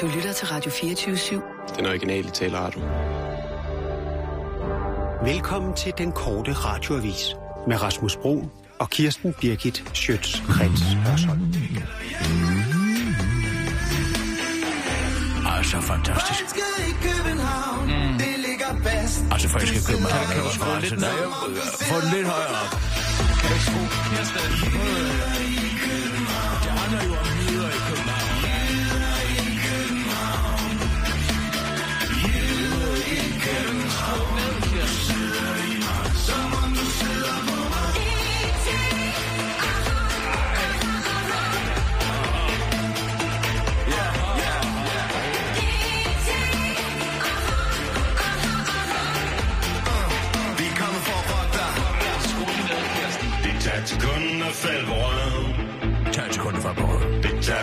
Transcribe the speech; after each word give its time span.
Du 0.00 0.06
lytter 0.06 0.32
til 0.32 0.46
Radio 0.46 0.70
24-7. 0.70 1.76
Den 1.76 1.86
originale 1.86 2.30
taleradio. 2.30 2.80
Velkommen 5.24 5.74
til 5.74 5.92
den 5.98 6.12
korte 6.12 6.52
radioavis 6.52 7.36
med 7.66 7.82
Rasmus 7.82 8.16
Bro 8.16 8.44
og 8.78 8.90
Kirsten 8.90 9.34
Birgit 9.40 9.84
Schøtz-Krets 9.94 10.94
Hørsholm. 10.94 11.54
Altså 15.46 15.80
fantastisk. 15.80 16.56
Mm. 17.86 17.92
Altså 19.32 19.48
for 19.48 19.58
jeg 19.58 19.68
skal 19.68 19.94
København 19.94 20.26
kan 20.32 20.42
også 20.42 20.58
få 20.58 20.80
lidt, 20.80 20.94
få 21.90 22.00
den 22.00 22.10
lidt 22.14 22.26
højere 22.26 22.48
op. 22.48 22.76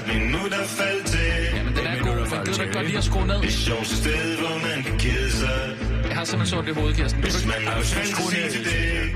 Det 0.06 0.12
tager 0.12 0.20
minutter 0.26 0.58
at 0.58 0.70
falde 0.70 1.04
til. 1.04 1.20
Jamen, 1.56 1.76
den 1.76 1.86
er 1.88 2.00
god, 2.00 2.16
men 2.38 2.46
du 2.46 2.54
kan 2.54 2.72
godt 2.74 2.86
lige 2.86 2.98
at 2.98 3.04
skrue 3.04 3.28
ned. 3.28 3.42
Det 3.42 3.54
sjoveste 3.54 3.96
sted, 3.96 4.38
hvor 4.38 4.68
man 4.76 4.84
kan 4.84 4.98
kede 5.00 5.32
sig. 5.32 5.78
Jeg 6.08 6.16
har 6.16 6.26
simpelthen 6.26 6.58
sort 6.58 6.68
i 6.68 6.72
hovedet, 6.72 6.96
Kirsten. 6.98 7.22
Hvis 7.22 7.36
ikke- 7.36 7.48
man 7.48 7.68
har 7.68 7.82
fantasi 7.82 8.58
til 8.58 8.66
det. 8.66 9.12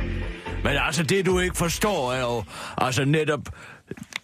Men 0.63 0.73
altså, 0.77 1.03
det 1.03 1.25
du 1.25 1.39
ikke 1.39 1.57
forstår 1.57 2.13
er 2.13 2.19
jo, 2.21 2.43
altså 2.77 3.05
netop 3.05 3.39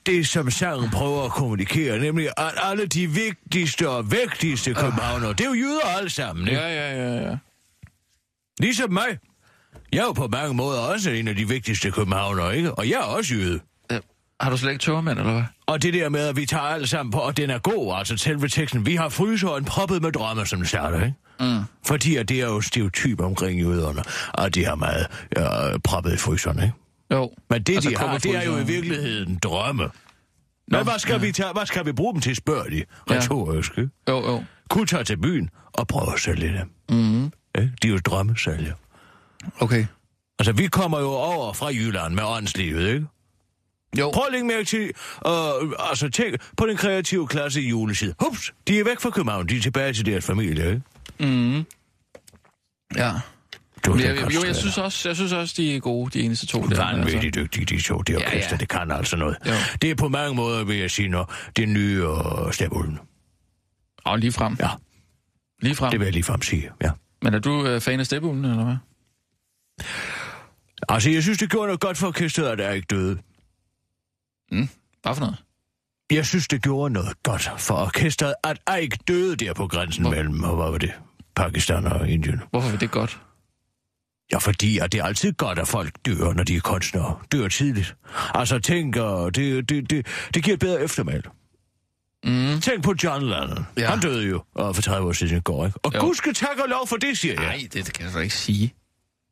det, 0.06 0.28
som 0.28 0.52
sangen 0.52 0.90
prøver 0.90 1.24
at 1.26 1.32
kommunikere, 1.32 2.00
nemlig 2.00 2.30
at 2.38 2.52
alle 2.64 2.86
de 2.86 3.08
vigtigste 3.08 3.90
og 3.90 4.12
vigtigste 4.12 4.74
københavnere, 4.74 5.30
det 5.34 5.42
er 5.42 5.46
jo 5.46 5.54
jyder 5.54 5.98
alle 5.98 6.10
sammen, 6.10 6.48
ikke? 6.48 6.62
Ja, 6.62 6.68
ja, 6.68 7.04
ja, 7.14 7.30
ja. 7.30 7.38
Ligesom 8.60 8.92
mig. 8.94 9.18
Jeg 9.94 10.00
er 10.00 10.04
jo 10.04 10.12
på 10.12 10.28
mange 10.28 10.54
måder 10.54 10.80
også 10.80 11.10
en 11.10 11.28
af 11.28 11.36
de 11.36 11.48
vigtigste 11.48 11.92
københavnere, 11.92 12.58
ikke? 12.58 12.74
Og 12.74 12.90
jeg 12.90 12.96
er 12.96 13.04
også 13.04 13.34
jyde. 13.34 13.60
Har 14.44 14.50
du 14.50 14.58
slet 14.58 14.72
ikke 14.72 14.82
tørmænd, 14.82 15.20
eller 15.20 15.32
hvad? 15.34 15.44
Og 15.66 15.82
det 15.82 15.94
der 15.94 16.10
med, 16.10 16.28
at 16.28 16.36
vi 16.36 16.46
tager 16.46 16.64
alle 16.64 16.88
sammen 16.88 17.12
på, 17.12 17.18
og 17.20 17.38
den 17.38 17.50
er 17.50 17.58
god, 17.60 17.94
altså 17.98 18.18
selve 18.18 18.48
teksten. 18.48 18.86
Vi 18.86 18.96
har 18.96 19.10
fryseren 19.10 19.66
proppet 19.66 20.02
med 20.02 20.12
drømme, 20.12 20.46
som 20.46 20.66
starter, 20.66 20.98
ikke? 21.06 21.16
Mm. 21.40 21.64
Fordi 21.86 22.16
at 22.16 22.30
det 22.30 22.42
er 22.42 22.46
jo 22.46 22.62
stereotyp 22.62 23.20
omkring 23.22 23.60
jøderne, 23.62 24.04
og 24.34 24.56
de 24.56 24.66
har 24.66 24.76
meget 24.76 25.08
øh, 25.38 25.80
proppet 25.84 26.14
i 26.14 26.18
fryseren, 26.18 26.58
ikke? 26.64 26.74
Jo. 27.12 27.32
Men 27.50 27.64
det, 27.64 27.76
Altså, 27.76 27.90
de 27.90 27.98
har, 27.98 28.18
det 28.18 28.36
er 28.36 28.44
jo 28.44 28.58
i 28.58 28.66
virkeligheden 28.66 29.40
drømme. 29.44 29.90
Men 30.68 30.84
hvad 30.84 31.00
skal, 31.00 31.12
ja. 31.14 31.18
vi 31.18 31.32
tage, 31.32 31.54
hvad 31.54 31.66
skal 31.66 31.86
vi 31.86 31.92
bruge 31.92 32.14
dem 32.14 32.22
til, 32.22 32.36
spørger 32.36 32.64
de 32.70 32.76
Ja. 33.10 33.16
retorisk. 33.16 33.72
ikke? 33.78 33.90
Jo, 34.10 34.16
jo. 34.32 34.44
Kunne 34.70 34.86
tage 34.86 35.04
til 35.04 35.18
byen 35.18 35.50
og 35.74 35.88
prøve 35.88 36.14
at 36.14 36.20
sælge 36.20 36.48
dem. 36.60 36.70
Mm. 36.98 37.24
Ja, 37.58 37.62
de 37.82 37.88
er 37.88 37.92
jo 37.92 37.98
drømmesælger. 37.98 38.74
Okay. 39.60 39.86
Altså, 40.40 40.52
vi 40.54 40.68
kommer 40.68 41.00
jo 41.00 41.10
over 41.10 41.54
fra 41.54 41.68
Jylland 41.68 42.14
med 42.14 42.24
åndslivet, 42.24 42.88
ikke? 42.94 43.08
Jo. 44.00 44.12
Prøv 44.14 44.24
at 44.26 44.32
lægge 44.32 44.48
mærke 44.48 44.64
til, 44.64 44.82
øh, 45.28 45.90
altså 45.90 46.10
tænk 46.14 46.36
på 46.58 46.66
den 46.68 46.78
kreative 46.78 47.28
klasse 47.28 47.62
i 47.62 47.70
juletid. 47.70 48.14
Hups, 48.20 48.54
de 48.68 48.80
er 48.80 48.84
væk 48.84 49.00
fra 49.00 49.10
København, 49.10 49.48
de 49.48 49.58
er 49.58 49.62
tilbage 49.62 49.94
til 49.94 50.06
deres 50.06 50.26
familie, 50.26 50.68
ikke? 51.20 51.66
Ja. 52.96 53.12
Du 53.86 53.96
jeg, 53.98 54.34
jo, 54.36 54.44
jeg 54.48 54.56
synes, 54.56 54.78
også, 54.78 55.10
jeg 55.10 55.16
synes 55.16 55.32
også, 55.32 55.54
de 55.58 55.76
er 55.76 55.80
gode, 55.80 56.20
de 56.20 56.26
eneste 56.26 56.46
to 56.46 56.62
der. 56.62 56.92
men 56.96 57.06
Vanvittigt 57.06 57.36
dygtige, 57.36 57.66
de 57.66 57.82
to. 57.82 57.98
Det 57.98 58.14
Ja, 58.14 58.18
orkester, 58.18 58.52
ja. 58.52 58.58
det 58.58 58.70
kan 58.70 58.92
altså 58.92 59.18
noget. 59.18 59.38
Jo. 59.48 59.52
Det 59.82 59.92
er 59.92 59.96
på 59.96 60.08
mange 60.08 60.36
måder, 60.36 60.64
vil 60.64 60.78
jeg 60.78 60.92
sige, 60.92 61.08
når 61.10 61.34
det 61.56 61.70
nye 61.70 62.08
og 62.08 62.54
stabulden. 62.54 63.00
Og 64.06 64.20
lige 64.20 64.32
frem. 64.32 64.58
Ja, 64.60 64.70
Lige 65.62 65.76
frem. 65.76 65.92
det 65.92 66.00
vil 66.00 66.06
jeg 66.06 66.14
lige 66.14 66.24
frem 66.24 66.42
sige, 66.42 66.70
ja. 66.82 66.90
Men 67.22 67.34
er 67.34 67.40
du 67.40 67.66
øh, 67.68 67.82
fan 67.82 68.00
af 68.00 68.06
Stepulden, 68.06 68.46
eller 68.46 68.64
hvad? 68.64 68.76
Altså, 70.90 71.10
jeg 71.10 71.24
synes, 71.24 71.38
det 71.38 71.50
gjorde 71.50 71.68
noget 71.68 71.80
godt 71.80 71.98
for 71.98 72.08
orkestret, 72.08 72.46
at 72.48 72.58
der 72.58 72.72
ikke 72.72 72.86
døde. 72.90 73.18
Hvad 75.02 75.16
for 75.16 75.20
noget? 75.20 75.38
Jeg 76.12 76.26
synes, 76.26 76.48
det 76.48 76.62
gjorde 76.64 76.94
noget 76.94 77.24
godt 77.24 77.50
for 77.58 77.76
orkestret, 77.76 78.34
at 78.44 78.58
ikke 78.82 78.98
døde 79.08 79.36
der 79.36 79.54
på 79.54 79.68
grænsen 79.68 80.04
Hvor- 80.04 80.12
mellem, 80.12 80.44
og 80.44 80.56
hvad 80.56 80.72
var 80.72 80.78
det, 80.78 80.94
Pakistan 81.36 81.86
og 81.86 82.10
Indien. 82.10 82.42
Hvorfor 82.50 82.70
er 82.74 82.78
det 82.78 82.92
godt? 82.92 83.20
Ja, 84.32 84.38
fordi 84.38 84.78
at 84.78 84.92
det 84.92 85.00
er 85.00 85.04
altid 85.04 85.34
godt, 85.34 85.60
at 85.60 85.68
folk 85.68 85.94
dør, 86.06 86.34
når 86.34 86.44
de 86.44 86.56
er 86.56 86.60
kunstnere. 86.62 87.20
Dør 87.32 87.48
tidligt. 87.48 87.96
Altså, 88.34 88.60
tænk, 88.60 88.96
det, 88.96 89.70
det, 89.70 89.90
det, 89.90 90.08
det 90.34 90.44
giver 90.44 90.54
et 90.54 90.60
bedre 90.60 90.82
eftermæl. 90.84 91.24
Mm. 92.26 92.62
Tænk 92.62 92.84
på 92.84 92.94
John 93.04 93.22
Lennon. 93.26 93.66
Ja. 93.78 93.90
Han 93.90 94.00
døde 94.00 94.28
jo 94.28 94.44
og 94.56 94.76
for 94.76 94.82
30 94.82 95.08
år 95.08 95.12
siden 95.12 95.38
i 95.38 95.40
går, 95.40 95.66
ikke? 95.66 95.80
Og 95.84 95.94
Jo. 95.96 96.00
gud 96.00 96.16
skal 96.16 96.34
tak 96.34 96.58
og 96.64 96.70
lov 96.70 96.88
for 96.88 96.98
det, 96.98 97.18
siger 97.18 97.34
jeg. 97.34 97.44
Nej, 97.44 97.68
det, 97.74 97.94
kan 97.94 98.06
jeg 98.06 98.14
da 98.14 98.20
ikke 98.20 98.36
sige. 98.36 98.74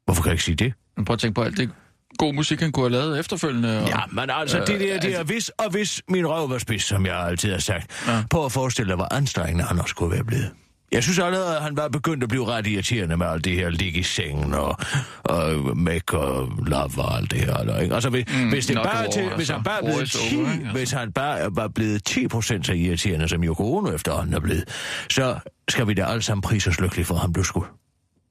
Hvorfor 0.05 0.23
kan 0.23 0.29
jeg 0.29 0.33
ikke 0.33 0.43
sige 0.43 0.55
det? 0.55 0.73
Men 0.95 1.05
prøv 1.05 1.13
at 1.13 1.19
tænke 1.19 1.35
på 1.35 1.43
alt 1.43 1.57
det 1.57 1.69
god 2.17 2.33
musik, 2.33 2.59
han 2.59 2.71
kunne 2.71 2.83
have 2.89 3.01
lavet 3.01 3.19
efterfølgende. 3.19 3.81
Og... 3.81 3.87
Ja, 3.87 3.99
men 4.11 4.29
altså, 4.29 4.57
Øh, 4.59 4.67
det 4.67 4.79
der, 4.79 4.99
det 4.99 5.13
er 5.13 5.17
altså- 5.17 5.23
hvis 5.23 5.49
og 5.49 5.69
hvis 5.69 6.01
min 6.09 6.27
røv 6.27 6.49
var 6.49 6.57
spids, 6.57 6.83
som 6.83 7.05
jeg 7.05 7.19
altid 7.19 7.51
har 7.51 7.59
sagt. 7.59 8.07
Ja. 8.07 8.23
På 8.29 8.45
at 8.45 8.51
forestille 8.51 8.87
dig, 8.89 8.95
hvor 8.95 9.13
anstrengende 9.13 9.63
han 9.63 9.79
også 9.79 9.95
kunne 9.95 10.11
være 10.11 10.23
blevet. 10.23 10.51
Jeg 10.91 11.03
synes 11.03 11.19
allerede, 11.19 11.57
at 11.57 11.63
han 11.63 11.77
var 11.77 11.87
begyndt 11.87 12.23
at 12.23 12.29
blive 12.29 12.45
ret 12.45 12.67
irriterende 12.67 13.17
med 13.17 13.27
alt 13.27 13.45
det 13.45 13.53
her 13.53 13.69
ligge 13.69 13.99
i 13.99 14.03
sengen 14.03 14.53
og, 14.53 14.77
og 15.23 15.77
make 15.77 16.17
og 16.17 16.49
love 16.67 16.91
og 16.97 17.17
alt 17.17 17.31
det 17.31 17.39
her. 17.39 17.55
Eller, 17.55 17.79
ikke? 17.79 17.95
Altså, 17.95 18.09
hvis, 18.09 18.25
mm, 18.27 18.49
hvis, 18.49 18.65
det 18.65 18.75
bare 18.75 19.03
and 19.03 19.13
til, 19.13 19.29
hvis 19.35 19.49
han 19.49 19.57
altså. 19.57 19.69
bare 19.71 19.81
blevet 19.81 20.03
is 20.03 20.11
10, 20.11 20.35
over? 20.37 20.49
Altså. 20.49 20.71
hvis 20.71 20.91
han 20.91 21.13
bare 21.13 21.55
var 21.55 21.67
blevet 21.67 22.03
10 22.03 22.27
procent 22.27 22.65
så 22.65 22.73
irriterende, 22.73 23.27
som 23.27 23.43
Yoko 23.43 23.75
Ono 23.77 23.93
efterhånden 23.93 24.33
er 24.33 24.39
blevet, 24.39 24.63
så 25.09 25.39
skal 25.69 25.87
vi 25.87 25.93
da 25.93 26.03
alle 26.05 26.21
sammen 26.21 26.41
prise 26.41 26.69
os 26.69 26.79
lykkelige 26.81 27.05
for, 27.05 27.15
at 27.15 27.21
han 27.21 27.33
blev 27.33 27.45
skudt 27.45 27.67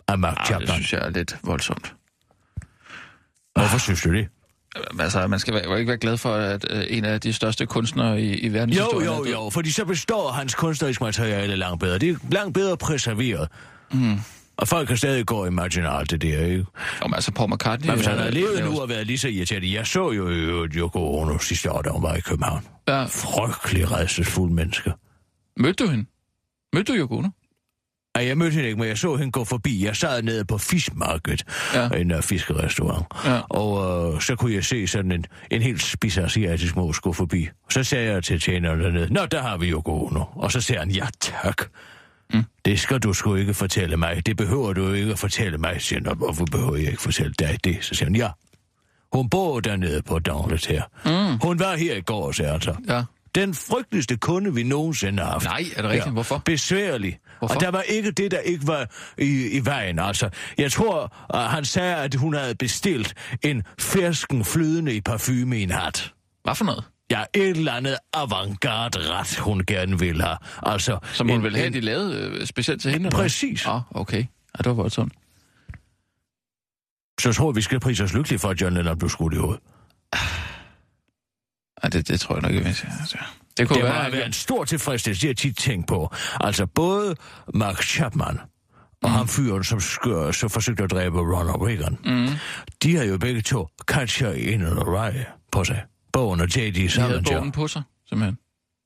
af 0.08 0.18
Mark 0.18 0.60
det 0.60 0.68
synes 0.68 0.92
jeg 0.92 1.00
er 1.00 1.10
lidt 1.10 1.36
voldsomt. 1.44 1.94
Hvorfor 3.60 3.78
synes 3.78 4.02
du 4.02 4.12
det? 4.12 4.28
Altså, 5.00 5.26
man 5.26 5.38
skal 5.38 5.62
jo 5.64 5.74
ikke 5.76 5.88
være 5.88 5.98
glad 5.98 6.16
for, 6.16 6.34
at 6.34 6.66
øh, 6.70 6.84
en 6.88 7.04
af 7.04 7.20
de 7.20 7.32
største 7.32 7.66
kunstnere 7.66 8.20
i, 8.22 8.34
i 8.38 8.46
Jo, 8.46 8.52
verdenshistorien... 8.52 9.06
jo, 9.06 9.24
død. 9.24 9.32
jo, 9.32 9.50
fordi 9.50 9.70
så 9.72 9.84
består 9.84 10.30
hans 10.30 10.54
kunstneriske 10.54 11.04
materiale 11.04 11.56
langt 11.56 11.80
bedre. 11.80 11.98
Det 11.98 12.08
er 12.10 12.16
langt 12.30 12.54
bedre 12.54 12.76
preserveret. 12.76 13.48
Mm. 13.92 14.16
Og 14.56 14.68
folk 14.68 14.88
kan 14.88 14.96
stadig 14.96 15.26
gå 15.26 15.46
i 15.46 15.50
marginal 15.50 16.06
det 16.10 16.22
der, 16.22 16.40
ikke? 16.44 16.56
Jo, 17.02 17.06
men 17.06 17.14
altså, 17.14 17.32
Paul 17.32 17.50
McCartney... 17.54 17.86
Men 17.86 17.96
hvis 17.96 18.06
han 18.06 18.14
øh, 18.14 18.20
havde 18.20 18.34
levet 18.34 18.64
nu 18.64 18.80
og 18.80 18.88
været 18.88 19.06
lige 19.06 19.18
så 19.18 19.28
irriterende. 19.28 19.74
Jeg 19.74 19.86
så 19.86 20.10
jo 20.12 20.28
jo 20.30 20.68
Yoko 20.74 21.18
Ono 21.18 21.38
sidste 21.38 21.72
år, 21.72 21.82
da 21.82 21.90
hun 21.90 22.02
var 22.02 22.14
i 22.14 22.20
København. 22.20 22.66
Ja, 22.88 23.04
Frygtelig 23.04 23.92
redselsfuld 23.92 24.50
menneske. 24.50 24.92
mødte 25.56 25.84
du 25.84 25.90
hende? 25.90 26.06
Mødte 26.72 26.92
du 26.92 26.98
Yoko 26.98 27.16
Ono? 27.18 27.28
Ej, 28.14 28.26
jeg 28.26 28.38
mødte 28.38 28.52
hende 28.54 28.66
ikke, 28.68 28.78
men 28.80 28.88
jeg 28.88 28.98
så 28.98 29.16
hende 29.16 29.32
gå 29.32 29.44
forbi. 29.44 29.84
Jeg 29.84 29.96
sad 29.96 30.22
nede 30.22 30.44
på 30.44 30.58
Fiskmarkedet, 30.58 31.44
Ja. 31.74 31.88
en 31.88 32.12
uh, 32.14 32.22
fiskerestaurant. 32.22 33.06
Ja. 33.24 33.40
Og 33.40 33.72
uh, 34.12 34.20
så 34.20 34.36
kunne 34.36 34.54
jeg 34.54 34.64
se 34.64 34.86
sådan 34.86 35.12
en, 35.12 35.24
en 35.50 35.62
helt 35.62 35.82
spids 35.82 36.18
asiatisk 36.18 36.76
mos 36.76 37.00
gå 37.00 37.12
forbi. 37.12 37.48
Så 37.70 37.84
sagde 37.84 38.12
jeg 38.12 38.24
til 38.24 38.40
tjeneren 38.40 38.80
dernede, 38.80 39.12
Nå, 39.12 39.26
der 39.26 39.42
har 39.42 39.56
vi 39.58 39.68
jo 39.68 39.82
Ono. 39.84 40.24
Og 40.34 40.52
så 40.52 40.60
siger 40.60 40.78
han, 40.80 40.90
ja 40.90 41.06
tak. 41.20 41.56
Mm. 42.34 42.42
Det 42.64 42.80
skal 42.80 42.98
du 42.98 43.12
sgu 43.12 43.34
ikke 43.34 43.54
fortælle 43.54 43.96
mig. 43.96 44.26
Det 44.26 44.36
behøver 44.36 44.72
du 44.72 44.92
ikke 44.92 45.12
at 45.12 45.18
fortælle 45.18 45.58
mig, 45.58 45.76
siger 45.80 45.98
han. 46.00 46.06
"Og 46.08 46.16
Hvorfor 46.16 46.44
behøver 46.44 46.76
jeg 46.76 46.90
ikke 46.90 47.02
fortælle 47.02 47.32
dig 47.38 47.58
det? 47.64 47.78
Så 47.80 47.94
siger 47.94 48.06
han, 48.06 48.16
ja. 48.16 48.28
Hun 49.12 49.28
bor 49.28 49.60
dernede 49.60 50.02
på 50.02 50.18
Daglet 50.18 50.66
her. 50.66 50.82
Mm. 51.04 51.38
Hun 51.42 51.58
var 51.58 51.76
her 51.76 51.94
i 51.96 52.00
går, 52.00 52.32
siger 52.32 52.52
han 52.52 52.60
så. 52.60 52.74
Ja. 52.88 53.02
Den 53.34 53.54
frygteligste 53.54 54.16
kunde, 54.16 54.54
vi 54.54 54.62
nogensinde 54.62 55.22
har 55.22 55.30
haft. 55.30 55.44
Nej, 55.44 55.64
er 55.76 55.82
det 55.82 55.90
rigtigt? 55.90 56.12
Hvorfor? 56.12 56.42
Besværlig. 56.44 57.18
Hvorfor? 57.38 57.54
Og 57.54 57.60
der 57.60 57.70
var 57.70 57.82
ikke 57.82 58.10
det, 58.10 58.30
der 58.30 58.38
ikke 58.38 58.66
var 58.66 58.86
i, 59.18 59.48
i 59.58 59.64
vejen. 59.64 59.98
Altså, 59.98 60.30
jeg 60.58 60.72
tror, 60.72 61.16
uh, 61.34 61.40
han 61.40 61.64
sagde, 61.64 61.96
at 61.96 62.14
hun 62.14 62.34
havde 62.34 62.54
bestilt 62.54 63.14
en 63.42 63.62
fersken 63.80 64.44
flydende 64.44 64.94
i 64.94 65.00
parfume 65.00 65.58
i 65.58 65.62
en 65.62 65.70
hat. 65.70 66.12
Hvad 66.44 66.54
for 66.54 66.64
noget? 66.64 66.84
Ja, 67.10 67.24
et 67.34 67.48
eller 67.56 67.72
andet 67.72 67.96
avantgarde 68.12 68.98
ret, 69.12 69.36
hun 69.38 69.64
gerne 69.66 69.98
vil 69.98 70.22
have. 70.22 70.36
Altså, 70.62 70.98
Som 71.12 71.28
hun 71.28 71.36
en- 71.38 71.42
vil 71.44 71.54
have, 71.56 71.66
en- 71.66 71.72
de 71.72 71.80
lavede 71.80 72.18
øh, 72.20 72.46
specielt 72.46 72.82
til 72.82 72.90
hende? 72.92 73.10
Præcis. 73.10 73.66
Ah, 73.66 73.80
okay. 73.94 74.18
Ja, 74.18 74.58
det 74.58 74.66
var 74.66 74.72
voldsomt. 74.72 75.12
Så 77.20 77.28
jeg 77.28 77.34
tror, 77.34 77.52
vi 77.52 77.60
skal 77.60 77.80
prise 77.80 78.04
os 78.04 78.14
lykkelige 78.14 78.38
for, 78.38 78.48
at 78.48 78.60
John 78.60 78.74
Lennon 78.74 78.98
blev 78.98 79.10
skudt 79.10 79.34
i 79.34 79.36
hovedet. 79.36 79.60
Ja, 81.84 81.88
det, 81.88 82.08
det 82.08 82.20
tror 82.20 82.34
jeg 82.34 82.42
nok 82.42 82.52
ikke. 82.52 82.66
Altså. 82.68 83.18
Det 83.58 83.68
kunne 83.68 83.74
Det 83.76 83.84
må 83.84 83.90
være... 83.90 84.00
have 84.02 84.12
været 84.12 84.26
en 84.26 84.32
stor 84.32 84.64
tilfredsstillelse, 84.64 85.26
jeg 85.26 85.36
tit 85.36 85.56
tænkt 85.58 85.88
på. 85.88 86.14
Altså, 86.40 86.66
både 86.66 87.16
Mark 87.54 87.82
Chapman 87.82 88.38
og 89.02 89.08
mm. 89.10 89.14
ham 89.16 89.28
fyren, 89.28 89.64
som, 89.64 89.80
skør, 89.80 90.32
som 90.32 90.50
forsøgte 90.50 90.82
at 90.84 90.90
dræbe 90.90 91.18
Ronald 91.18 91.62
Reagan, 91.68 91.98
mm. 92.04 92.28
de 92.82 92.96
har 92.96 93.04
jo 93.04 93.18
begge 93.18 93.40
to 93.42 93.68
Catcher 93.86 94.32
in 94.32 94.60
the 94.60 94.74
Rye 94.74 95.24
på 95.52 95.64
sig. 95.64 95.82
Bogen 96.12 96.40
og 96.40 96.46
J.D. 96.56 96.74
De 96.74 96.80
havde 96.80 96.90
Salinger. 96.90 97.32
bogen 97.38 97.52
på 97.52 97.68
sig, 97.68 97.82
simpelthen. 98.08 98.38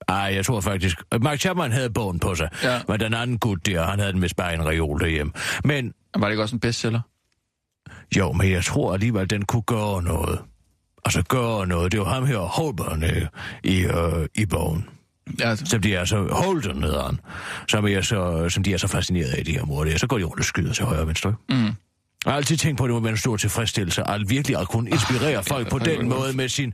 Ej, 0.07 0.15
jeg 0.15 0.45
tror 0.45 0.61
faktisk... 0.61 0.97
Mark 1.21 1.39
Chapman 1.39 1.71
havde 1.71 1.89
bogen 1.89 2.19
på 2.19 2.35
sig, 2.35 2.49
Ja. 2.63 2.81
men 2.87 2.99
den 2.99 3.13
anden 3.13 3.39
gut 3.39 3.65
der, 3.65 3.85
han 3.85 3.99
havde 3.99 4.13
den 4.13 4.21
vist 4.21 4.35
bare 4.35 4.53
en 4.53 4.65
reol 4.65 4.99
derhjemme. 4.99 5.33
Men 5.63 5.93
Var 6.17 6.27
det 6.27 6.31
ikke 6.33 6.43
også 6.43 6.55
en 6.55 6.59
bestseller? 6.59 7.01
jo, 8.17 8.31
men 8.31 8.51
jeg 8.51 8.63
tror 8.65 8.93
alligevel, 8.93 9.29
den 9.29 9.45
kunne 9.45 9.61
gøre 9.61 10.03
noget. 10.03 10.39
Altså 11.05 11.23
gøre 11.23 11.67
noget. 11.67 11.91
Det 11.91 11.99
var 11.99 12.05
ham 12.05 12.25
her, 12.25 12.37
Holborn, 12.37 13.03
i, 13.63 13.79
øh, 13.79 14.27
i 14.35 14.45
bogen. 14.45 14.89
Ja, 15.39 15.49
altså. 15.49 15.65
Som 15.65 15.81
de 15.81 15.95
er 15.95 16.05
så 16.05 16.27
Holden 16.31 16.83
hedder 16.83 17.05
han. 17.05 17.19
Som, 17.67 17.87
er 17.87 18.01
så, 18.01 18.49
som 18.49 18.63
de 18.63 18.73
er 18.73 18.77
så 18.77 18.87
fascineret 18.87 19.29
af, 19.29 19.45
de 19.45 19.51
her 19.51 19.65
mor. 19.65 19.97
Så 19.97 20.07
går 20.07 20.17
de 20.17 20.23
rundt 20.23 20.39
og 20.39 20.45
skyder 20.45 20.73
til 20.73 20.85
højre 20.85 20.99
og 20.99 21.07
venstre. 21.07 21.35
Mm. 21.49 21.55
Jeg 22.25 22.33
har 22.33 22.37
altid 22.37 22.57
tænkt 22.57 22.77
på, 22.77 22.83
at 22.83 22.87
det 22.87 22.93
må 22.93 22.99
være 22.99 23.11
en 23.11 23.17
stor 23.17 23.37
tilfredsstillelse, 23.37 24.09
at 24.09 24.29
virkelig 24.29 24.59
at 24.59 24.67
kunne 24.67 24.89
inspirere 24.89 25.43
folk 25.43 25.69
på 25.69 25.79
den 25.79 26.09
måde 26.09 26.37
med 26.37 26.49
sin... 26.49 26.73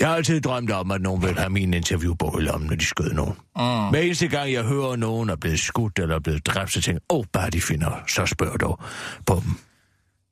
Jeg 0.00 0.08
har 0.08 0.16
altid 0.16 0.40
drømt 0.40 0.70
om, 0.70 0.90
at 0.90 1.00
nogen 1.00 1.22
vil 1.22 1.38
have 1.38 1.50
min 1.50 1.74
interviewbog 1.74 2.40
i 2.40 2.44
lommen, 2.44 2.68
når 2.70 2.76
de 2.76 2.84
skød 2.84 3.12
nogen. 3.12 3.34
Mm. 3.56 3.90
Hver 3.90 4.00
eneste 4.00 4.28
gang, 4.28 4.52
jeg 4.52 4.64
hører, 4.64 4.92
at 4.92 4.98
nogen 4.98 5.30
er 5.30 5.36
blevet 5.36 5.60
skudt 5.60 5.98
eller 5.98 6.14
er 6.14 6.20
blevet 6.20 6.46
dræbt, 6.46 6.72
så 6.72 6.82
tænker 6.82 7.00
jeg, 7.10 7.16
åh, 7.16 7.18
oh, 7.18 7.24
bare 7.32 7.50
de 7.50 7.60
finder, 7.60 8.02
så 8.08 8.26
spørg 8.26 8.60
dog 8.60 8.80
på 9.26 9.42
dem. 9.44 9.54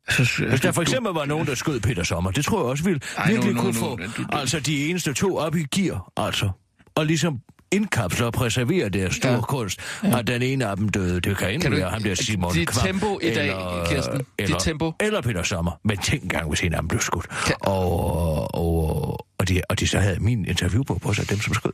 Så, 0.09 0.37
jeg, 0.41 0.49
Hvis 0.49 0.61
der 0.61 0.69
du- 0.69 0.75
for 0.75 0.83
eksempel 0.83 1.13
var 1.13 1.25
nogen, 1.25 1.47
der 1.47 1.55
skød 1.55 1.81
Peter 1.81 2.03
Sommer, 2.03 2.31
det 2.31 2.45
tror 2.45 2.59
jeg 2.59 2.67
også 2.67 2.85
ville 2.85 3.01
Ej, 3.17 3.31
virkelig 3.31 3.55
nu- 3.55 3.61
kunne 3.61 3.73
nu- 3.73 3.79
få 3.79 3.97
du- 3.97 4.23
du- 4.23 4.27
altså 4.33 4.61
de 4.61 4.87
eneste 4.91 5.13
to 5.13 5.37
op 5.37 5.57
i 5.57 5.63
gear, 5.75 6.13
altså. 6.17 6.51
Og 6.95 7.07
ligesom 7.07 7.39
indkapsler 7.73 8.27
og 8.27 8.33
preservere 8.33 8.89
deres 8.89 9.15
store 9.15 9.33
Ja. 9.33 9.41
kunst. 9.41 9.81
Ja. 10.05 10.17
Og 10.17 10.27
den 10.27 10.43
ene 10.43 10.67
af 10.67 10.77
dem 10.77 10.89
døde. 10.89 11.21
Det 11.21 11.37
kan 11.37 11.49
enten 11.49 11.61
Kan 11.61 11.71
være 11.71 11.79
ikke- 11.81 11.91
ham 11.91 12.03
der 12.03 12.15
Simon 12.15 12.53
Kvam, 12.67 12.87
tempo 12.87 13.19
i 13.23 13.35
dag, 13.35 13.55
Kirsten, 13.89 14.19
dit 14.19 14.27
eller, 14.39 14.59
tempo. 14.59 14.93
Eller 15.01 15.21
Peter 15.21 15.43
Sommer. 15.43 15.73
Men 15.85 15.99
tænk 15.99 16.23
engang, 16.23 16.49
hvis 16.49 16.61
en 16.61 16.73
af 16.75 16.81
dem 16.81 16.89
blev 16.89 17.01
skudt. 17.01 17.29
Kan- 17.29 17.55
Og, 17.61 18.55
og, 18.55 19.27
og, 19.39 19.49
de, 19.49 19.61
og 19.69 19.81
de 19.81 19.87
så 19.87 19.99
havde 19.99 20.21
min 20.21 20.45
interviewbog 20.45 21.01
på 21.01 21.13
sig, 21.15 21.31
dem 21.31 21.41
som 21.41 21.55
skød. 21.55 21.73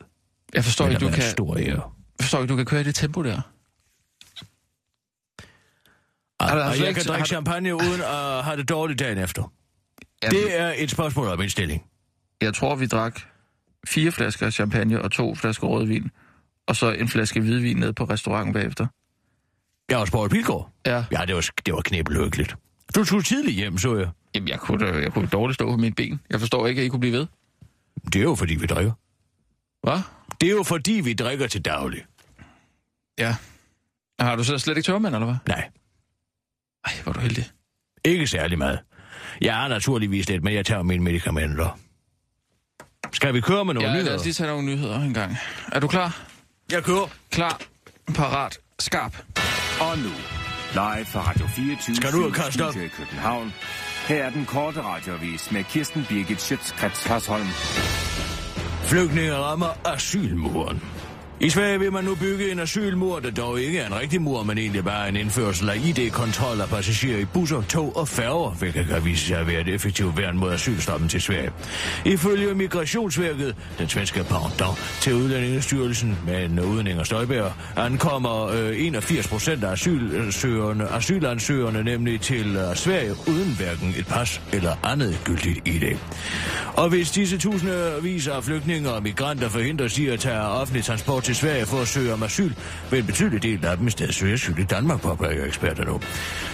Jeg 0.53 0.63
forstår 0.63 0.87
ikke, 0.87 0.99
du 0.99 1.09
kan, 1.09 1.23
Stor 1.23 1.57
ære. 1.57 1.65
jeg 1.65 1.79
forstår 2.21 2.41
ikke, 2.41 2.51
du 2.51 2.55
kan 2.55 2.65
køre 2.65 2.81
i 2.81 2.83
det 2.83 2.95
tempo 2.95 3.23
der. 3.23 3.41
Og, 6.39 6.47
du 6.51 6.53
og 6.55 6.59
jeg 6.79 6.87
ikke- 6.87 6.93
kan 6.99 7.07
drikke 7.07 7.19
har- 7.21 7.25
champagne 7.25 7.75
uden 7.75 8.01
at 8.01 8.43
have 8.43 8.57
det 8.57 8.69
dårligt 8.69 8.99
dagen 8.99 9.17
efter. 9.17 9.51
Jamen, 10.23 10.35
Det 10.35 10.59
er 10.59 10.73
et 10.77 10.91
spørgsmål 10.91 11.27
om 11.27 11.41
indstilling. 11.41 11.83
Jeg 12.41 12.53
tror, 12.53 12.75
vi 12.75 12.87
drak 12.87 13.19
fire 13.87 14.11
flasker 14.11 14.49
champagne 14.49 15.01
og 15.01 15.11
to 15.11 15.35
flasker 15.35 15.67
rødvin, 15.67 16.11
og 16.67 16.75
så 16.75 16.91
en 16.91 17.07
flaske 17.09 17.39
hvidvin 17.41 17.77
ned 17.77 17.93
på 17.93 18.03
restauranten 18.03 18.53
bagefter. 18.53 18.87
Jeg 19.89 19.99
var 19.99 20.05
Paul 20.05 20.29
Pilgaard. 20.29 20.69
Ja. 20.85 21.05
Ja, 21.11 21.25
det 21.25 21.35
var, 21.35 21.45
det 21.65 21.73
var 21.73 21.81
knæbelhyggeligt. 21.81 22.55
Du 22.95 23.03
tog 23.05 23.25
tidligt 23.25 23.55
hjem, 23.55 23.77
så 23.77 23.95
jeg. 23.97 24.09
Jamen, 24.35 24.47
jeg 24.49 24.59
kunne, 24.59 24.85
jeg 24.87 25.13
kunne 25.13 25.27
dårligt 25.27 25.55
stå 25.55 25.71
på 25.71 25.77
mine 25.77 25.95
ben. 25.95 26.19
Jeg 26.29 26.39
forstår 26.39 26.67
ikke, 26.67 26.81
at 26.81 26.85
I 26.85 26.89
kunne 26.89 26.99
blive 26.99 27.13
ved. 27.13 27.27
Det 28.05 28.15
er 28.15 28.23
jo, 28.23 28.35
fordi 28.35 28.55
vi 28.55 28.65
drikker. 28.65 28.91
Hvad? 29.83 29.99
Det 30.41 30.47
er 30.49 30.53
jo, 30.53 30.63
fordi 30.63 30.91
vi 30.91 31.13
drikker 31.13 31.47
til 31.47 31.61
daglig. 31.65 32.05
Ja. 33.19 33.35
Har 34.19 34.35
du 34.35 34.43
så 34.43 34.57
slet 34.57 34.77
ikke 34.77 34.85
tørmand, 34.87 35.15
eller 35.15 35.25
hvad? 35.25 35.35
Nej, 35.47 35.69
Ej, 36.87 36.93
hvor 37.03 37.11
er 37.11 37.13
du 37.13 37.19
heldig. 37.19 37.45
ikke 38.05 38.27
særlig 38.27 38.57
meget. 38.57 38.79
Jeg 39.41 39.55
har 39.55 39.67
naturligvis 39.67 40.29
lidt, 40.29 40.43
men 40.43 40.53
jeg 40.53 40.65
tager 40.65 40.83
mine 40.83 41.03
medicamenter. 41.03 41.79
Skal 43.13 43.33
vi 43.33 43.41
køre 43.41 43.65
med 43.65 43.73
nogle 43.73 43.89
Ja, 43.89 43.93
lad 43.95 44.03
nyheder? 44.03 44.19
os 44.19 44.23
lige 44.25 44.33
tage 44.33 44.47
nogle 44.49 44.65
nyheder 44.65 44.99
en 45.01 45.13
gang. 45.13 45.37
Er 45.71 45.79
du 45.79 45.87
klar? 45.87 46.21
Jeg 46.71 46.83
kører. 46.83 47.07
Klar, 47.31 47.61
parat, 48.15 48.59
skarp. 48.79 49.17
Og 49.81 49.97
nu, 49.97 50.09
live 50.73 51.05
fra 51.05 51.29
Radio 51.29 51.47
24 51.47 51.95
Skal 51.95 52.11
du 52.11 52.17
ud 52.17 52.61
op? 52.61 52.75
i 52.75 52.87
København. 52.87 53.53
Her 54.07 54.23
er 54.23 54.29
den 54.29 54.45
korte 54.45 54.81
radiovis 54.81 55.51
med 55.51 55.63
Kirsten 55.63 56.05
Birgit 56.09 56.41
Schøtzgrads 56.41 57.03
Hasholm. 57.03 57.47
Flygtninge 58.83 59.33
rammer 59.35 59.87
asylmuren. 59.87 60.83
I 61.39 61.49
Sverige 61.49 61.79
vil 61.79 61.91
man 61.91 62.03
nu 62.03 62.15
bygge 62.15 62.51
en 62.51 62.59
asylmur, 62.59 63.19
der 63.19 63.31
dog 63.31 63.61
ikke 63.61 63.79
er 63.79 63.87
en 63.87 63.95
rigtig 63.99 64.21
mur, 64.21 64.43
men 64.43 64.57
egentlig 64.57 64.83
bare 64.83 65.09
en 65.09 65.15
indførsel 65.15 65.69
af 65.69 65.75
ID-kontrol 65.75 66.61
af 66.61 66.69
passagerer 66.69 67.19
i 67.19 67.25
busser, 67.25 67.61
tog 67.61 67.97
og 67.97 68.07
færger, 68.07 68.49
hvilket 68.51 68.87
kan 68.87 69.05
vise 69.05 69.27
sig 69.27 69.37
at 69.37 69.47
være 69.47 69.61
et 69.61 69.67
effektivt 69.67 70.17
værn 70.17 70.37
mod 70.37 70.53
asylstoppen 70.53 71.09
til 71.09 71.21
Sverige. 71.21 71.51
Ifølge 72.05 72.53
Migrationsverket, 72.53 73.55
den 73.79 73.89
svenske 73.89 74.23
pendant 74.23 74.77
til 75.01 75.13
Udlændingestyrelsen 75.13 76.17
med 76.25 76.45
en 76.45 76.59
uden 76.59 76.87
Inger 76.87 77.03
Støjberg, 77.03 77.51
ankommer 77.75 78.47
øh, 78.47 78.85
81 78.85 79.27
procent 79.27 79.63
af 79.63 79.71
asylsøgerne, 79.71 80.87
asylansøgerne 80.87 81.83
nemlig 81.83 82.21
til 82.21 82.55
øh, 82.55 82.75
Sverige 82.75 83.11
uden 83.27 83.55
hverken 83.57 83.95
et 83.97 84.07
pas 84.07 84.41
eller 84.53 84.75
andet 84.83 85.19
gyldigt 85.25 85.67
ID. 85.67 85.97
Og 86.73 86.89
hvis 86.89 87.11
disse 87.11 87.37
tusindvis 87.37 88.27
af 88.27 88.43
flygtninge 88.43 88.91
og 88.91 89.03
migranter 89.03 89.49
forhindres 89.49 89.99
i 89.99 90.07
at 90.07 90.19
tage 90.19 90.41
offentlig 90.41 90.83
transport 90.83 91.26
til 91.27 91.35
Sverige 91.35 91.65
for 91.65 91.81
at 91.81 91.87
søge 91.87 92.13
om 92.13 92.23
asyl, 92.23 92.51
vil 92.91 92.99
en 92.99 93.05
betydelig 93.05 93.43
del 93.43 93.65
af 93.65 93.77
dem 93.77 93.87
i 93.87 93.89
stedet 93.89 94.15
søge 94.15 94.33
asyl 94.33 94.59
i 94.59 94.63
Danmark, 94.63 95.01
påpeger 95.01 95.45
eksperterne. 95.45 95.91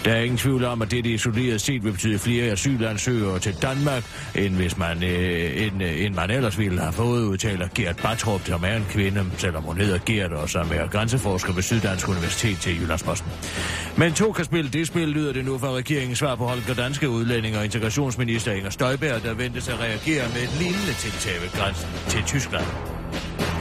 Der 0.06 0.14
er 0.14 0.22
ingen 0.22 0.38
tvivl 0.38 0.64
om, 0.64 0.82
at 0.82 0.92
det 0.92 1.06
isoleret 1.06 1.62
set 1.62 1.84
vil 1.84 1.92
betyde 1.92 2.20
flere 2.20 2.52
asylansøgere 2.52 3.40
til 3.40 3.56
Danmark, 3.62 4.04
end 4.36 4.56
hvis 4.56 4.78
man, 4.78 5.04
øh, 5.04 5.66
end, 5.66 5.84
øh, 5.84 6.06
end 6.06 6.14
man 6.14 6.30
ellers 6.32 6.60
ville 6.60 6.80
have 6.82 6.94
fået, 6.94 7.26
udtaler 7.26 7.68
Gert 7.76 7.98
Bartrup, 7.98 8.46
som 8.46 8.64
er 8.64 8.76
en 8.76 8.86
kvinde, 8.90 9.26
selvom 9.38 9.64
hun 9.64 9.78
hedder 9.78 10.00
Gert, 10.06 10.32
og 10.32 10.50
som 10.50 10.72
er 10.74 10.88
grænseforsker 10.88 11.54
ved 11.54 11.64
Syddansk 11.64 12.10
Universitet 12.10 12.58
til 12.58 12.82
Jyllandsposten. 12.82 13.32
Men 13.98 14.14
to 14.14 14.32
kan 14.32 14.46
spille 14.46 14.70
det 14.70 14.88
spil, 14.88 15.08
lyder 15.08 15.34
det 15.34 15.46
nu 15.46 15.58
fra 15.58 15.72
regeringens 15.72 16.20
svar 16.20 16.36
på 16.36 16.46
Holger 16.46 16.74
Danske 16.74 17.10
udlænding 17.10 17.58
og 17.58 17.66
integrationsminister 17.66 18.52
Inger 18.52 18.70
Støjberg, 18.70 19.24
der 19.24 19.34
ventes 19.34 19.70
at 19.70 19.80
reagere 19.80 20.24
med 20.34 20.42
et 20.44 20.56
lignende 20.60 20.94
tiltag 20.94 21.42
ved 21.42 21.50
grænsen 21.50 21.90
til 22.10 22.24
Tyskland. 22.24 22.66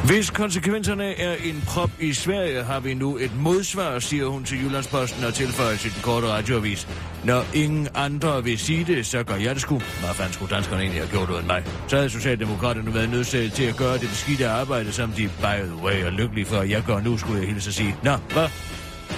Hvis 0.06 0.30
konsekvenserne 0.30 1.20
er 1.20 1.34
en 1.44 1.62
prop 1.66 1.90
i 2.00 2.12
Sverige, 2.12 2.62
har 2.62 2.80
vi 2.80 2.94
nu 2.94 3.16
et 3.16 3.30
modsvar, 3.36 3.98
siger 3.98 4.26
hun 4.26 4.44
til 4.44 4.64
Jyllandsposten 4.64 5.24
og 5.24 5.34
tilføjer 5.34 5.76
til 5.76 5.94
den 5.94 6.02
korte 6.02 6.26
radioavis. 6.26 6.88
Når 7.24 7.44
ingen 7.54 7.88
andre 7.94 8.44
vil 8.44 8.58
sige 8.58 8.84
det, 8.84 9.06
så 9.06 9.22
gør 9.22 9.34
jeg 9.34 9.54
det 9.54 9.62
sgu. 9.62 9.74
Hvad 9.74 10.14
fanden 10.14 10.32
skulle 10.32 10.54
danskerne 10.54 10.82
egentlig 10.82 11.00
have 11.00 11.10
gjort 11.10 11.30
uden 11.30 11.46
mig? 11.46 11.64
Så 11.88 11.96
havde 11.96 12.10
Socialdemokraterne 12.10 12.94
været 12.94 13.10
nødsaget 13.10 13.52
til 13.52 13.64
at 13.64 13.76
gøre 13.76 13.98
det 13.98 14.08
beskidte 14.08 14.48
arbejde, 14.48 14.92
som 14.92 15.12
de 15.12 15.28
by 15.28 15.66
the 15.66 15.84
way 15.84 16.04
er 16.04 16.10
lykkelige 16.10 16.44
for, 16.46 16.62
jeg 16.62 16.82
gør 16.86 17.00
nu, 17.00 17.18
skulle 17.18 17.40
jeg 17.40 17.48
hilse 17.48 17.68
at 17.68 17.74
sige. 17.74 17.96
Nå, 18.02 18.16
hvad? 18.32 18.48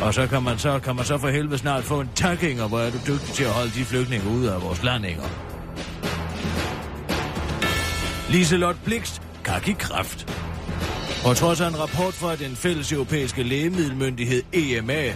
Og 0.00 0.14
så 0.14 0.26
kan 0.26 0.42
man 0.42 0.58
så, 0.58 0.78
kan 0.78 0.96
man 0.96 1.04
så 1.04 1.18
for 1.18 1.28
helvede 1.28 1.58
snart 1.58 1.84
få 1.84 2.00
en 2.00 2.10
takking, 2.14 2.62
og 2.62 2.68
hvor 2.68 2.78
er 2.78 2.90
du 2.90 2.98
dygtig 3.06 3.34
til 3.34 3.44
at 3.44 3.50
holde 3.50 3.70
de 3.70 3.84
flygtninge 3.84 4.28
ude 4.28 4.52
af 4.54 4.62
vores 4.62 4.82
land, 4.82 5.06
Inger. 5.06 5.28
Liselot 8.30 8.76
Blikst 8.84 9.22
kan 9.44 9.74
kraft. 9.78 10.34
På 11.24 11.34
trods 11.34 11.60
af 11.60 11.68
en 11.68 11.80
rapport 11.80 12.14
fra 12.14 12.36
den 12.36 12.56
fælles 12.56 12.92
europæiske 12.92 13.42
lægemiddelmyndighed 13.42 14.42
EMA, 14.52 15.14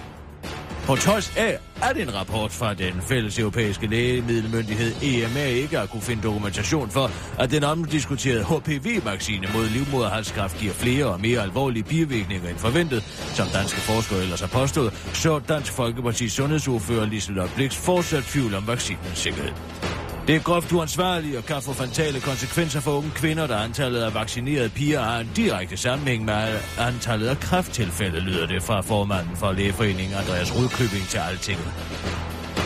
på 0.87 0.97
trods 0.97 1.33
af, 1.37 1.59
at 1.83 1.97
en 1.97 2.15
rapport 2.15 2.53
fra 2.53 2.75
den 2.75 2.95
fælles 3.03 3.39
europæiske 3.39 3.87
lægemiddelmyndighed 3.87 4.93
EMA 5.03 5.45
ikke 5.45 5.79
har 5.79 5.87
kunne 5.87 6.03
finde 6.03 6.23
dokumentation 6.23 6.91
for, 6.91 7.11
at 7.39 7.51
den 7.51 7.65
omdiskuterede 7.65 8.45
HPV-vaccine 8.45 9.47
mod 9.55 9.69
livmoderhalskræft 9.69 10.59
giver 10.59 10.73
flere 10.73 11.07
og 11.07 11.21
mere 11.21 11.43
alvorlige 11.43 11.85
bivirkninger 11.85 12.49
end 12.49 12.59
forventet, 12.59 13.03
som 13.35 13.47
danske 13.49 13.81
forskere 13.81 14.23
ellers 14.23 14.41
har 14.41 14.49
påstået, 14.49 14.93
så 15.15 15.41
Dansk 15.49 15.73
Folkepartis 15.73 16.33
sundhedsordfører 16.33 17.07
Liselotte 17.07 17.55
Blix 17.55 17.75
fortsat 17.75 18.25
tvivl 18.25 18.55
om 18.55 18.67
vaccinens 18.67 19.19
sikkerhed. 19.19 19.88
Det 20.29 20.37
er 20.37 20.41
groft 20.41 20.73
uansvarligt 20.73 21.37
og 21.37 21.45
kan 21.45 21.63
få 21.63 21.73
fatale 21.73 22.21
konsekvenser 22.21 22.81
for 22.81 22.91
unge 22.91 23.11
kvinder, 23.11 23.47
da 23.47 23.55
antallet 23.55 24.01
af 24.01 24.15
vaccinerede 24.15 24.69
piger 24.69 25.03
har 25.03 25.21
en 25.21 25.31
direkte 25.37 25.77
sammenhæng 25.77 26.25
med 26.25 26.59
antallet 26.79 27.29
af 27.29 27.41
kræfttilfælde, 27.41 28.21
lyder 28.21 28.47
det 28.47 28.63
fra 28.63 28.81
formanden 28.81 29.37
for 29.37 29.53
lægeforeningen 29.53 30.15
Andreas 30.15 30.57
Rudkøbing 30.57 31.09
til 31.09 31.19
Altinget. 31.19 31.73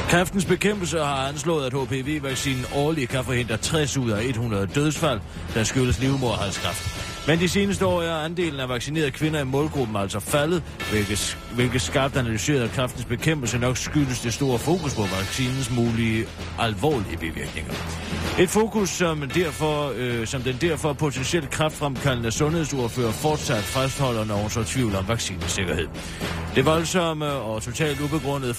Kræftens 0.09 0.45
bekæmpelse 0.45 0.99
har 0.99 1.29
anslået, 1.29 1.67
at 1.67 1.73
HPV-vaccinen 1.73 2.65
årligt 2.75 3.11
kan 3.11 3.25
forhindre 3.25 3.57
60 3.57 3.97
ud 3.97 4.11
af 4.11 4.25
100 4.25 4.67
dødsfald, 4.67 5.21
der 5.55 5.65
skyldes 5.65 6.01
livmoderhalskræft. 6.01 7.02
Men 7.27 7.41
de 7.41 7.49
seneste 7.49 7.87
år 7.87 8.03
er 8.03 8.15
andelen 8.15 8.61
af 8.61 8.69
vaccinerede 8.69 9.11
kvinder 9.11 9.41
i 9.41 9.45
målgruppen 9.45 9.97
altså 9.97 10.21
faldet, 10.21 10.63
hvilket, 10.91 11.39
hvilket 11.55 11.81
skarpt 11.81 12.17
analyseret 12.17 12.71
kraftens 12.71 13.05
bekæmpelse 13.05 13.59
nok 13.59 13.77
skyldes 13.77 14.21
det 14.21 14.35
store 14.35 14.59
fokus 14.59 14.95
på 14.95 15.03
vaccinens 15.03 15.71
mulige 15.71 16.27
alvorlige 16.59 17.17
bivirkninger. 17.17 17.73
Et 18.39 18.49
fokus, 18.49 18.89
som, 18.89 19.31
derfor, 19.35 19.93
øh, 19.97 20.27
som 20.27 20.43
den 20.43 20.57
derfor 20.61 20.93
potentielt 20.93 21.51
kraftfremkaldende 21.51 22.31
sundhedsordfører 22.31 23.13
fortsat 23.13 23.63
fastholder, 23.63 24.25
når 24.25 24.35
hun 24.35 24.51
så 24.51 24.65
tvivl 24.65 24.95
om 24.95 25.09
vaccinesikkerhed. 25.09 25.89
Det 26.55 26.67
voldsomme 26.67 27.27
og 27.27 27.63
totalt 27.63 28.01
ubegrundede 28.01 28.55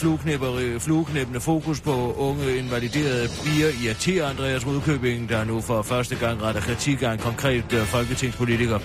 flueknæppende 0.80 1.40
fokus 1.40 1.82
på 1.82 2.14
unge 2.14 2.58
invaliderede 2.58 3.28
bier 3.44 3.70
irriterer 3.84 4.30
Andreas 4.30 4.68
Rudkøbing, 4.68 5.30
der 5.30 5.44
nu 5.44 5.62
for 5.62 5.82
første 5.82 6.16
gang 6.16 6.44
retter 6.44 6.62
kritik 6.62 7.02
af 7.02 7.12
en 7.12 7.20
konkret 7.20 7.74
øh, 7.74 7.80
politiker. 8.54 8.80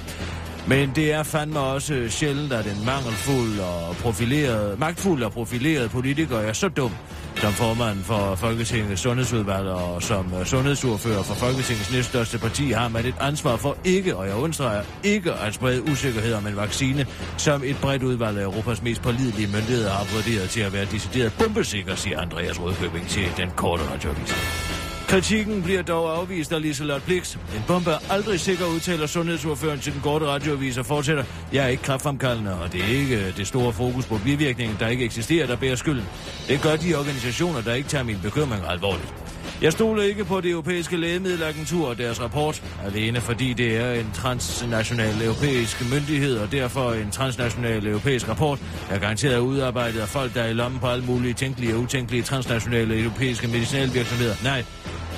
Men 0.69 0.93
det 0.97 1.13
er 1.13 1.23
fandme 1.23 1.61
også 1.61 2.07
sjældent, 2.09 2.53
at 2.53 2.67
en 2.67 2.85
mangelfuld 2.85 3.61
og 3.61 3.97
profileret, 3.97 4.79
magtfuld 4.79 5.23
og 5.23 5.33
profileret 5.33 5.91
politiker 5.91 6.39
er 6.39 6.53
så 6.53 6.69
dum, 6.69 6.93
som 7.37 7.53
formand 7.53 8.03
for 8.03 8.35
Folketingets 8.35 9.01
sundhedsudvalg 9.03 9.69
og 9.69 10.03
som 10.03 10.35
øh, 10.41 10.47
sundhedsordfører 10.47 11.23
for 11.23 11.35
Folketingets 11.35 11.93
næststørste 11.93 12.39
parti 12.39 12.71
har 12.71 12.89
man 12.89 13.07
et 13.07 13.15
ansvar 13.21 13.57
for 13.57 13.77
ikke, 13.85 14.17
og 14.17 14.27
jeg 14.27 14.35
understreger, 14.37 14.83
ikke 15.05 15.33
at 15.33 15.55
sprede 15.55 15.83
usikkerhed 15.91 16.35
om 16.35 16.47
en 16.47 16.57
vaccine, 16.57 17.07
som 17.37 17.63
et 17.65 17.77
bredt 17.83 18.03
udvalg 18.03 18.39
af 18.39 18.43
Europas 18.43 18.83
mest 18.83 19.03
pålidelige 19.03 19.47
myndigheder 19.47 19.91
har 19.91 20.07
vurderet 20.15 20.51
til 20.51 20.61
at 20.61 20.73
være 20.73 20.85
decideret 20.85 21.33
bombesikker, 21.39 21.95
siger 21.95 22.21
Andreas 22.21 22.61
Rødkøbing 22.61 23.09
til 23.09 23.27
den 23.37 23.51
korte 23.57 23.83
radioavis. 23.93 24.88
Kritikken 25.09 25.63
bliver 25.63 25.83
dog 25.83 26.17
afvist 26.19 26.53
af 26.53 26.63
Liselotte 26.63 27.07
Blix. 27.07 27.35
En 27.35 27.63
bombe 27.67 27.91
er 27.91 27.99
aldrig 28.11 28.41
sikker, 28.41 28.67
udtaler 28.67 29.07
sundhedsordføreren 29.07 29.81
til 29.81 29.93
den 29.93 30.01
korte 30.01 30.27
radioavis 30.27 30.79
og 30.79 30.87
fortsætter. 30.87 31.25
Jeg 31.53 31.65
er 31.65 31.69
ikke 31.69 31.83
kraftfremkaldende, 31.83 32.61
og 32.61 32.73
det 32.73 32.81
er 32.81 32.89
ikke 32.89 33.17
øh, 33.17 33.37
det 33.37 33.47
store 33.47 33.73
fokus 33.73 34.07
på 34.07 34.19
bivirkningen, 34.25 34.77
der 34.81 34.89
ikke 34.89 35.05
eksisterer, 35.05 35.47
der 35.47 35.57
bærer 35.57 35.77
skylden. 35.77 36.05
Det 36.49 36.63
gør 36.63 36.77
de 36.77 36.95
organisationer, 36.95 37.61
der 37.61 37.75
ikke 37.75 37.89
tager 37.89 38.05
min 38.05 38.19
bekymring 38.23 38.63
alvorligt. 38.69 39.15
Jeg 39.63 39.73
stoler 39.73 40.03
ikke 40.03 40.25
på 40.25 40.41
det 40.41 40.51
europæiske 40.51 40.97
lægemiddelagentur 40.97 41.89
og 41.89 41.99
deres 41.99 42.21
rapport, 42.21 42.63
alene 42.85 43.21
fordi 43.21 43.53
det 43.53 43.77
er 43.77 43.93
en 43.93 44.11
transnational 44.15 45.23
europæisk 45.23 45.91
myndighed, 45.91 46.39
og 46.39 46.53
derfor 46.53 46.93
en 46.93 47.11
transnational 47.11 47.87
europæisk 47.87 48.29
rapport, 48.29 48.59
er 48.91 48.99
garanteret 48.99 49.39
udarbejdet 49.39 50.01
af 50.01 50.09
folk, 50.09 50.35
der 50.35 50.43
er 50.43 50.49
i 50.49 50.53
lommen 50.53 50.81
på 50.81 50.87
alle 50.87 51.05
mulige 51.05 51.35
tænkelige 51.35 51.75
og 51.75 51.81
utænkelige 51.81 52.23
transnationale 52.23 53.01
europæiske 53.01 53.49
medicinalvirksomheder. 53.49 54.35
Nej, 54.45 54.65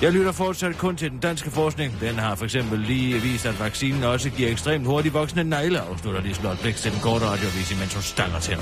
jeg 0.03 0.13
lytter 0.13 0.33
fortsat 0.33 0.79
kun 0.79 0.97
til 0.97 1.11
den 1.11 1.19
danske 1.19 1.51
forskning. 1.51 2.01
Den 2.01 2.15
har 2.15 2.35
for 2.35 2.45
eksempel 2.45 2.79
lige 2.79 3.21
vist, 3.21 3.47
at 3.47 3.61
vaccinen 3.61 4.05
også 4.05 4.31
giver 4.31 4.51
ekstremt 4.51 4.87
hurtigt 4.87 5.15
voksne 5.15 5.45
negle, 5.45 5.81
afslutter 5.81 6.21
Liselotte 6.21 6.63
Blik 6.63 6.77
til 6.77 6.93
den 6.93 7.01
korte 7.01 7.25
radiovis, 7.25 7.79
mens 7.81 7.95
hun 7.95 8.03
stanger 8.03 8.41
til 8.41 8.57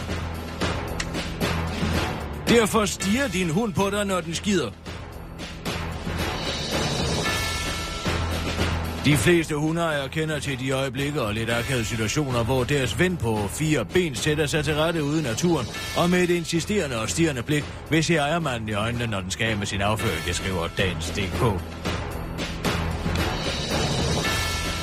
Derfor 2.48 2.84
stiger 2.84 3.28
din 3.28 3.50
hund 3.50 3.72
på 3.74 3.90
dig, 3.90 4.04
når 4.04 4.20
den 4.20 4.34
skider. 4.34 4.70
De 9.04 9.16
fleste 9.16 9.54
hundeejere 9.54 10.08
kender 10.08 10.38
til 10.38 10.58
de 10.60 10.70
øjeblikke 10.70 11.22
og 11.22 11.34
lidt 11.34 11.50
akavede 11.50 11.84
situationer, 11.84 12.44
hvor 12.44 12.64
deres 12.64 12.98
ven 12.98 13.16
på 13.16 13.48
fire 13.48 13.84
ben 13.84 14.14
sætter 14.14 14.46
sig 14.46 14.64
til 14.64 14.74
rette 14.74 15.04
ude 15.04 15.20
i 15.20 15.22
naturen, 15.22 15.66
og 15.96 16.10
med 16.10 16.22
et 16.22 16.30
insisterende 16.30 17.00
og 17.00 17.08
stirrende 17.08 17.42
blik 17.42 17.64
vil 17.90 18.04
se 18.04 18.14
ejermanden 18.14 18.68
i 18.68 18.72
øjnene, 18.72 19.06
når 19.06 19.20
den 19.20 19.30
skal 19.30 19.58
med 19.58 19.66
sin 19.66 19.80
afføring, 19.80 20.24
det 20.26 20.36
skriver 20.36 20.68
dagens. 20.78 21.12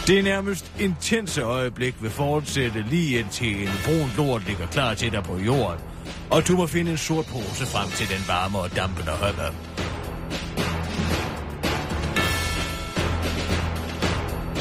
Det 0.07 0.23
nærmest 0.23 0.71
intense 0.79 1.41
øjeblik 1.41 1.95
vil 2.01 2.11
fortsætte 2.11 2.85
lige 2.89 3.19
indtil 3.19 3.61
en 3.61 3.69
brun 3.85 4.11
lort 4.17 4.47
ligger 4.47 4.67
klar 4.67 4.93
til 4.93 5.11
dig 5.11 5.23
på 5.23 5.37
jorden, 5.37 5.79
og 6.29 6.47
du 6.47 6.57
må 6.57 6.67
finde 6.67 6.91
en 6.91 6.97
sort 6.97 7.25
pose 7.25 7.65
frem 7.65 7.89
til 7.89 8.07
den 8.09 8.23
varme 8.27 8.57
og 8.57 8.75
dampende 8.75 9.11
højde. 9.11 9.74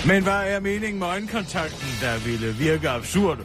Men 0.07 0.23
hvad 0.23 0.55
er 0.55 0.61
meningen 0.61 0.99
med 0.99 1.07
øjenkontakten, 1.07 1.89
der 2.01 2.19
ville 2.19 2.55
virke 2.55 2.89
absurd? 2.89 3.39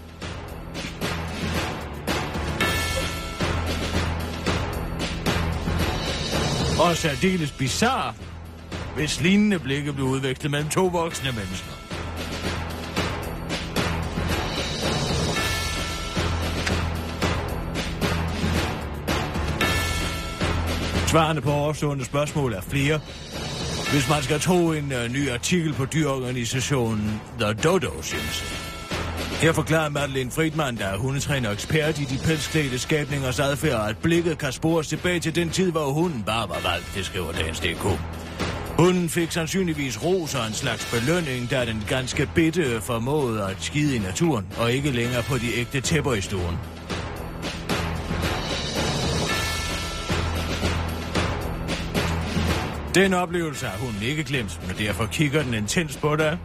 Og 6.80 6.98
særdeles 6.98 7.52
bizarre, 7.52 8.14
hvis 8.96 9.22
lignende 9.22 9.60
blikke 9.60 9.94
blev 9.94 10.06
udvekslet 10.06 10.52
mellem 10.52 10.70
to 10.70 10.86
voksne 10.86 11.32
mennesker. 11.32 11.80
Svarene 21.08 21.42
på 21.42 21.52
overstående 21.52 22.06
spørgsmål 22.06 22.54
er 22.54 22.62
flere, 22.62 23.00
hvis 23.92 24.10
man 24.10 24.24
skal 24.24 24.40
tro 24.40 24.72
en 24.72 24.92
uh, 24.92 25.14
ny 25.14 25.30
artikel 25.30 25.74
på 25.74 25.86
dyreorganisationen 25.86 27.22
The 27.40 27.54
Dodo 27.54 27.92
hjemmeside. 27.92 28.70
Her 29.42 29.54
forklarer 29.54 29.90
Madeleine 29.90 30.32
Friedman, 30.32 30.78
der 30.78 30.86
er 30.86 30.98
hundetræner 30.98 31.50
og 31.50 31.54
ekspert 31.54 32.00
i 32.00 32.04
de 32.04 32.18
pelsklædte 32.18 32.80
skabningers 32.80 33.40
adfærd, 33.40 33.90
at 33.90 33.98
blikket 33.98 34.38
kan 34.38 34.52
spores 34.52 34.88
tilbage 34.88 35.20
til 35.20 35.36
den 35.36 35.50
tid, 35.50 35.72
hvor 35.72 35.92
hunden 35.92 36.24
bare 36.24 36.50
var 36.50 36.60
valgt, 36.72 36.92
det 36.96 37.06
skriver 37.06 37.32
dagens 37.32 37.60
DK. 37.60 37.84
Hunden 38.78 39.10
fik 39.10 39.32
sandsynligvis 39.32 40.04
ros 40.04 40.36
og 40.36 40.48
en 40.48 40.54
slags 40.54 40.92
belønning, 40.94 41.52
da 41.52 41.66
den 41.66 41.84
ganske 41.88 42.30
bitte 42.36 42.82
formåede 42.82 43.44
at 43.44 43.58
skide 43.60 43.96
i 43.96 44.00
naturen, 44.00 44.48
og 44.58 44.72
ikke 44.72 44.92
længere 44.92 45.24
på 45.24 45.38
de 45.38 45.56
ægte 45.56 45.82
tæpper 45.82 46.14
i 46.14 46.22
stuen. 46.22 46.58
Den 52.96 53.14
oplevelse 53.14 53.66
har 53.66 53.78
hun 53.78 53.96
ikke 54.02 54.24
glemt, 54.24 54.68
men 54.68 54.78
derfor 54.78 55.06
kigger 55.06 55.44
den 55.44 55.54
intens 55.54 55.98
på 55.98 56.16
dig. 56.16 56.38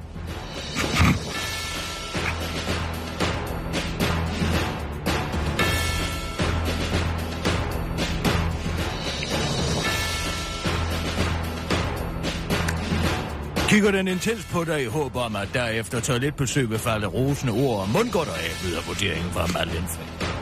Kigger 13.68 13.90
den 13.90 14.08
intens 14.08 14.44
på 14.52 14.64
dig 14.64 14.82
i 14.82 14.86
håb 14.86 15.16
om, 15.16 15.36
at 15.36 15.48
derefter 15.54 16.00
toiletbesøg 16.00 16.70
vil 16.70 16.78
falde 16.78 17.06
rosende 17.06 17.52
ord 17.52 17.80
og 17.80 17.88
mundgodt 17.88 18.28
af, 18.28 18.64
lyder 18.64 18.80
vurderingen 18.86 19.30
fra 19.30 19.46
Madeleine 19.46 20.33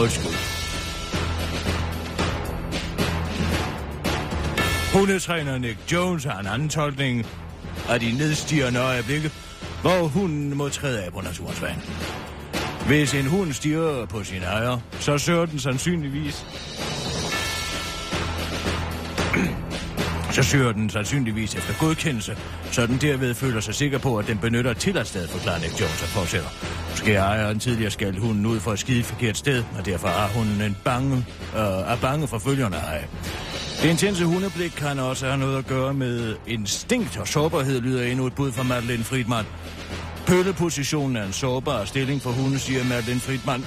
Undskyld. 0.00 0.32
Hundetræner 4.94 5.58
Nick 5.58 5.92
Jones 5.92 6.24
har 6.24 6.40
en 6.40 6.46
anden 6.46 6.68
tolkning 6.68 7.26
af 7.88 8.00
de 8.00 8.12
nedstigende 8.12 8.80
øjeblikke, 8.80 9.30
hvor 9.80 10.02
hunden 10.02 10.56
må 10.56 10.68
træde 10.68 11.02
af 11.02 11.12
på 11.12 11.20
naturens 11.20 11.62
vand. 11.62 11.80
Hvis 12.86 13.14
en 13.14 13.26
hund 13.26 13.52
stiger 13.52 14.06
på 14.06 14.24
sin 14.24 14.42
ejer, 14.42 14.78
så 15.00 15.18
søger 15.18 15.46
den 15.46 15.58
sandsynligvis 15.58 16.46
så 20.32 20.42
søger 20.42 20.72
den 20.72 20.90
sandsynligvis 20.90 21.54
efter 21.54 21.74
godkendelse, 21.80 22.36
så 22.70 22.86
den 22.86 22.96
derved 22.96 23.34
føler 23.34 23.60
sig 23.60 23.74
sikker 23.74 23.98
på, 23.98 24.18
at 24.18 24.26
den 24.26 24.38
benytter 24.38 24.72
til 24.72 24.98
at 24.98 25.06
sted, 25.06 25.28
forklarer 25.28 25.58
Nick 25.58 25.80
Jones 25.80 26.02
og 26.02 26.08
fortsætter. 26.08 26.48
Måske 26.90 27.14
ejer 27.14 27.50
en 27.50 27.58
tidligere 27.58 27.90
skal 27.90 28.18
hunden 28.18 28.46
ud 28.46 28.60
for 28.60 28.70
at 28.70 28.78
skide 28.78 28.98
et 28.98 29.04
forkert 29.04 29.36
sted, 29.36 29.64
og 29.78 29.86
derfor 29.86 30.08
er 30.08 30.28
hunden 30.28 30.62
en 30.62 30.76
bange, 30.84 31.16
øh, 31.56 31.92
er 31.92 31.96
bange 31.96 32.28
for 32.28 32.38
følgerne 32.38 32.76
af. 32.76 33.08
Det 33.82 33.90
intense 33.90 34.24
hundeblik 34.24 34.70
kan 34.70 34.98
også 34.98 35.26
have 35.26 35.38
noget 35.38 35.58
at 35.58 35.66
gøre 35.66 35.94
med 35.94 36.36
instinkt 36.46 37.18
og 37.18 37.28
sårbarhed, 37.28 37.80
lyder 37.80 38.02
endnu 38.02 38.26
et 38.26 38.34
bud 38.34 38.52
fra 38.52 38.62
Madeleine 38.62 39.04
Friedman. 39.04 39.44
Pøllepositionen 40.26 41.16
er 41.16 41.24
en 41.24 41.32
sårbar 41.32 41.84
stilling 41.84 42.22
for 42.22 42.30
hunde, 42.30 42.58
siger 42.58 42.84
Madeleine 42.84 43.20
Friedman. 43.20 43.64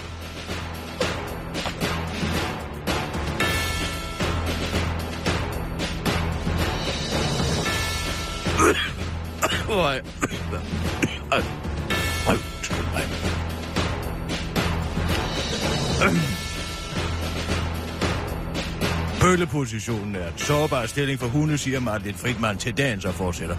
Bøllepositionen 19.22 20.16
er 20.16 20.28
en 20.28 20.38
sårbar 20.38 20.86
stilling 20.86 21.20
for 21.20 21.28
hunde, 21.28 21.58
siger 21.58 21.80
Martin 21.80 22.14
Friedman 22.14 22.58
til 22.58 22.78
dagens 22.78 23.06
og 23.06 23.14
fortsætter. 23.14 23.56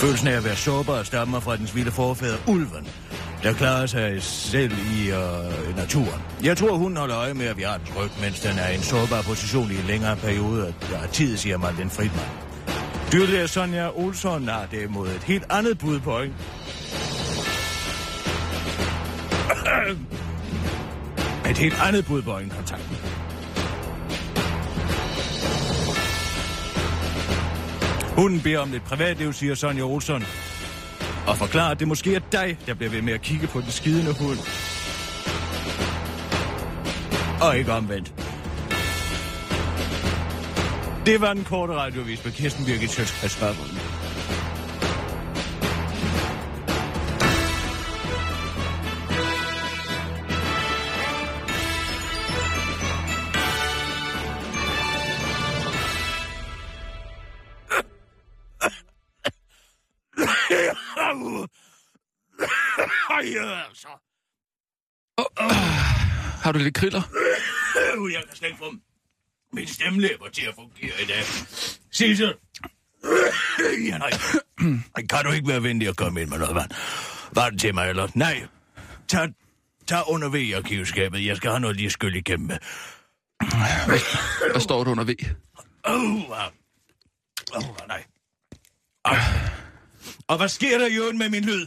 Følelsen 0.00 0.28
af 0.28 0.36
at 0.36 0.44
være 0.44 0.56
sårbar 0.56 1.02
stammer 1.02 1.40
fra 1.40 1.56
den 1.56 1.68
vilde 1.74 1.90
forfader 1.90 2.36
ulven, 2.48 2.88
der 3.42 3.52
klarer 3.52 3.86
sig 3.86 4.22
selv 4.22 4.72
i 4.72 5.10
øh, 5.10 5.76
naturen. 5.76 6.22
Jeg 6.44 6.56
tror, 6.56 6.76
hun 6.76 6.96
holder 6.96 7.16
øje 7.16 7.34
med, 7.34 7.46
at 7.46 7.56
vi 7.56 7.62
har 7.62 7.78
den 7.78 7.96
ryg, 7.96 8.10
mens 8.20 8.40
den 8.40 8.58
er 8.58 8.68
i 8.68 8.74
en 8.74 8.82
sårbar 8.82 9.22
position 9.22 9.70
i 9.70 9.74
en 9.74 9.84
længere 9.86 10.16
periode 10.16 10.74
af 11.02 11.08
tid, 11.08 11.36
siger 11.36 11.58
Martin 11.58 11.90
Friedman. 11.90 12.51
Dyrlæger 13.12 13.46
Sonja 13.46 13.90
Olsson 13.98 14.48
har 14.48 14.66
derimod 14.66 15.08
et 15.08 15.22
helt 15.22 15.44
andet 15.50 15.78
bud 15.78 16.00
på 16.00 16.20
ikke? 16.20 16.34
Et 21.50 21.58
helt 21.58 21.74
andet 21.82 22.06
bud 22.06 22.22
på 22.22 22.30
øjenkontakten. 22.30 22.96
Hunden 28.16 28.40
beder 28.40 28.58
om 28.58 28.70
lidt 28.70 28.84
privatliv, 28.84 29.32
siger 29.32 29.54
Sonja 29.54 29.82
Olsson. 29.82 30.22
Og 31.26 31.36
forklarer, 31.36 31.70
at 31.70 31.80
det 31.80 31.88
måske 31.88 32.14
er 32.14 32.20
dig, 32.32 32.58
der 32.66 32.74
bliver 32.74 32.90
ved 32.90 33.02
med 33.02 33.12
at 33.12 33.22
kigge 33.22 33.46
på 33.46 33.60
den 33.60 33.70
skidende 33.70 34.14
hund. 34.20 34.38
Og 37.42 37.58
ikke 37.58 37.72
omvendt. 37.72 38.21
Det 41.06 41.20
var 41.20 41.34
den 41.34 41.44
korte 41.44 41.74
radiovis 41.74 42.24
med 42.24 42.32
Kirsten 42.32 42.64
Birgit 42.64 42.90
Sjøtskrets 42.90 43.36
Har 66.42 66.52
du 66.52 66.58
lidt 66.58 66.74
kriller? 66.74 67.02
Jeg 68.12 68.22
kan 68.28 68.36
slet 68.36 68.48
ikke 68.48 68.58
få 68.58 68.70
dem 68.70 68.91
min 69.52 69.66
stemmelæber 69.66 70.28
til 70.28 70.46
at 70.46 70.54
fungere 70.54 71.02
i 71.02 71.06
dag. 71.06 71.24
Sissel. 71.90 72.34
Ja, 73.88 73.98
nej. 73.98 74.10
Kan 75.10 75.24
du 75.24 75.30
ikke 75.32 75.48
være 75.48 75.62
venlig 75.62 75.88
at 75.88 75.96
komme 75.96 76.22
ind 76.22 76.30
med 76.30 76.38
noget 76.38 76.54
vand? 76.54 76.70
Vand 77.34 77.58
til 77.58 77.74
mig, 77.74 77.88
eller? 77.88 78.08
Nej. 78.14 78.46
Tag, 79.08 79.28
tag 79.86 80.02
under 80.08 80.28
V-arkivskabet. 80.28 81.26
Jeg 81.26 81.36
skal 81.36 81.50
have 81.50 81.60
noget 81.60 81.76
lige 81.76 81.86
at 81.86 81.92
skylle 81.92 82.18
igennem 82.18 82.46
med. 82.46 82.58
Hvad 84.52 84.60
står 84.60 84.84
der 84.84 84.90
under 84.90 85.04
V? 85.04 85.10
Åh, 85.88 85.94
oh, 85.94 86.30
oh, 87.54 87.88
nej. 87.88 88.04
Au. 89.04 89.16
Og 90.28 90.36
hvad 90.36 90.48
sker 90.48 90.78
der 90.78 90.86
i 90.86 90.96
øvrigt 90.96 91.18
med 91.18 91.28
min 91.28 91.44
lyd? 91.44 91.66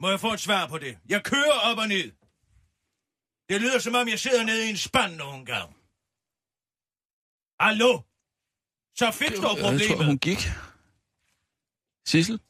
Må 0.00 0.10
jeg 0.10 0.20
få 0.20 0.32
et 0.32 0.40
svar 0.40 0.66
på 0.66 0.78
det? 0.78 0.98
Jeg 1.08 1.24
kører 1.24 1.58
op 1.62 1.78
og 1.78 1.88
ned. 1.88 2.12
Det 3.48 3.60
lyder 3.60 3.78
som 3.78 3.94
om, 3.94 4.08
jeg 4.08 4.18
sidder 4.18 4.44
nede 4.44 4.66
i 4.66 4.70
en 4.70 4.76
spand 4.76 5.16
nogle 5.16 5.44
gange. 5.44 5.75
Hallo? 7.60 8.00
Så 8.94 9.10
fik 9.10 9.28
du 9.28 9.32
Jeg 9.34 9.42
tror, 9.42 9.54
problemet. 9.70 10.06
hun 10.06 10.18
gik. 10.18 10.38
Sissel? 12.06 12.40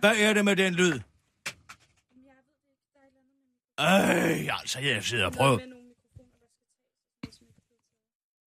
Hvad 0.00 0.16
er 0.16 0.32
det 0.34 0.44
med 0.44 0.56
den 0.56 0.74
lyd? 0.74 1.00
Ej, 3.78 4.48
altså, 4.60 4.78
jeg 4.80 5.04
sidder 5.04 5.26
og 5.26 5.32
prøver. 5.32 5.58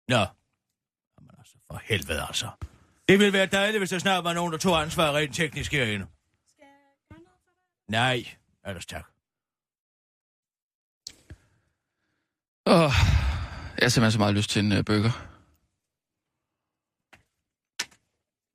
Nå. 0.08 0.18
Jamen 1.18 1.36
altså, 1.38 1.56
for 1.68 1.82
helvede 1.84 2.22
altså. 2.28 2.50
Det 3.08 3.20
ville 3.20 3.34
være 3.34 3.46
dejligt, 3.46 3.80
hvis 3.82 3.90
der 3.90 4.00
snart 4.00 4.24
var 4.24 4.34
nogen, 4.34 4.52
der 4.54 4.60
tog 4.60 4.82
ansvar 4.82 5.16
rent 5.16 5.36
teknisk 5.36 5.72
herinde. 5.72 6.08
Nej, 7.88 8.26
ellers 8.66 8.86
tak. 8.86 9.06
Åh, 12.68 12.92
jeg 13.78 13.86
har 13.86 13.90
simpelthen 13.90 14.12
så 14.12 14.20
meget 14.20 14.36
lyst 14.36 14.50
til 14.50 14.66
en 14.66 14.72
uh, 14.72 14.86
burger. 14.86 15.14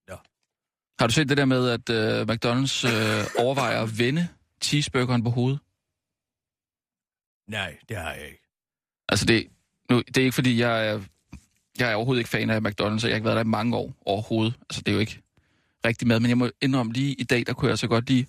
Ja. 0.08 0.16
Har 0.98 1.06
du 1.06 1.12
set 1.12 1.28
det 1.28 1.36
der 1.36 1.44
med, 1.44 1.68
at 1.68 1.86
uh, 1.90 2.28
McDonald's 2.30 2.86
uh, 2.86 3.44
overvejer 3.44 3.82
at 3.82 3.98
vende 3.98 4.28
cheeseburgeren 4.62 5.22
på 5.22 5.30
hovedet? 5.30 5.60
Nej, 7.48 7.78
det 7.88 7.96
har 7.96 8.12
jeg 8.12 8.26
ikke. 8.26 8.42
Altså, 9.08 9.26
det, 9.26 9.48
nu, 9.90 10.02
det 10.06 10.16
er 10.16 10.20
ikke 10.22 10.34
fordi, 10.34 10.58
jeg 10.58 10.88
er, 10.88 11.00
jeg 11.78 11.90
er 11.90 11.94
overhovedet 11.94 12.20
ikke 12.20 12.30
fan 12.30 12.50
af 12.50 12.60
McDonald's, 12.60 12.82
og 12.82 13.02
jeg 13.02 13.10
har 13.10 13.14
ikke 13.14 13.24
været 13.24 13.36
der 13.36 13.44
i 13.44 13.56
mange 13.58 13.76
år 13.76 13.94
overhovedet. 14.06 14.54
Altså, 14.60 14.82
det 14.82 14.88
er 14.88 14.92
jo 14.92 15.00
ikke 15.00 15.22
rigtig 15.84 16.08
mad, 16.08 16.20
men 16.20 16.28
jeg 16.28 16.38
må 16.38 16.50
indrømme 16.60 16.92
lige 16.92 17.14
i 17.14 17.24
dag, 17.24 17.46
der 17.46 17.52
kunne 17.52 17.68
jeg 17.68 17.78
så 17.78 17.88
godt 17.88 18.08
lige, 18.08 18.28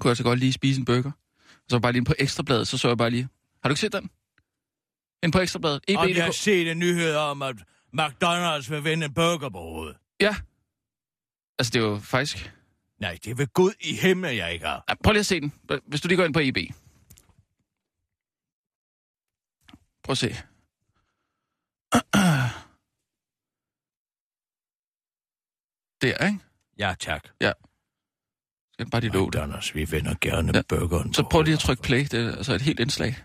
kunne 0.00 0.08
jeg 0.08 0.16
så 0.16 0.22
godt 0.22 0.38
lige 0.38 0.52
spise 0.52 0.78
en 0.78 0.84
burger. 0.84 1.10
Og 1.48 1.70
så 1.70 1.78
bare 1.78 1.92
lige 1.92 2.04
på 2.04 2.14
ekstrabladet, 2.18 2.68
så 2.68 2.78
så 2.78 2.88
jeg 2.88 2.98
bare 2.98 3.10
lige. 3.10 3.28
Har 3.62 3.68
du 3.68 3.72
ikke 3.72 3.80
set 3.80 3.92
den? 3.92 4.10
En 5.22 5.30
på 5.30 5.38
ekstrabladet. 5.38 5.80
E 5.88 5.96
Om 5.96 6.08
jeg 6.08 6.16
har 6.16 6.24
EB.dk. 6.24 6.36
set 6.36 6.70
en 6.70 6.78
nyhed 6.78 7.14
om, 7.16 7.42
at 7.42 7.56
McDonald's 8.00 8.70
vil 8.70 8.84
vende 8.84 9.06
en 9.06 9.14
burger 9.14 9.48
på 9.48 9.58
hovedet. 9.58 9.96
Ja. 10.20 10.36
Altså, 11.58 11.70
det 11.72 11.76
er 11.82 11.86
jo 11.86 11.98
faktisk... 11.98 12.52
Nej, 13.00 13.18
det 13.24 13.30
er 13.30 13.34
ved 13.34 13.46
Gud 13.52 13.72
i 13.80 13.96
himlen, 13.96 14.36
jeg 14.36 14.52
ikke 14.52 14.66
har. 14.66 14.84
Ja, 14.88 14.94
prøv 14.94 15.12
lige 15.12 15.20
at 15.20 15.26
se 15.26 15.40
den. 15.40 15.52
Hvis 15.86 16.00
du 16.00 16.08
lige 16.08 16.16
går 16.16 16.24
ind 16.24 16.34
på 16.34 16.40
EB. 16.42 16.56
Prøv 20.04 20.12
at 20.12 20.18
se. 20.18 20.28
Der, 26.02 26.26
ikke? 26.26 26.38
Ja, 26.78 26.94
tak. 27.00 27.28
Skal 28.72 28.84
den 28.84 28.90
bare 28.90 29.00
lige 29.00 29.12
det. 29.12 29.36
McDonald's, 29.36 29.74
vi 29.74 29.90
vender 29.90 30.14
gerne 30.20 30.52
Ja. 30.54 30.58
ja. 30.58 30.62
burgeren 30.68 31.14
Så 31.14 31.22
prøv 31.30 31.42
lige 31.42 31.54
at 31.54 31.60
trykke 31.60 31.82
play. 31.82 31.98
Det 31.98 32.14
er 32.14 32.36
altså 32.36 32.52
et 32.54 32.62
helt 32.62 32.80
indslag. 32.80 33.16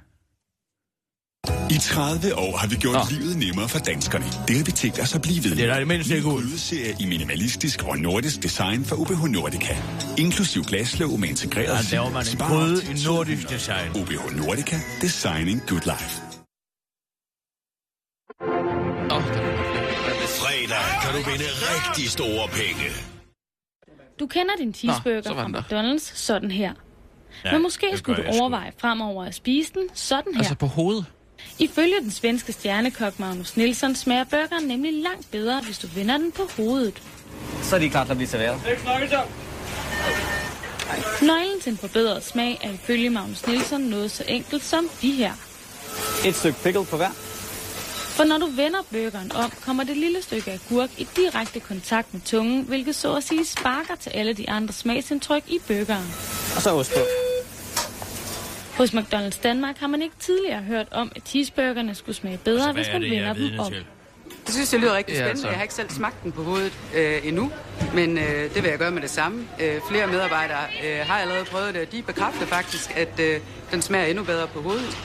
I 1.49 1.77
30 1.79 2.35
år 2.35 2.57
har 2.57 2.67
vi 2.67 2.75
gjort 2.75 2.95
Nå. 2.95 3.01
livet 3.09 3.37
nemmere 3.37 3.69
for 3.69 3.79
danskerne. 3.79 4.25
Det 4.47 4.57
har 4.57 4.65
vi 4.65 4.71
tænkt 4.71 4.99
os 4.99 5.15
at 5.15 5.21
blive 5.21 5.43
ved. 5.43 5.55
Det 5.55 5.65
er 5.65 5.73
da 5.73 5.79
det 5.79 5.87
mindste 5.87 6.15
ikke 6.15 6.27
ud. 6.27 6.43
i 6.99 7.05
minimalistisk 7.05 7.83
og 7.83 7.97
nordisk 7.97 8.43
design 8.43 8.85
fra 8.85 8.95
UBH 8.95 9.23
Nordica. 9.23 9.75
Inklusiv 10.17 10.63
glaslåg 10.63 11.19
med 11.19 11.29
integreret 11.29 11.67
Der 11.67 11.95
laver 11.95 12.09
man 12.09 12.21
en 12.21 12.25
til 12.25 13.03
i 13.03 13.07
nordisk 13.07 13.49
design. 13.49 13.89
UBH 14.01 14.25
Nordica. 14.41 14.77
Designing 15.01 15.61
good 15.69 15.85
life. 15.93 16.13
Fredag 20.41 20.85
kan 21.01 21.09
du 21.15 21.29
vinde 21.29 21.47
rigtig 21.71 22.09
store 22.09 22.47
penge. 22.59 22.87
Du 24.19 24.27
kender 24.27 24.55
din 24.57 24.73
cheeseburger 24.73 25.21
fra. 25.21 25.47
McDonald's 25.47 26.11
sådan 26.15 26.51
her. 26.51 26.73
Ja, 27.45 27.51
Men 27.51 27.61
måske 27.61 27.87
det 27.91 27.99
skulle 27.99 28.23
du 28.23 28.29
overveje 28.39 28.71
fremover 28.77 29.25
at 29.25 29.35
spise 29.35 29.73
den 29.73 29.89
sådan 29.93 30.33
her. 30.33 30.39
Altså 30.39 30.55
på 30.55 30.65
hovedet. 30.65 31.05
Ifølge 31.59 31.95
den 32.01 32.11
svenske 32.11 32.51
stjernekok 32.51 33.19
Magnus 33.19 33.57
Nielsen 33.57 33.95
smager 33.95 34.23
burgeren 34.23 34.63
nemlig 34.63 34.93
langt 34.93 35.31
bedre, 35.31 35.61
hvis 35.61 35.77
du 35.77 35.87
vender 35.87 36.17
den 36.17 36.31
på 36.31 36.49
hovedet. 36.57 37.01
Så 37.63 37.75
er 37.75 37.79
de 37.79 37.89
klar 37.89 38.03
til 38.03 38.11
at 38.11 38.17
blive 38.17 38.29
serveret. 38.29 38.61
Nøglen 41.21 41.61
til 41.61 41.71
en 41.71 41.77
forbedret 41.77 42.23
smag 42.23 42.59
er 42.63 42.71
ifølge 42.71 43.09
Magnus 43.09 43.47
Nielsen 43.47 43.81
noget 43.81 44.11
så 44.11 44.23
enkelt 44.27 44.63
som 44.63 44.89
de 45.01 45.11
her. 45.11 45.33
Et 46.25 46.35
stykke 46.35 46.59
pickle 46.63 46.85
på 46.85 46.97
hver. 46.97 47.09
For 48.11 48.23
når 48.23 48.37
du 48.37 48.45
vender 48.45 48.79
burgeren 48.91 49.31
om, 49.31 49.51
kommer 49.65 49.83
det 49.83 49.97
lille 49.97 50.21
stykke 50.21 50.51
agurk 50.51 50.89
i 50.97 51.07
direkte 51.15 51.59
kontakt 51.59 52.13
med 52.13 52.21
tungen, 52.21 52.63
hvilket 52.63 52.95
så 52.95 53.15
at 53.15 53.23
sige 53.23 53.45
sparker 53.45 53.95
til 53.95 54.09
alle 54.09 54.33
de 54.33 54.49
andre 54.49 54.73
smagsindtryk 54.73 55.43
i 55.47 55.59
burgeren. 55.67 56.13
Og 56.55 56.61
så 56.61 56.71
ost 56.73 56.93
på. 56.93 57.30
Hos 58.81 58.93
McDonald's 58.93 59.41
Danmark 59.43 59.77
har 59.79 59.87
man 59.87 60.01
ikke 60.01 60.15
tidligere 60.19 60.61
hørt 60.61 60.87
om, 60.91 61.11
at 61.15 61.21
cheeseburgerne 61.27 61.95
skulle 61.95 62.15
smage 62.15 62.37
bedre, 62.37 62.67
Altså, 62.67 62.73
hvis 62.73 62.87
man 62.93 63.01
det, 63.01 63.11
jeg 63.11 63.17
er 63.19 63.33
vender 63.33 63.49
dem 63.49 63.59
om. 63.59 63.71
til? 63.71 63.85
Jeg 64.45 64.53
synes, 64.53 64.69
det 64.69 64.79
lyder 64.79 64.97
rigtig 64.97 65.13
Ja, 65.13 65.17
spændende. 65.19 65.31
altså. 65.31 65.47
Jeg 65.47 65.55
har 65.55 65.61
ikke 65.63 65.73
selv 65.73 65.89
smagt 65.89 66.23
den 66.23 66.31
på 66.31 66.43
hovedet 66.43 66.73
øh, 66.95 67.27
endnu, 67.27 67.51
men 67.93 68.17
øh, 68.17 68.53
det 68.53 68.63
vil 68.63 68.69
jeg 68.69 68.79
gøre 68.79 68.91
med 68.91 69.01
det 69.01 69.09
samme. 69.09 69.47
Øh, 69.59 69.75
flere 69.89 70.07
medarbejdere 70.07 70.57
øh, 70.85 70.99
har 71.07 71.19
allerede 71.19 71.45
prøvet 71.45 71.73
det, 71.73 71.81
og 71.81 71.91
de 71.91 72.01
bekræfter 72.01 72.45
faktisk, 72.45 72.97
at 72.97 73.19
øh, 73.19 73.39
den 73.71 73.81
smager 73.81 74.05
endnu 74.05 74.23
bedre 74.23 74.47
på 74.47 74.61
hovedet. 74.61 74.97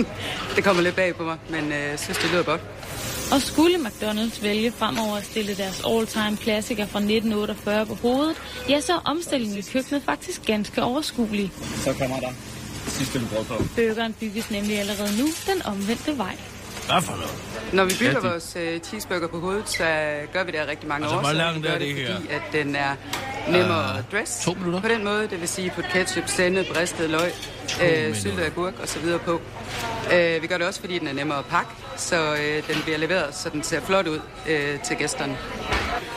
det 0.56 0.64
kommer 0.64 0.82
lidt 0.82 0.96
bag 0.96 1.14
på 1.16 1.22
mig, 1.22 1.36
men 1.50 1.64
øh, 1.72 1.78
jeg 1.78 1.98
synes, 1.98 2.18
det 2.18 2.30
lyder 2.32 2.42
godt. 2.42 2.60
Og 3.32 3.40
skulle 3.42 3.76
McDonald's 3.76 4.42
vælge 4.42 4.72
fremover 4.72 5.16
at 5.16 5.24
stille 5.24 5.54
deres 5.56 5.82
all-time 5.88 6.36
klassiker 6.36 6.86
fra 6.86 6.98
1948 6.98 7.86
på 7.86 7.94
hovedet, 7.94 8.36
ja, 8.68 8.80
så 8.80 8.92
er 8.92 9.02
omstillingen 9.04 9.58
i 9.58 9.62
køkkenet 9.62 10.02
faktisk 10.02 10.46
ganske 10.46 10.82
overskuelig. 10.82 11.50
Så 11.76 11.92
kommer 11.92 12.20
der 12.20 12.30
sidste 12.86 13.20
brød 13.32 13.44
på. 13.44 13.54
Burgeren 13.76 14.12
bygges 14.20 14.50
nemlig 14.50 14.78
allerede 14.80 15.18
nu 15.20 15.26
den 15.46 15.62
omvendte 15.66 16.18
vej. 16.18 16.36
Hvad 16.86 17.02
for 17.02 17.12
noget? 17.12 17.30
Når 17.72 17.84
vi 17.84 17.94
bygger 17.98 18.12
Ja, 18.12 18.20
det- 18.20 18.30
vores 18.30 18.56
øh, 18.60 18.80
cheeseburger 18.80 19.26
på 19.28 19.40
hovedet, 19.40 19.68
så 19.68 19.84
gør 20.32 20.44
vi 20.44 20.50
det 20.52 20.58
af 20.58 20.66
rigtig 20.66 20.88
mange 20.88 21.04
Altså, 21.04 21.16
år. 21.16 21.20
hvor 21.20 21.32
langt 21.32 21.62
vi 21.62 21.68
er 21.68 21.78
det 21.78 21.94
her? 21.94 22.14
Fordi 22.16 22.28
at 22.28 22.42
den 22.52 22.76
er 22.76 22.94
nemmere 23.48 23.98
at 23.98 24.04
dress. 24.12 24.44
to 24.44 24.54
minutter. 24.54 24.80
På 24.80 24.88
den 24.88 25.04
måde, 25.04 25.28
det 25.28 25.40
vil 25.40 25.48
sige 25.48 25.70
på 25.70 25.82
ketchup, 25.92 26.24
sennep, 26.28 26.66
ristet 26.76 27.10
løg, 27.10 27.32
øh, 27.82 28.14
syltet 28.16 28.42
agurk 28.44 28.74
og 28.82 28.88
så 28.88 28.98
videre 28.98 29.18
på. 29.18 29.40
Øh, 30.12 30.42
vi 30.42 30.46
gør 30.46 30.58
det 30.58 30.66
også, 30.66 30.80
fordi 30.80 30.98
den 30.98 31.08
er 31.08 31.12
nemmere 31.12 31.38
at 31.38 31.44
pakke, 31.44 31.70
så 31.96 32.16
øh, 32.34 32.68
den 32.74 32.82
bliver 32.82 32.98
leveret, 32.98 33.34
så 33.34 33.48
den 33.48 33.62
ser 33.62 33.80
flot 33.80 34.06
ud 34.06 34.20
øh, 34.48 34.80
til 34.80 34.96
gæsterne. 34.96 35.36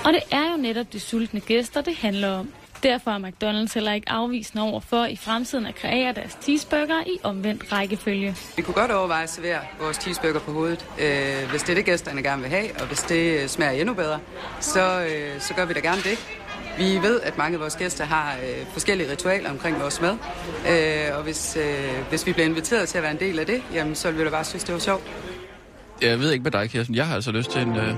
Og 0.06 0.13
det 0.13 0.21
er 0.32 0.51
jo 0.51 0.58
netop 0.58 0.86
de 0.93 0.99
sultne 0.99 1.39
gæster, 1.39 1.82
det 1.82 1.95
handler 1.97 2.30
om. 2.34 2.49
Derfor 2.83 3.11
er 3.11 3.19
McDonald's 3.19 3.73
heller 3.73 3.93
ikke 3.93 4.09
afvisende 4.09 4.63
over 4.63 4.79
for 4.79 5.05
i 5.05 5.15
fremtiden 5.15 5.65
at 5.65 5.75
kreere 5.75 6.13
deres 6.13 6.37
cheeseburger 6.41 7.03
i 7.07 7.19
omvendt 7.23 7.71
rækkefølge. 7.71 8.35
Vi 8.55 8.61
kunne 8.61 8.73
godt 8.73 8.91
overveje 8.91 9.23
at 9.23 9.29
servere 9.29 9.59
vores 9.79 9.97
cheeseburger 9.97 10.39
på 10.39 10.51
hovedet, 10.51 10.85
øh, 10.99 11.49
hvis 11.49 11.63
det 11.63 11.69
er 11.69 11.75
det, 11.75 11.85
gæsterne 11.85 12.23
gerne 12.23 12.41
vil 12.41 12.51
have, 12.51 12.67
og 12.79 12.87
hvis 12.87 12.99
det 12.99 13.41
øh, 13.41 13.47
smager 13.47 13.71
endnu 13.71 13.93
bedre, 13.93 14.19
så, 14.59 15.01
øh, 15.01 15.41
så 15.41 15.53
gør 15.53 15.65
vi 15.65 15.73
da 15.73 15.79
gerne 15.79 16.01
det. 16.01 16.19
Vi 16.77 16.97
ved, 17.01 17.21
at 17.21 17.37
mange 17.37 17.55
af 17.55 17.61
vores 17.61 17.75
gæster 17.75 18.05
har 18.05 18.33
øh, 18.33 18.65
forskellige 18.67 19.11
ritualer 19.11 19.49
omkring 19.49 19.79
vores 19.79 20.01
mad, 20.01 20.17
øh, 20.69 21.17
og 21.17 21.23
hvis, 21.23 21.57
øh, 21.59 22.09
hvis 22.09 22.25
vi 22.25 22.33
bliver 22.33 22.47
inviteret 22.47 22.89
til 22.89 22.97
at 22.97 23.03
være 23.03 23.11
en 23.11 23.19
del 23.19 23.39
af 23.39 23.45
det, 23.45 23.63
jamen, 23.73 23.95
så 23.95 24.11
vil 24.11 24.19
vi 24.19 24.23
da 24.23 24.29
bare 24.29 24.43
synes, 24.43 24.63
det 24.63 24.73
var 24.73 24.79
sjovt. 24.79 25.03
Jeg 26.01 26.19
ved 26.19 26.31
ikke 26.31 26.43
med 26.43 26.51
dig, 26.51 26.69
Kirsten. 26.69 26.95
Jeg 26.95 27.07
har 27.07 27.15
altså 27.15 27.31
lyst 27.31 27.51
til 27.51 27.61
en... 27.61 27.75
Øh... 27.77 27.95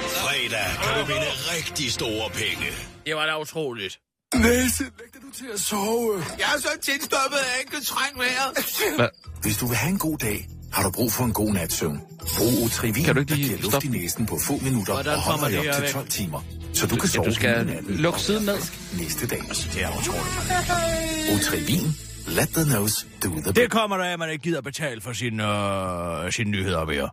Fredag 0.00 0.68
kan 0.82 1.00
du 1.00 1.06
vinde 1.06 1.30
rigtig 1.54 1.92
store 1.92 2.30
penge. 2.30 2.97
Det 3.08 3.16
var 3.16 3.26
da 3.26 3.40
utroligt. 3.40 3.98
Næse, 4.34 4.82
læg 4.84 5.08
dig 5.14 5.22
nu 5.24 5.30
til 5.38 5.46
at 5.54 5.60
sove. 5.60 6.24
Jeg 6.38 6.48
er 6.56 6.60
så 6.60 6.68
tilstoppet, 6.82 7.38
at 7.38 7.46
jeg 7.52 7.56
ikke 7.60 7.70
kan 7.72 7.82
trænge 7.84 8.18
vejret. 8.18 8.50
Hvad? 8.96 9.08
Hvis 9.42 9.56
du 9.56 9.66
vil 9.66 9.76
have 9.76 9.90
en 9.90 9.98
god 9.98 10.18
dag, 10.18 10.48
har 10.72 10.82
du 10.82 10.90
brug 10.90 11.12
for 11.12 11.24
en 11.24 11.32
god 11.32 11.52
nats 11.52 11.74
søvn. 11.74 12.00
Brug 12.38 12.64
Otrivin, 12.64 13.04
Kan 13.04 13.14
du 13.14 13.20
ikke 13.20 13.30
der 13.30 13.36
lige 13.36 13.48
giver 13.48 13.58
luft 13.62 13.72
stoppe? 13.72 13.86
i 13.88 13.90
næsen 13.90 14.26
på 14.26 14.38
få 14.46 14.52
minutter 14.62 14.92
Hvordan 14.94 15.14
og 15.14 15.20
holder 15.20 15.38
kommer 15.38 15.48
dig 15.48 15.62
det 15.62 15.68
op 15.68 15.74
til 15.74 15.82
væk? 15.82 15.92
12 15.92 16.08
timer. 16.08 16.40
Så 16.74 16.86
du 16.86 16.94
kan 16.96 17.04
Ja, 17.04 17.08
sove 17.08 17.26
du 17.26 17.34
skal 17.34 17.84
lukke 17.88 18.20
siden 18.20 18.44
ned. 18.44 18.58
næste 18.98 19.26
dag. 19.26 19.38
Det 19.74 19.82
er 19.82 19.88
utroligt. 19.98 20.36
Otrivin, 21.34 21.86
let 22.26 22.48
the 22.48 22.64
nose 22.74 23.06
do 23.24 23.28
the 23.28 23.52
Det 23.52 23.70
kommer 23.70 23.96
der 23.96 24.04
af, 24.04 24.12
at 24.12 24.18
man 24.18 24.30
ikke 24.30 24.42
gider 24.42 24.60
betale 24.60 25.00
for 25.00 25.12
sin, 25.12 25.40
øh, 25.40 26.32
sine 26.32 26.50
nyheder 26.50 26.84
mere. 26.84 27.10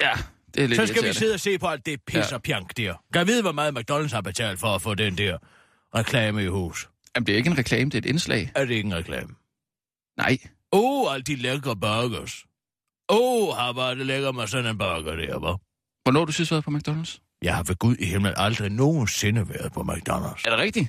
Ja, 0.00 0.12
Det 0.54 0.64
er 0.64 0.68
lidt 0.68 0.80
Så 0.80 0.86
skal 0.86 1.08
vi 1.08 1.12
sidde 1.12 1.34
og 1.34 1.40
se 1.40 1.58
på 1.58 1.66
alt 1.66 1.86
det 1.86 2.00
pis 2.06 2.16
Ja. 2.16 2.34
og 2.34 2.42
pjank 2.42 2.76
der. 2.76 2.94
Kan 3.12 3.18
jeg 3.18 3.26
vide, 3.26 3.42
hvor 3.42 3.52
meget 3.52 3.78
McDonald's 3.78 4.14
har 4.14 4.20
betalt 4.20 4.60
for 4.60 4.74
at 4.74 4.82
få 4.82 4.94
den 4.94 5.18
der 5.18 5.38
reklame 5.94 6.42
i 6.44 6.46
hus? 6.46 6.88
Jamen, 7.16 7.26
det 7.26 7.32
er 7.32 7.36
ikke 7.36 7.50
en 7.50 7.58
reklame, 7.58 7.84
det 7.90 7.94
er 7.94 7.98
et 7.98 8.06
indslag. 8.06 8.52
Er 8.54 8.64
det 8.64 8.74
ikke 8.74 8.86
en 8.86 8.94
reklame? 8.94 9.34
Nej. 10.16 10.38
Åh, 10.72 10.80
oh, 11.06 11.14
alle 11.14 11.24
de 11.24 11.36
lækre 11.36 11.76
burgers. 11.76 12.44
Åh, 13.08 13.48
oh, 13.48 13.56
har 13.56 13.72
var 13.72 13.94
det 13.94 14.06
lækker 14.06 14.32
med 14.32 14.46
sådan 14.46 14.70
en 14.70 14.78
burger 14.78 15.16
der, 15.16 15.38
hvor? 15.38 15.60
Hvornår 16.02 16.24
du 16.24 16.32
sidst 16.32 16.50
været 16.50 16.64
på 16.64 16.70
McDonald's? 16.70 17.38
Jeg 17.42 17.56
har 17.56 17.62
ved 17.62 17.76
Gud 17.76 17.96
i 17.96 18.04
himlen 18.04 18.34
aldrig 18.36 18.70
nogensinde 18.70 19.48
været 19.48 19.72
på 19.72 19.80
McDonald's. 19.80 20.42
Er 20.44 20.50
det 20.50 20.58
rigtigt? 20.58 20.88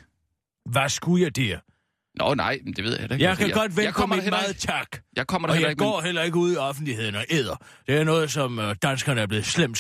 Hvad 0.65 0.89
skulle 0.89 1.23
jeg 1.23 1.35
der? 1.35 1.59
Nå, 2.19 2.33
nej, 2.33 2.59
men 2.65 2.73
det 2.73 2.83
ved 2.83 2.91
jeg 2.91 2.99
heller 2.99 3.15
ikke. 3.15 3.25
Jeg 3.25 3.37
kan 3.37 3.49
godt 3.49 3.71
vente 3.71 3.83
jeg 3.83 3.93
på 3.93 3.99
kommer 3.99 4.15
mit 4.15 4.23
heller 4.23 4.39
meget 4.39 4.57
tak. 4.57 4.87
Jeg 5.15 5.27
kommer 5.27 5.47
der 5.47 5.55
Og 5.55 5.61
jeg 5.61 5.69
ikke, 5.69 5.83
går 5.83 6.01
heller 6.01 6.21
ikke 6.21 6.37
ud 6.37 6.53
i 6.53 6.57
offentligheden 6.57 7.15
og 7.15 7.25
æder. 7.29 7.55
Det 7.87 7.95
er 7.95 8.03
noget, 8.03 8.31
som 8.31 8.59
øh, 8.59 8.75
danskerne 8.81 9.21
er 9.21 9.27
blevet 9.27 9.45
slemt, 9.45 9.77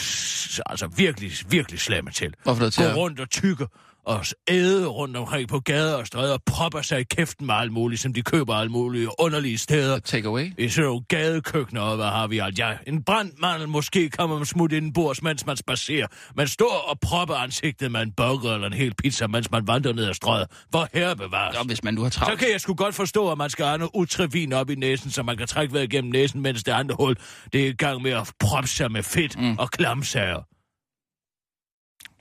altså 0.65 0.87
virkelig, 0.87 1.31
virkelig 1.49 1.79
slemme 1.79 2.11
til. 2.11 2.33
Hvorfor 2.43 2.63
det 2.63 2.73
til 2.73 2.83
Gå 2.83 2.91
rundt 2.91 3.19
og 3.19 3.29
tykke 3.29 3.67
og 4.09 4.25
æde 4.47 4.87
rundt 4.87 5.17
omkring 5.17 5.49
på 5.49 5.59
gader 5.59 5.95
og 5.95 6.07
stræder 6.07 6.33
og 6.33 6.41
propper 6.45 6.81
sig 6.81 6.99
i 6.99 7.03
kæften 7.03 7.45
med 7.45 7.55
alt 7.55 7.71
muligt, 7.71 8.01
som 8.01 8.13
de 8.13 8.21
køber 8.21 8.53
alle 8.53 8.71
mulige 8.71 9.07
underlige 9.19 9.57
steder. 9.57 9.99
Take 9.99 10.27
away? 10.27 10.53
I 10.57 10.69
sådan 10.69 10.87
nogle 10.87 11.01
gadekøkkener, 11.07 11.81
og 11.81 11.95
hvad 11.95 12.05
har 12.05 12.27
vi 12.27 12.39
alt? 12.39 12.59
Ja, 12.59 12.77
en 12.87 13.03
brandmandel 13.03 13.67
måske 13.67 14.09
kommer 14.09 14.37
man 14.37 14.45
smutte 14.45 14.77
ind 14.77 14.93
bords, 14.93 15.23
mens 15.23 15.45
man 15.45 15.57
spacerer. 15.57 16.07
Man 16.35 16.47
står 16.47 16.85
og 16.89 16.99
propper 16.99 17.35
ansigtet 17.35 17.91
med 17.91 18.01
en 18.01 18.11
burger 18.11 18.53
eller 18.53 18.67
en 18.67 18.73
hel 18.73 18.93
pizza, 18.95 19.27
mens 19.27 19.51
man 19.51 19.67
vandrer 19.67 19.93
ned 19.93 20.05
ad 20.05 20.13
strøget. 20.13 20.47
Hvor 20.69 20.87
herre 20.93 21.15
bevares. 21.15 21.55
Nå, 21.57 21.63
hvis 21.63 21.83
man 21.83 21.93
nu 21.93 22.03
har 22.03 22.09
Så 22.09 22.19
travlt. 22.19 22.39
kan 22.39 22.51
jeg 22.51 22.61
sgu 22.61 22.73
godt 22.73 22.95
forstå, 22.95 23.31
at 23.31 23.37
man 23.37 23.49
skal 23.49 23.65
have 23.65 23.77
noget 23.77 23.91
utrevin 23.93 24.53
op 24.53 24.69
i 24.69 24.75
næsen, 24.75 25.11
så 25.11 25.23
man 25.23 25.37
kan 25.37 25.47
trække 25.47 25.73
vejret 25.73 25.93
igennem 25.93 26.11
næsen, 26.11 26.41
mens 26.41 26.63
det 26.63 26.71
andre 26.71 26.95
hul, 26.99 27.15
det 27.53 27.65
er 27.65 27.69
i 27.69 27.73
gang 27.73 28.01
med 28.01 28.11
at 28.11 28.31
proppe 28.39 28.69
sig 28.69 28.91
med 28.91 29.03
fedt 29.03 29.39
mm. 29.41 29.57
og 29.57 29.71
klamsager. 29.71 30.43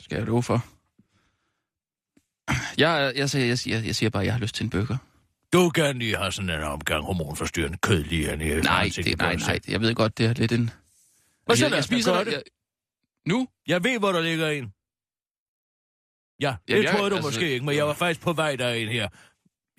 Skal 0.02 0.16
jeg 0.16 0.26
love 0.26 0.42
for. 0.42 0.64
Jeg, 2.78 3.12
jeg, 3.16 3.30
siger, 3.30 3.46
jeg, 3.46 3.58
siger, 3.58 3.78
jeg 3.80 3.94
siger 3.96 4.10
bare, 4.10 4.22
at 4.22 4.26
jeg 4.26 4.34
har 4.34 4.40
lyst 4.40 4.54
til 4.54 4.64
en 4.64 4.70
burger. 4.70 4.96
Du 5.52 5.70
kan 5.70 5.98
lige 5.98 6.16
have 6.16 6.32
sådan 6.32 6.50
en 6.50 6.60
omgang 6.62 7.04
hormonforstyrrende 7.04 7.78
kød 7.78 8.04
lige 8.04 8.26
hernede. 8.26 8.58
i 8.58 8.60
Nej, 8.60 8.90
det, 8.96 9.18
nej, 9.18 9.34
nej. 9.36 9.60
Jeg 9.68 9.80
ved 9.80 9.94
godt, 9.94 10.18
det 10.18 10.26
er 10.26 10.34
lidt 10.34 10.52
en... 10.52 10.70
Og 11.48 11.56
så 11.56 11.64
jeg, 11.66 11.74
jeg 11.74 11.84
spiser 11.84 12.12
gøre 12.12 12.24
det. 12.24 12.32
Jeg, 12.32 12.42
nu? 13.26 13.48
Jeg 13.66 13.84
ved, 13.84 13.98
hvor 13.98 14.12
der 14.12 14.20
ligger 14.20 14.48
en. 14.48 14.72
Ja, 16.40 16.56
det 16.68 16.72
Jamen, 16.74 16.84
jeg- 16.84 16.92
troede 16.94 17.10
du 17.10 17.16
altså- 17.16 17.28
måske 17.28 17.50
ikke, 17.52 17.66
men 17.66 17.76
jeg 17.76 17.86
var 17.86 17.92
faktisk 17.94 18.20
på 18.20 18.32
vej 18.32 18.56
derind 18.56 18.90
her. 18.90 19.08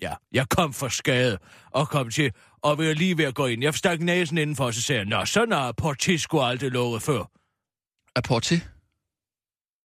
Ja, 0.02 0.14
jeg 0.32 0.48
kom 0.48 0.72
for 0.72 0.88
skade 0.88 1.38
og 1.70 1.88
kom 1.88 2.10
til, 2.10 2.32
og 2.62 2.78
var 2.78 2.92
lige 2.94 3.18
ved 3.18 3.24
at 3.24 3.34
gå 3.34 3.46
ind. 3.46 3.62
Jeg 3.62 3.74
stak 3.74 4.00
næsen 4.00 4.38
indenfor, 4.38 4.64
og 4.64 4.74
så 4.74 4.82
sagde 4.82 4.98
jeg, 4.98 5.06
Nå, 5.08 5.24
sådan 5.24 5.52
har 5.52 5.72
Portis 5.72 6.22
sgu 6.22 6.40
aldrig 6.40 6.70
lovet 6.70 7.02
før. 7.02 7.30
Apporti? 8.16 8.54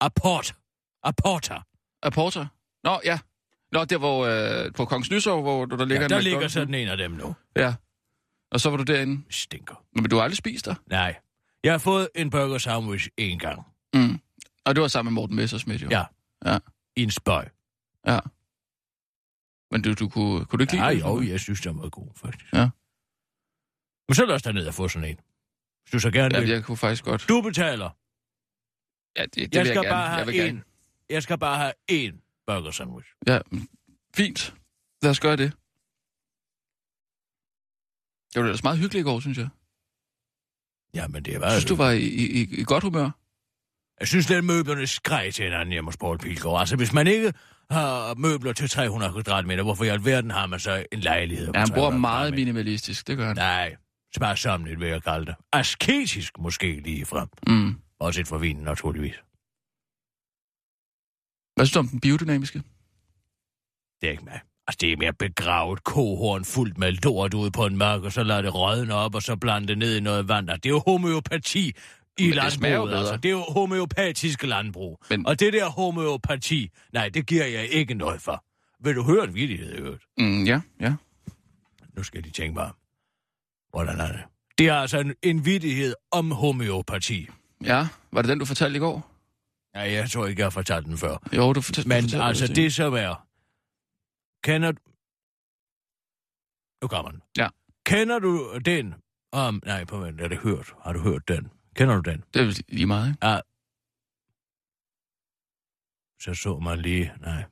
Apport. 0.01 0.55
Apporter. 1.03 1.61
Apporter? 2.03 2.45
Nå, 2.85 3.01
ja. 3.05 3.19
Nå, 3.71 3.85
der 3.85 3.97
hvor, 3.97 4.25
øh, 4.25 4.71
på 4.73 4.85
Kongens 4.85 5.11
Nysorg, 5.11 5.41
hvor 5.41 5.65
der 5.65 5.85
ligger 5.85 6.01
Ja, 6.01 6.05
en 6.05 6.09
der 6.09 6.17
McDonald's 6.17 6.23
ligger 6.23 6.47
sådan 6.47 6.73
en 6.73 6.87
af 6.87 6.97
dem 6.97 7.11
nu. 7.11 7.35
Ja. 7.55 7.75
Og 8.51 8.59
så 8.59 8.69
var 8.69 8.77
du 8.77 8.83
derinde. 8.83 9.23
Stinker. 9.29 9.85
Nå, 9.93 10.01
Men 10.01 10.09
du 10.09 10.15
har 10.15 10.23
aldrig 10.23 10.37
spist 10.37 10.65
der? 10.65 10.75
Nej. 10.87 11.15
Jeg 11.63 11.73
har 11.73 11.77
fået 11.77 12.09
en 12.15 12.29
burger 12.29 12.57
sandwich 12.57 13.07
en 13.17 13.39
gang. 13.39 13.61
Mm. 13.93 14.19
Og 14.65 14.75
det 14.75 14.81
var 14.81 14.87
sammen 14.87 15.13
med 15.13 15.21
Morten 15.21 15.35
Messersmith, 15.35 15.83
jo. 15.83 15.87
Ja. 15.91 16.03
Ja. 16.45 16.57
I 16.95 17.03
en 17.03 17.11
spøj. 17.11 17.47
Ja. 18.07 18.19
Men 19.71 19.81
du, 19.81 19.93
du 19.93 20.09
kunne, 20.09 20.45
kunne 20.45 20.57
du 20.57 20.63
ikke 20.63 20.77
Ja, 20.85 20.91
lide 20.91 21.03
det? 21.03 21.09
jo, 21.09 21.21
jeg 21.21 21.39
synes, 21.39 21.61
den 21.61 21.81
var 21.81 21.89
god, 21.89 22.07
faktisk. 22.15 22.53
Ja. 22.53 22.69
Men 24.07 24.15
så 24.15 24.25
lad 24.25 24.35
os 24.35 24.43
da 24.43 24.51
ned 24.51 24.67
og 24.67 24.73
få 24.73 24.87
sådan 24.87 25.09
en. 25.09 25.19
Hvis 25.83 25.91
du 25.91 25.99
så 25.99 26.11
gerne 26.11 26.35
Ja, 26.35 26.39
vil. 26.41 26.49
jeg 26.49 26.63
kunne 26.63 26.77
faktisk 26.77 27.03
godt. 27.05 27.25
Du 27.29 27.41
betaler. 27.41 27.89
Ja, 29.17 29.23
det, 29.25 29.35
det 29.35 29.41
Jeg 29.41 29.49
vil 29.51 29.57
jeg 29.57 29.65
skal 29.65 29.75
gerne. 29.75 29.89
bare 29.89 30.01
jeg 30.03 30.11
have 30.13 30.25
vil 30.25 30.35
gerne. 30.35 30.49
en. 30.49 30.63
Jeg 31.09 31.23
skal 31.23 31.37
bare 31.37 31.57
have 31.57 31.73
én 31.91 32.24
burger 32.47 32.71
sandwich. 32.71 33.09
Ja, 33.27 33.39
fint. 34.15 34.53
Lad 35.01 35.11
os 35.11 35.19
gøre 35.19 35.37
det. 35.37 35.53
Det 38.33 38.41
var 38.41 38.47
ellers 38.47 38.63
meget 38.63 38.79
hyggeligt 38.79 39.01
i 39.01 39.09
går, 39.09 39.19
synes 39.19 39.37
jeg. 39.37 39.49
Ja, 40.93 41.07
men 41.07 41.25
det 41.25 41.41
var... 41.41 41.49
synes, 41.49 41.65
du 41.65 41.75
var 41.75 41.91
i, 41.91 42.05
i, 42.05 42.41
i, 42.41 42.63
godt 42.63 42.83
humør. 42.83 43.09
Jeg 43.99 44.07
synes, 44.07 44.31
at 44.31 44.43
møblerne 44.43 44.87
skreg 44.87 45.33
til 45.33 45.43
hinanden 45.43 45.71
hjemme 45.71 45.87
hos 45.87 45.97
Paul 45.97 46.17
Pilgaard. 46.17 46.59
Altså, 46.59 46.75
hvis 46.75 46.93
man 46.93 47.07
ikke 47.07 47.33
har 47.69 48.13
møbler 48.13 48.53
til 48.53 48.69
300 48.69 49.13
kvadratmeter, 49.13 49.63
hvorfor 49.63 49.83
i 49.83 49.87
alverden 49.87 50.31
har 50.31 50.47
man 50.47 50.59
så 50.59 50.85
en 50.91 50.99
lejlighed? 50.99 51.51
Ja, 51.53 51.59
han 51.59 51.69
bor 51.69 51.75
300 51.75 51.99
meget 51.99 52.33
minimalistisk, 52.33 53.07
det 53.07 53.17
gør 53.17 53.27
han. 53.27 53.35
Nej, 53.35 53.75
sparsomligt 54.15 54.79
vil 54.79 54.87
jeg 54.87 55.03
kalde 55.03 55.25
det. 55.25 55.35
Asketisk 55.53 56.39
måske 56.39 56.79
lige 56.79 57.05
frem. 57.05 57.27
Mm. 57.47 57.75
Også 57.99 58.21
et 58.21 58.27
for 58.27 58.37
vinen, 58.37 58.63
naturligvis. 58.63 59.15
Hvad 61.55 61.65
synes 61.65 61.73
du 61.73 61.79
om 61.79 61.87
den 61.87 61.99
biodynamiske? 61.99 62.63
Det 64.01 64.07
er 64.07 64.11
ikke 64.11 64.25
mig. 64.25 64.39
Altså, 64.67 64.77
det 64.81 64.91
er 64.93 64.97
mere 64.97 65.13
begravet 65.13 65.83
kohorn 65.83 66.45
fuldt 66.45 66.77
med 66.77 66.91
lort 66.91 67.33
ude 67.33 67.51
på 67.51 67.65
en 67.65 67.77
mark, 67.77 68.01
og 68.03 68.11
så 68.11 68.23
lader 68.23 68.41
det 68.41 68.55
rådne 68.55 68.93
op, 68.93 69.15
og 69.15 69.21
så 69.23 69.35
blande 69.35 69.67
det 69.67 69.77
ned 69.77 69.97
i 69.97 69.99
noget 69.99 70.27
vand. 70.27 70.47
Det 70.47 70.65
er 70.65 70.69
jo 70.69 70.81
homeopati 70.87 71.67
i 71.67 71.73
det 72.17 72.29
jo 72.29 72.35
landbruget. 72.35 72.89
bedre. 72.89 72.99
Altså. 72.99 73.17
Det 73.17 73.25
er 73.25 73.33
jo 73.33 73.43
homeopatisk 73.49 74.43
landbrug. 74.43 74.97
Men- 75.09 75.19
Men... 75.19 75.25
Og 75.27 75.39
det 75.39 75.53
der 75.53 75.69
homeopati, 75.69 76.69
nej, 76.93 77.09
det 77.09 77.25
giver 77.27 77.45
jeg 77.45 77.67
ikke 77.67 77.93
noget 77.93 78.21
for. 78.21 78.43
Vil 78.83 78.95
du 78.95 79.03
høre 79.03 79.23
en 79.23 79.35
vidighed, 79.35 79.73
i 79.73 79.77
øvrigt? 79.77 80.03
Mm, 80.17 80.43
ja, 80.43 80.61
ja. 80.79 80.93
Nu 81.97 82.03
skal 82.03 82.23
de 82.23 82.29
tænke 82.29 82.53
mig. 82.53 82.71
Hvordan 83.69 83.99
er 83.99 84.07
det? 84.11 84.21
Det 84.57 84.67
er 84.67 84.73
altså 84.75 84.99
en, 84.99 85.13
en 85.23 85.45
vidighed 85.45 85.93
om 86.11 86.31
homeopati. 86.31 87.27
Ja, 87.63 87.87
var 88.11 88.21
det 88.21 88.29
den, 88.29 88.39
du 88.39 88.45
fortalte 88.45 88.77
i 88.77 88.79
går? 88.79 89.11
Ja, 89.75 89.81
jeg 89.91 90.09
tror 90.11 90.27
ikke, 90.27 90.39
jeg 90.39 90.45
har 90.45 90.49
fortalt 90.49 90.85
den 90.85 90.97
før. 90.97 91.17
Jo, 91.33 91.53
du 91.53 91.61
fortalte 91.61 91.87
Men 91.89 92.01
fortalte 92.03 92.23
altså, 92.25 92.43
vist 92.43 92.55
det 92.55 92.73
som 92.73 92.93
er... 92.93 93.27
Kender 94.43 94.71
du... 94.71 94.81
Nu 96.81 96.87
kommer 96.87 97.11
den. 97.11 97.21
Ja. 97.37 97.49
Kender 97.85 98.19
du 98.19 98.59
den 98.65 98.93
om... 99.31 99.61
Nej, 99.65 99.85
på 99.85 99.97
vent, 99.97 100.21
er 100.21 100.27
det 100.27 100.37
hørt? 100.37 100.73
Har 100.81 100.93
du 100.93 100.99
hørt 100.99 101.27
den? 101.27 101.51
Kender 101.75 101.95
du 101.95 102.11
den? 102.11 102.23
Det 102.33 102.41
er 102.41 102.63
lige 102.67 102.85
meget, 102.85 103.07
ikke? 103.09 103.27
Ja. 103.27 103.39
Så 106.21 106.41
så 106.41 106.59
man 106.59 106.79
lige... 106.79 107.13
Nej. 107.19 107.43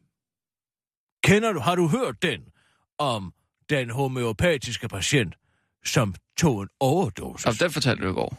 Kender 1.23 1.53
du... 1.53 1.59
Har 1.59 1.75
du 1.75 1.87
hørt 1.87 2.21
den 2.21 2.41
om 2.97 3.33
den 3.69 3.89
homeopatiske 3.89 4.87
patient, 4.87 5.35
som 5.85 6.15
tog 6.37 6.61
en 6.61 6.69
overdosis? 6.79 7.45
Altså, 7.45 7.63
den 7.63 7.71
fortalte 7.71 8.03
du 8.03 8.09
i 8.09 8.13
går. 8.13 8.37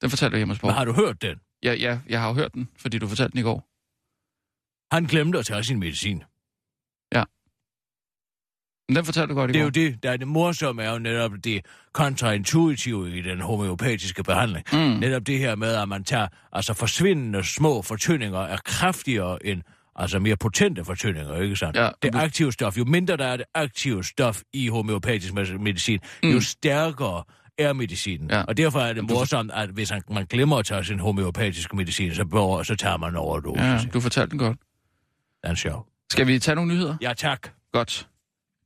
Den 0.00 0.10
fortalte 0.10 0.34
du 0.34 0.36
hjemme 0.38 0.54
hos 0.54 0.62
Men 0.62 0.72
har 0.72 0.84
du 0.84 0.92
hørt 0.92 1.22
den? 1.22 1.40
Ja, 1.62 1.72
ja, 1.74 1.98
jeg 2.08 2.20
har 2.20 2.28
jo 2.28 2.34
hørt 2.34 2.54
den, 2.54 2.68
fordi 2.78 2.98
du 2.98 3.08
fortalte 3.08 3.32
den 3.32 3.38
i 3.40 3.42
går. 3.42 3.68
Han 4.94 5.04
glemte 5.04 5.38
at 5.38 5.46
tage 5.46 5.64
sin 5.64 5.78
medicin. 5.78 6.22
Men 8.88 8.96
den 8.96 9.04
fortalte 9.04 9.34
du 9.34 9.34
godt 9.40 9.50
i 9.50 9.52
Det 9.52 9.58
er 9.60 9.62
går. 9.62 9.66
jo 9.66 9.70
det, 9.90 10.02
der 10.02 10.10
er 10.10 10.16
det 10.16 10.28
morsomme, 10.28 10.82
er 10.82 10.92
jo 10.92 10.98
netop 10.98 11.32
det 11.44 11.66
kontraintuitive 11.92 13.18
i 13.18 13.22
den 13.22 13.40
homeopatiske 13.40 14.22
behandling. 14.22 14.64
Mm. 14.72 14.78
Netop 14.78 15.26
det 15.26 15.38
her 15.38 15.54
med, 15.56 15.74
at 15.74 15.88
man 15.88 16.04
tager 16.04 16.28
altså 16.52 16.74
forsvindende 16.74 17.44
små 17.44 17.82
fortyndinger 17.82 18.38
er 18.38 18.56
kraftigere 18.64 19.46
end 19.46 19.62
altså 19.96 20.18
mere 20.18 20.36
potente 20.36 20.84
fortyndinger, 20.84 21.36
ikke 21.36 21.56
sandt? 21.56 21.76
Ja, 21.76 21.90
det 22.02 22.14
aktive 22.14 22.52
stof, 22.52 22.78
jo 22.78 22.84
mindre 22.84 23.16
der 23.16 23.26
er 23.26 23.36
det 23.36 23.46
aktive 23.54 24.04
stof 24.04 24.42
i 24.52 24.68
homeopatisk 24.68 25.32
me- 25.32 25.58
medicin, 25.58 26.00
Mm. 26.22 26.30
jo 26.30 26.40
stærkere 26.40 27.24
er 27.62 27.72
medicinen. 27.72 28.30
Ja. 28.30 28.42
Og 28.42 28.56
derfor 28.56 28.80
er 28.80 28.92
det 28.92 29.04
morsomt, 29.10 29.50
at 29.54 29.68
hvis 29.68 29.90
han- 29.90 30.02
man 30.10 30.26
glemmer 30.26 30.56
at 30.56 30.66
tage 30.66 30.84
sin 30.84 30.98
homeopatiske 30.98 31.76
medicin, 31.76 32.14
så, 32.14 32.24
bør- 32.24 32.62
så 32.62 32.74
tager 32.76 32.96
man 32.96 33.16
overdosis. 33.16 33.62
Ja, 33.62 33.78
du 33.94 34.00
fortalte 34.00 34.30
den 34.30 34.38
godt. 34.38 34.56
Det 35.42 35.50
er 35.50 35.54
sjov. 35.54 35.86
Skal 36.10 36.26
vi 36.26 36.38
tage 36.38 36.54
nogle 36.54 36.74
nyheder? 36.74 36.96
Ja, 37.00 37.12
tak. 37.16 37.48
Godt. 37.72 38.08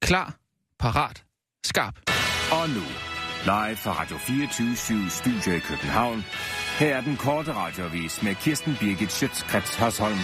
Klar, 0.03 0.35
parat, 0.79 1.25
skarp. 1.65 1.95
Og 2.53 2.69
nu, 2.69 2.83
live 3.45 3.77
fra 3.77 3.93
Radio 4.03 4.17
24 4.19 4.77
Studio 5.11 5.53
i 5.57 5.59
København. 5.59 6.25
Her 6.79 6.97
er 6.97 7.01
den 7.01 7.17
korte 7.17 7.53
radiovis 7.55 8.23
med 8.23 8.35
Kirsten 8.35 8.77
Birgit 8.81 9.13
Schøtzgrads 9.13 9.75
Hasholm. 9.77 10.19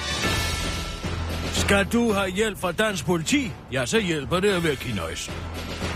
Skal 1.52 1.84
du 1.92 2.12
have 2.12 2.30
hjælp 2.30 2.58
fra 2.58 2.72
dansk 2.72 3.06
politi? 3.06 3.52
Ja, 3.72 3.86
så 3.86 4.00
hjælper 4.00 4.40
det 4.40 4.48
at 4.52 4.64
være 4.64 4.76
kinøjs. 4.76 5.30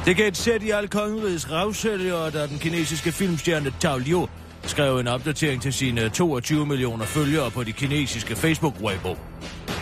Det 0.06 0.16
gav 0.16 0.28
et 0.28 0.36
sæt 0.36 0.62
i 0.62 0.70
al 0.70 0.88
kongerigets 0.88 1.50
ravsælger, 1.50 2.30
da 2.30 2.46
den 2.46 2.58
kinesiske 2.58 3.12
filmstjerne 3.12 3.72
Tao 3.80 3.98
Liu 3.98 4.28
skrev 4.62 4.98
en 4.98 5.08
opdatering 5.08 5.62
til 5.62 5.72
sine 5.72 6.08
22 6.08 6.66
millioner 6.66 7.04
følgere 7.04 7.50
på 7.50 7.64
de 7.64 7.72
kinesiske 7.72 8.34
Facebook-Weibo. 8.34 9.16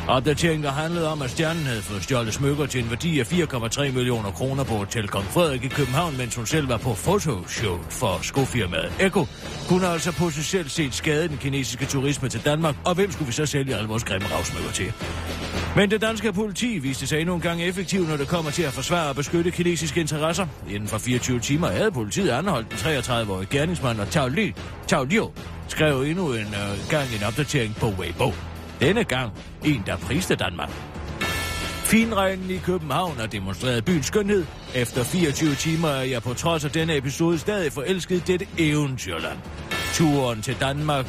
Opdateringen 0.09 0.63
der 0.63 0.71
handlede 0.71 1.09
om, 1.09 1.23
at 1.23 1.31
stjernen 1.31 1.63
havde 1.63 1.83
fået 1.83 2.03
stjålet 2.03 2.35
smykker 2.35 2.67
til 2.67 2.85
en 2.85 2.91
værdi 2.91 3.21
af 3.21 3.33
4,3 3.33 3.93
millioner 3.93 4.31
kroner 4.31 4.65
på 4.65 4.75
Hotel 4.75 5.09
Kong 5.09 5.25
Frederik 5.25 5.65
i 5.65 5.69
København, 5.69 6.17
mens 6.17 6.35
hun 6.35 6.47
selv 6.47 6.69
var 6.69 6.77
på 6.77 6.95
fotoshow 6.95 7.79
for 7.91 8.19
skofirmaet 8.23 8.93
Eko. 9.01 9.27
Hun 9.69 9.81
har 9.81 9.89
altså 9.89 10.13
potentielt 10.13 10.71
set 10.71 10.95
skade 10.95 11.29
den 11.29 11.37
kinesiske 11.37 11.87
turisme 11.87 12.29
til 12.29 12.45
Danmark, 12.45 12.75
og 12.85 12.95
hvem 12.95 13.13
skulle 13.13 13.27
vi 13.27 13.33
så 13.33 13.47
sælge 13.47 13.75
alle 13.77 13.89
vores 13.89 14.05
grimme 14.05 14.27
ravsmykker 14.29 14.71
til? 14.71 14.93
Men 15.77 15.91
det 15.91 16.01
danske 16.01 16.33
politi 16.33 16.79
viste 16.79 17.07
sig 17.07 17.21
endnu 17.21 17.35
en 17.35 17.41
gang 17.41 17.63
effektiv, 17.63 18.07
når 18.07 18.17
det 18.17 18.29
kommer 18.29 18.51
til 18.51 18.63
at 18.63 18.73
forsvare 18.73 19.09
og 19.09 19.17
beskytte 19.17 19.51
kinesiske 19.51 20.01
interesser. 20.01 20.47
Inden 20.71 20.89
for 20.89 20.99
24 20.99 21.41
timer 21.41 21.69
havde 21.69 21.93
politiet 21.93 22.31
anholdt 22.31 22.71
den 22.71 22.79
33-årige 22.79 23.49
gerningsmand 23.51 24.01
og 24.01 24.11
Tao 24.11 24.29
Li, 24.29 24.55
Tao 24.87 25.05
Liu, 25.05 25.31
skrev 25.69 26.03
endnu 26.03 26.33
en 26.33 26.47
uh, 26.47 26.91
gang 26.91 27.09
en 27.17 27.25
opdatering 27.27 27.77
på 27.77 27.87
Weibo. 27.87 28.33
Denne 28.81 29.05
gang 29.05 29.33
en, 29.65 29.83
der 29.87 29.97
priste 29.97 30.35
Danmark. 30.35 30.71
Finregnen 31.85 32.51
i 32.51 32.59
København 32.59 33.17
har 33.17 33.27
demonstreret 33.27 33.85
byens 33.85 34.07
skønhed. 34.07 34.45
Efter 34.75 35.05
24 35.05 35.55
timer 35.55 35.89
er 35.89 36.03
jeg 36.03 36.23
på 36.23 36.35
trods 36.35 36.65
af 36.65 36.71
denne 36.71 36.97
episode 36.97 37.39
stadig 37.39 37.73
forelsket 37.73 38.17
i 38.17 38.33
dette 38.33 38.47
eventyrland. 38.59 39.39
Turen 39.95 40.43
til 40.43 40.57
Danmark 40.61 41.07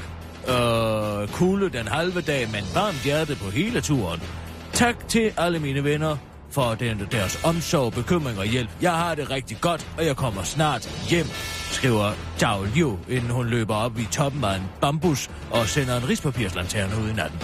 øh, 0.49 1.28
kulde 1.28 1.69
den 1.78 1.88
halve 1.88 2.21
dag, 2.21 2.47
men 2.51 2.63
varmt 2.73 3.04
hjerte 3.04 3.36
på 3.36 3.49
hele 3.49 3.82
turen. 3.82 4.21
Tak 4.73 5.08
til 5.08 5.32
alle 5.38 5.60
mine 5.60 5.84
venner 5.84 6.17
for 6.55 6.75
den, 6.75 7.07
deres 7.11 7.39
omsorg, 7.43 7.93
bekymring 7.93 8.39
og 8.39 8.45
hjælp. 8.45 8.69
Jeg 8.81 8.91
har 8.91 9.15
det 9.15 9.31
rigtig 9.31 9.57
godt, 9.61 9.87
og 9.97 10.05
jeg 10.05 10.15
kommer 10.15 10.43
snart 10.43 11.05
hjem, 11.09 11.25
skriver 11.71 12.11
Zhao 12.37 12.63
Liu, 12.75 12.97
inden 13.09 13.29
hun 13.29 13.47
løber 13.47 13.75
op 13.75 13.99
i 13.99 14.07
toppen 14.11 14.43
af 14.43 14.55
en 14.55 14.63
bambus 14.81 15.29
og 15.51 15.67
sender 15.67 15.97
en 15.97 16.09
rispapirslanterne 16.09 17.03
ud 17.03 17.09
i 17.09 17.13
natten. 17.13 17.39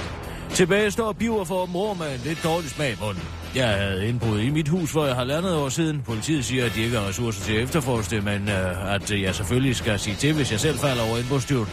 Tilbage 0.54 0.92
står 0.92 1.12
Biver 1.12 1.44
for 1.44 1.66
mor 1.66 1.94
med 1.94 2.14
en 2.16 2.22
lidt 2.24 2.44
dårlig 2.44 2.70
smag 2.70 2.92
i 2.92 2.96
munden. 3.02 3.24
Jeg 3.56 3.68
havde 3.68 4.08
indbrud 4.08 4.40
i 4.40 4.50
mit 4.50 4.68
hus 4.68 4.92
for 4.92 5.06
jeg 5.06 5.16
har 5.16 5.24
landet 5.24 5.56
år 5.56 5.70
siden. 5.70 6.02
Politiet 6.02 6.46
siger, 6.46 6.66
at 6.66 6.72
de 6.76 6.82
ikke 6.82 6.98
har 6.98 7.08
ressourcer 7.08 7.44
til 7.44 7.54
at 7.54 7.64
efterforske 7.64 8.16
det, 8.16 8.24
men 8.24 8.50
øh, 8.50 8.94
at 8.94 9.12
jeg 9.12 9.36
selvfølgelig 9.36 9.76
skal 9.76 10.00
sige 10.00 10.16
til, 10.16 10.34
hvis 10.34 10.52
jeg 10.52 10.60
selv 10.60 10.78
falder 10.78 11.04
over 11.04 11.18
indbrudstyven. 11.18 11.68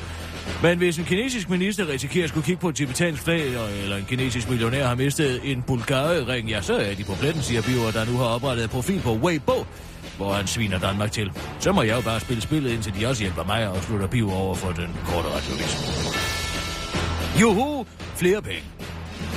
Men 0.63 0.79
hvis 0.79 0.99
en 0.99 1.05
kinesisk 1.05 1.51
minister 1.51 1.89
risikerer 1.89 2.25
at 2.25 2.31
skulle 2.31 2.47
kigge 2.47 2.61
på 2.61 2.69
et 2.69 2.75
tibetansk 2.77 3.23
flag, 3.23 3.47
eller 3.83 3.97
en 3.97 4.05
kinesisk 4.09 4.51
millionær 4.51 4.87
har 4.87 4.95
mistet 4.95 5.41
en 5.45 5.63
bulgari-ring, 5.63 6.49
ja, 6.49 6.63
så 6.63 6.77
er 6.77 6.95
de 6.95 7.05
på 7.05 7.15
pletten, 7.15 7.43
siger 7.43 7.63
Biver, 7.63 7.91
der 7.91 8.05
nu 8.05 8.17
har 8.17 8.25
oprettet 8.25 8.65
et 8.65 8.71
profil 8.71 9.01
på 9.01 9.13
Weibo, 9.13 9.67
hvor 10.17 10.33
han 10.33 10.47
sviner 10.47 10.79
Danmark 10.79 11.13
til. 11.13 11.33
Så 11.59 11.73
må 11.73 11.83
jeg 11.83 11.97
jo 11.97 12.01
bare 12.01 12.21
spille 12.21 12.43
spillet, 12.43 12.73
indtil 12.73 12.95
de 13.01 13.07
også 13.07 13.23
hjælper 13.23 13.45
mig 13.45 13.69
og 13.69 13.83
slutter 13.83 14.07
Biver 14.07 14.33
over 14.33 14.55
for 14.55 14.73
den 14.73 14.89
korte 15.05 15.29
radiovis. 15.29 15.77
Juhu! 17.41 17.87
Flere 18.17 18.43
penge. 18.43 18.63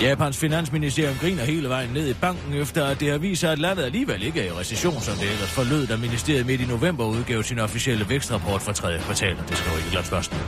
Japans 0.02 0.38
finansministerium 0.38 1.16
griner 1.22 1.44
hele 1.44 1.70
vejen 1.70 1.90
ned 1.94 2.08
i 2.08 2.14
banken, 2.14 2.54
efter 2.54 2.86
at 2.86 3.00
det 3.00 3.12
har 3.12 3.18
vist 3.18 3.42
sig, 3.42 3.52
at 3.52 3.60
landet 3.60 3.84
alligevel 3.84 4.24
ikke 4.24 4.42
er 4.42 4.46
i 4.46 4.52
recession, 4.52 5.02
som 5.02 5.18
det 5.18 5.32
ellers 5.32 5.50
forlød, 5.50 5.88
da 5.88 5.98
ministeriet 5.98 6.46
midt 6.46 6.62
i 6.62 6.66
november 6.66 7.06
udgav 7.06 7.44
sin 7.44 7.60
officielle 7.60 8.10
vækstrapport 8.10 8.62
for 8.62 8.72
tredje 8.72 9.00
kvartal, 9.00 9.36
og 9.40 9.50
det 9.50 9.58
skriver 9.58 9.78
ikke 9.78 9.90
Glad 9.92 10.04
Spørgsmål. 10.04 10.42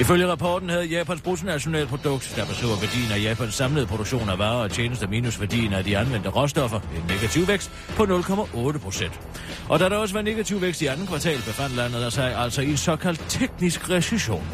Ifølge 0.00 0.26
rapporten 0.26 0.70
havde 0.70 0.84
Japans 0.84 1.20
bruttonationalprodukt, 1.20 2.32
der 2.36 2.46
beskriver 2.46 2.76
værdien 2.80 3.12
af 3.12 3.22
Japans 3.22 3.54
samlede 3.54 3.86
produktion 3.86 4.28
af 4.28 4.38
varer 4.38 4.62
og 4.62 4.70
tjenester 4.70 5.08
minus 5.08 5.40
værdien 5.40 5.72
af 5.72 5.84
de 5.84 5.98
anvendte 5.98 6.28
råstoffer, 6.28 6.80
en 6.80 7.02
negativ 7.08 7.48
vækst 7.48 7.70
på 7.96 8.02
0,8 8.02 8.78
procent. 8.78 9.20
Og 9.68 9.80
da 9.80 9.88
der 9.88 9.96
også 9.96 10.14
var 10.14 10.22
negativ 10.22 10.60
vækst 10.60 10.82
i 10.82 10.86
anden 10.86 11.06
kvartal, 11.06 11.36
befandt 11.36 11.76
landet 11.76 12.12
sig 12.12 12.38
altså 12.38 12.62
i 12.62 12.70
en 12.70 12.76
såkaldt 12.76 13.24
teknisk 13.28 13.90
recession. 13.90 14.46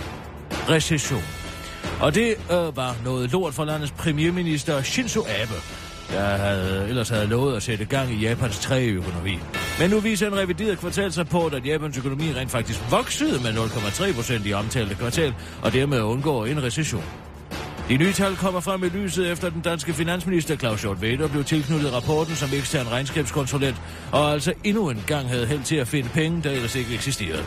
Recession. 0.68 1.43
Og 2.01 2.14
det 2.14 2.35
øh, 2.51 2.77
var 2.77 2.97
noget 3.05 3.33
lort 3.33 3.55
for 3.55 3.64
landets 3.64 3.92
premierminister 3.92 4.83
Shinzo 4.83 5.20
Abe, 5.20 5.55
der 6.11 6.37
havde, 6.37 6.88
ellers 6.88 7.09
havde 7.09 7.27
lovet 7.27 7.57
at 7.57 7.62
sætte 7.62 7.85
gang 7.85 8.12
i 8.12 8.16
Japans 8.16 8.59
træøkonomi. 8.59 9.38
Men 9.79 9.90
nu 9.90 10.01
viser 10.01 10.27
en 10.27 10.37
revideret 10.37 10.79
kvartalsrapport, 10.79 11.55
at 11.55 11.66
Japans 11.66 11.99
økonomi 11.99 12.33
rent 12.33 12.51
faktisk 12.51 12.81
voksede 12.90 13.42
med 13.42 13.53
0,3 13.53 14.14
procent 14.14 14.47
i 14.47 14.53
omtalte 14.53 14.94
kvartal, 14.94 15.35
og 15.62 15.73
dermed 15.73 16.01
undgår 16.01 16.47
en 16.47 16.62
recession. 16.62 17.05
De 17.88 17.97
nye 17.97 18.12
tal 18.12 18.37
kommer 18.37 18.61
frem 18.61 18.85
i 18.85 18.88
lyset 18.88 19.33
efter 19.33 19.51
den 19.51 19.61
danske 19.61 19.94
finansminister 19.94 20.57
Claus 20.57 20.83
Hjort 20.83 21.03
Vedder 21.03 21.29
blev 21.29 21.44
tilknyttet 21.44 21.92
rapporten 21.92 22.35
som 22.35 22.49
ekstern 22.53 22.90
regnskabskonsulent, 22.90 23.77
og 24.12 24.33
altså 24.33 24.53
endnu 24.64 24.90
en 24.90 25.05
gang 25.07 25.29
havde 25.29 25.47
held 25.47 25.62
til 25.62 25.77
at 25.77 25.88
finde 25.88 26.09
penge, 26.09 26.42
der 26.42 26.51
ellers 26.51 26.75
ikke 26.75 26.94
eksisterede. 26.94 27.44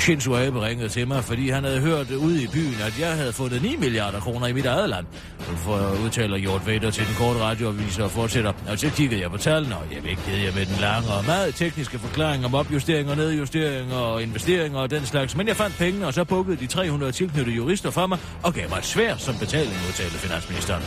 Shinzo 0.00 0.36
Abe 0.36 0.66
ringede 0.66 0.88
til 0.88 1.08
mig, 1.08 1.24
fordi 1.24 1.48
han 1.48 1.64
havde 1.64 1.80
hørt 1.80 2.10
ude 2.10 2.42
i 2.42 2.46
byen, 2.46 2.74
at 2.86 3.00
jeg 3.00 3.16
havde 3.16 3.32
fundet 3.32 3.62
9 3.62 3.76
milliarder 3.76 4.20
kroner 4.20 4.46
i 4.46 4.52
mit 4.52 4.66
eget 4.66 4.88
land. 4.88 5.06
For 5.38 6.04
udtaler 6.04 6.36
Hjort 6.36 6.66
Vedder 6.66 6.90
til 6.90 7.06
den 7.06 7.14
korte 7.14 7.40
radioavis 7.40 7.98
og 7.98 8.10
fortsætter. 8.10 8.52
Og 8.68 8.78
så 8.78 8.90
kiggede 8.90 9.20
jeg 9.20 9.30
på 9.30 9.36
tallene, 9.36 9.76
og 9.76 9.84
jeg 9.94 10.04
vægtede 10.04 10.36
ikke 10.36 10.52
med 10.54 10.66
den 10.66 10.76
lange 10.80 11.08
og 11.08 11.24
meget 11.24 11.54
tekniske 11.54 11.98
forklaring 11.98 12.44
om 12.44 12.54
opjusteringer, 12.54 13.14
nedjusteringer 13.14 13.96
og 13.96 14.22
investeringer 14.22 14.78
og 14.78 14.90
den 14.90 15.06
slags. 15.06 15.36
Men 15.36 15.48
jeg 15.48 15.56
fandt 15.56 15.76
pengene, 15.76 16.06
og 16.06 16.14
så 16.14 16.24
bukkede 16.24 16.56
de 16.56 16.66
300 16.66 17.12
tilknyttede 17.12 17.56
jurister 17.56 17.90
fra 17.90 18.06
mig 18.06 18.18
og 18.42 18.54
gav 18.54 18.68
mig 18.68 18.78
et 18.78 18.86
svær 18.86 19.16
som 19.16 19.34
betaling, 19.38 19.67
udtalte 19.88 20.18
finansministeren. 20.18 20.82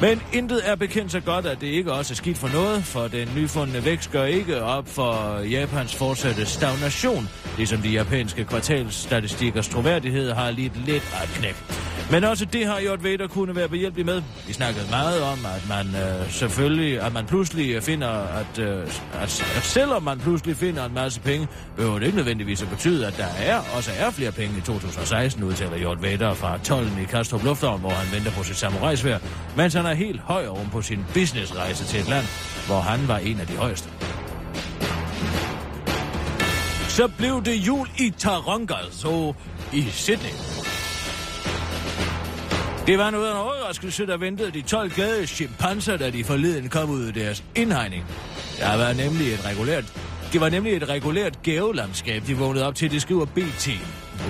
Men 0.00 0.22
intet 0.32 0.68
er 0.68 0.74
bekendt 0.74 1.12
så 1.12 1.20
godt, 1.20 1.46
at 1.46 1.60
det 1.60 1.66
ikke 1.66 1.92
også 1.92 2.12
er 2.12 2.16
skidt 2.16 2.38
for 2.38 2.48
noget, 2.48 2.84
for 2.84 3.08
den 3.08 3.28
nyfundne 3.36 3.84
vækst 3.84 4.12
gør 4.12 4.24
ikke 4.24 4.62
op 4.62 4.88
for 4.88 5.40
Japans 5.40 5.94
fortsatte 5.94 6.46
stagnation, 6.46 7.28
ligesom 7.56 7.82
de 7.82 7.88
japanske 7.88 8.44
kvartalsstatistikers 8.44 9.68
troværdighed 9.68 10.32
har 10.32 10.50
lidt 10.50 10.86
lidt 10.86 11.04
af 11.22 11.28
knække. 11.28 11.58
Men 12.10 12.24
også 12.24 12.44
det 12.44 12.66
har 12.66 12.80
Jort 12.80 13.04
Vader 13.04 13.26
kunne 13.26 13.56
være 13.56 13.68
behjælpelig 13.68 14.06
med. 14.06 14.22
Vi 14.46 14.52
snakkede 14.52 14.86
meget 14.90 15.22
om, 15.22 15.38
at 15.56 15.68
man 15.68 15.86
øh, 15.86 16.30
selvfølgelig, 16.30 17.00
at 17.00 17.12
man 17.12 17.26
pludselig 17.26 17.82
finder, 17.82 18.08
at, 18.08 18.58
øh, 18.58 18.82
at, 19.14 19.54
at 19.56 19.62
selvom 19.62 20.02
man 20.02 20.18
pludselig 20.18 20.56
finder 20.56 20.84
en 20.84 20.94
masse 20.94 21.20
penge, 21.20 21.48
behøver 21.76 21.98
det 21.98 22.06
ikke 22.06 22.16
nødvendigvis 22.16 22.62
at 22.62 22.68
betyde, 22.68 23.06
at 23.06 23.16
der 23.16 23.26
er 23.38 23.60
også 23.76 23.90
er 23.98 24.10
flere 24.10 24.32
penge 24.32 24.58
i 24.58 24.60
2016, 24.60 25.42
udtaler 25.42 25.76
Jort 25.76 26.02
Vader 26.02 26.34
fra 26.34 26.58
12 26.58 26.86
i 27.02 27.04
Kastrup 27.04 27.44
Lufthavn, 27.44 27.80
hvor 27.80 27.90
han 27.90 28.12
venter 28.16 28.30
på 28.30 28.44
sit 28.44 28.56
samurajsvær, 28.56 29.18
mens 29.56 29.74
han 29.74 29.86
er 29.86 29.94
helt 29.94 30.20
høj 30.20 30.46
oven 30.46 30.68
på 30.72 30.82
sin 30.82 31.04
businessrejse 31.14 31.84
til 31.84 32.00
et 32.00 32.08
land, 32.08 32.24
hvor 32.66 32.80
han 32.80 33.08
var 33.08 33.18
en 33.18 33.40
af 33.40 33.46
de 33.46 33.56
højeste. 33.56 33.88
Så 36.88 37.08
blev 37.18 37.44
det 37.44 37.54
jul 37.54 37.88
i 37.98 38.10
Taronga, 38.18 38.74
så 38.90 39.34
i 39.72 39.82
Sydney. 39.90 40.65
Det 42.86 42.98
var 42.98 43.10
noget 43.10 43.26
af 43.26 43.32
en 43.32 43.38
overraskelse, 43.38 44.06
der 44.06 44.16
ventede 44.16 44.50
de 44.50 44.62
12 44.62 44.90
glade 44.90 45.26
chimpanser, 45.26 45.96
da 45.96 46.10
de 46.10 46.24
forleden 46.24 46.68
kom 46.68 46.90
ud 46.90 47.04
af 47.04 47.14
deres 47.14 47.44
indhegning. 47.54 48.04
Der 48.58 48.76
var 48.76 48.92
nemlig 48.92 49.32
et 49.32 49.46
regulært 49.46 49.84
det 50.32 50.40
var 50.40 50.48
nemlig 50.48 50.76
et 50.76 50.88
regulært 50.88 51.42
gavelandskab, 51.42 52.22
de 52.26 52.36
vågnede 52.36 52.66
op 52.66 52.74
til, 52.74 52.90
det 52.90 53.02
skriver 53.02 53.24
BT. 53.24 53.68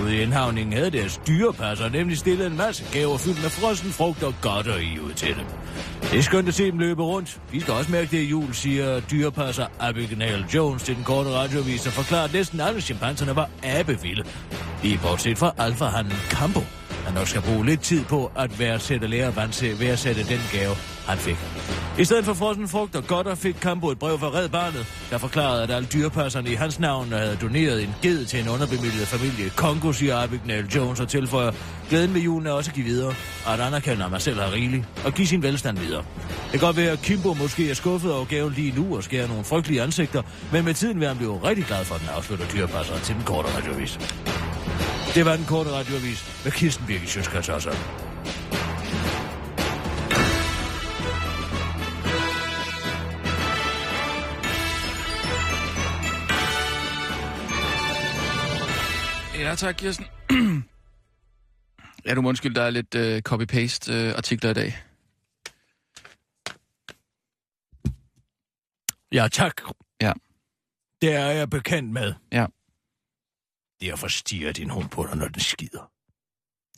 Ude 0.03 0.17
i 0.17 0.21
indhavningen 0.21 0.73
havde 0.73 0.91
deres 0.91 1.21
dyrepasser 1.27 1.89
nemlig 1.89 2.17
stillet 2.17 2.47
en 2.47 2.57
masse 2.57 2.83
gaver 2.93 3.17
fyldt 3.17 3.41
med 3.41 3.49
frossen 3.49 3.91
frugt 3.91 4.23
og 4.23 4.33
godteri 4.41 4.99
ud 4.99 5.13
til 5.13 5.35
dem. 5.35 5.45
Det 6.01 6.19
er 6.19 6.21
skønt 6.21 6.47
at 6.47 6.53
se 6.53 6.71
dem 6.71 6.79
løbe 6.79 7.03
rundt. 7.03 7.41
Vi 7.51 7.59
skal 7.59 7.73
også 7.73 7.91
mærke 7.91 8.11
det 8.11 8.23
i 8.23 8.29
jul, 8.29 8.53
siger 8.53 8.99
dyrepasser 8.99 9.65
Abigail 9.79 10.45
Jones 10.55 10.83
til 10.83 10.95
den 10.95 11.03
korte 11.03 11.29
radioavis, 11.29 11.87
og 11.87 11.93
forklarer, 11.93 12.23
at 12.23 12.33
næsten 12.33 12.59
alle 12.59 12.81
chimpanserne 12.81 13.35
var 13.35 13.49
abevilde. 13.63 14.23
Lige 14.83 14.99
bortset 15.03 15.37
fra 15.37 15.53
alfahanden 15.57 16.17
Campo, 16.29 16.61
han 17.07 17.15
nok 17.15 17.27
skal 17.27 17.41
bruge 17.41 17.65
lidt 17.65 17.81
tid 17.81 18.05
på 18.05 18.31
at 18.35 18.59
værdsætte 18.59 19.07
lære 19.07 19.35
værdsætte 19.79 20.23
den 20.23 20.41
gave, 20.51 20.75
han 21.07 21.17
fik. 21.17 21.37
I 21.99 22.05
stedet 22.05 22.25
for 22.25 22.33
frossen 22.33 22.67
frugt 22.67 22.95
og 22.95 23.07
godter 23.07 23.35
fik 23.35 23.55
Kambo 23.61 23.89
et 23.89 23.99
brev 23.99 24.19
fra 24.19 24.27
Red 24.27 24.49
Barnet, 24.49 24.85
der 25.09 25.17
forklarede, 25.17 25.63
at 25.63 25.71
alle 25.71 25.87
dyrepasserne 25.93 26.49
i 26.51 26.53
hans 26.53 26.79
navn 26.79 27.11
havde 27.11 27.37
doneret 27.41 27.83
en 27.83 27.95
ged 28.01 28.25
til 28.25 28.39
en 28.39 28.49
underbemidlet 28.49 29.07
familie. 29.07 29.49
Kongo, 29.49 29.91
siger 29.91 30.17
Abigail 30.17 30.65
Jones 30.75 30.99
og 30.99 31.07
tilføjer, 31.07 31.51
glæden 31.89 32.13
ved 32.13 32.21
julen 32.21 32.47
er 32.47 32.51
også 32.51 32.71
at 32.71 32.75
give 32.75 32.85
videre, 32.85 33.13
og 33.45 33.53
at 33.53 33.59
anerkende, 33.59 34.05
at 34.05 34.11
man 34.11 34.19
selv 34.19 34.39
har 34.39 34.51
rigeligt, 34.51 34.85
og 35.05 35.13
give 35.13 35.27
sin 35.27 35.43
velstand 35.43 35.77
videre. 35.77 36.03
Det 36.51 36.51
kan 36.51 36.59
godt 36.59 36.77
være, 36.77 36.91
at 36.91 37.01
Kimbo 37.01 37.33
måske 37.33 37.69
er 37.69 37.73
skuffet 37.73 38.13
over 38.13 38.25
gaven 38.25 38.53
lige 38.53 38.71
nu 38.75 38.95
og 38.95 39.03
skærer 39.03 39.27
nogle 39.27 39.43
frygtelige 39.43 39.81
ansigter, 39.81 40.21
men 40.51 40.65
med 40.65 40.73
tiden 40.73 40.99
vil 40.99 41.07
han 41.07 41.17
blive 41.17 41.43
rigtig 41.43 41.65
glad 41.65 41.85
for, 41.85 41.95
at 41.95 42.01
den 42.01 42.09
afslutter 42.09 42.45
dyrepasseren 42.47 43.01
til 43.01 43.15
den 43.15 43.23
korte 43.23 43.47
radiovis. 43.57 43.99
Det 45.15 45.25
var 45.25 45.35
den 45.35 45.45
korte 45.45 45.69
radiovis 45.71 46.41
med 46.43 46.51
Kirsten 46.51 46.85
Birgit 46.85 47.09
Sjøskrets 47.09 47.49
også. 47.49 47.69
Ja, 59.47 59.55
tak, 59.55 59.75
Kirsten. 59.75 60.05
ja, 62.05 62.15
du 62.15 62.21
må 62.21 62.29
undskylde, 62.29 62.55
der 62.55 62.61
er 62.61 62.69
lidt 62.69 62.95
uh, 62.95 63.17
copy-paste 63.29 63.91
uh, 63.91 64.17
artikler 64.17 64.49
i 64.49 64.53
dag. 64.53 64.77
Ja, 69.11 69.27
tak. 69.27 69.61
Ja. 70.01 70.13
Det 71.01 71.13
er 71.13 71.27
jeg 71.27 71.49
bekendt 71.49 71.91
med. 71.91 72.13
Ja. 72.31 72.45
Derfor 73.81 74.07
stiger 74.07 74.51
din 74.51 74.69
hund 74.69 74.89
på 74.89 75.07
dig, 75.09 75.17
når 75.17 75.27
den 75.27 75.39
skider. 75.39 75.91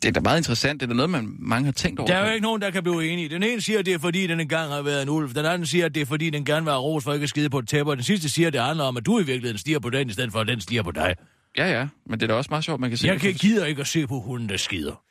Det 0.02 0.08
er 0.08 0.12
da 0.12 0.20
meget 0.20 0.38
interessant. 0.38 0.80
Det 0.80 0.86
er 0.86 0.88
da 0.88 0.96
noget, 0.96 1.10
man 1.10 1.36
mange 1.38 1.64
har 1.64 1.72
tænkt 1.72 2.00
over. 2.00 2.06
Der 2.06 2.16
er 2.16 2.26
jo 2.26 2.32
ikke 2.32 2.44
nogen, 2.44 2.62
der 2.62 2.70
kan 2.70 2.82
blive 2.82 3.08
enige. 3.08 3.28
Den 3.28 3.42
ene 3.42 3.60
siger, 3.60 3.78
at 3.78 3.86
det 3.86 3.94
er 3.94 3.98
fordi, 3.98 4.26
den 4.26 4.40
engang 4.40 4.72
har 4.72 4.82
været 4.82 5.02
en 5.02 5.08
ulv. 5.08 5.34
Den 5.34 5.44
anden 5.44 5.66
siger, 5.66 5.86
at 5.86 5.94
det 5.94 6.00
er 6.00 6.06
fordi, 6.06 6.30
den 6.30 6.44
gerne 6.44 6.64
vil 6.64 6.72
have 6.72 6.82
ros 6.82 7.04
for 7.04 7.12
ikke 7.12 7.24
at 7.24 7.28
skide 7.28 7.50
på 7.50 7.58
et 7.58 7.68
tæppe. 7.68 7.92
Og 7.92 7.96
den 7.96 8.04
sidste 8.04 8.28
siger, 8.28 8.46
at 8.46 8.52
det 8.52 8.60
handler 8.60 8.84
om, 8.84 8.96
at 8.96 9.06
du 9.06 9.18
i 9.18 9.22
virkeligheden 9.22 9.58
stiger 9.58 9.78
på 9.78 9.90
den, 9.90 10.10
i 10.10 10.12
stedet 10.12 10.32
for 10.32 10.40
at 10.40 10.46
den 10.46 10.60
stiger 10.60 10.82
på 10.82 10.90
dig. 10.90 11.16
Ja, 11.56 11.66
ja. 11.66 11.88
Men 12.06 12.20
det 12.20 12.22
er 12.22 12.26
da 12.26 12.34
også 12.34 12.50
meget 12.50 12.64
sjovt, 12.64 12.80
man 12.80 12.90
kan 12.90 12.96
se... 12.98 13.06
Jeg 13.06 13.20
kan 13.20 13.34
gider 13.34 13.66
ikke 13.66 13.80
at 13.80 13.86
se 13.86 14.06
på 14.06 14.20
hunden, 14.20 14.48
der 14.48 14.56
skider. 14.56 15.02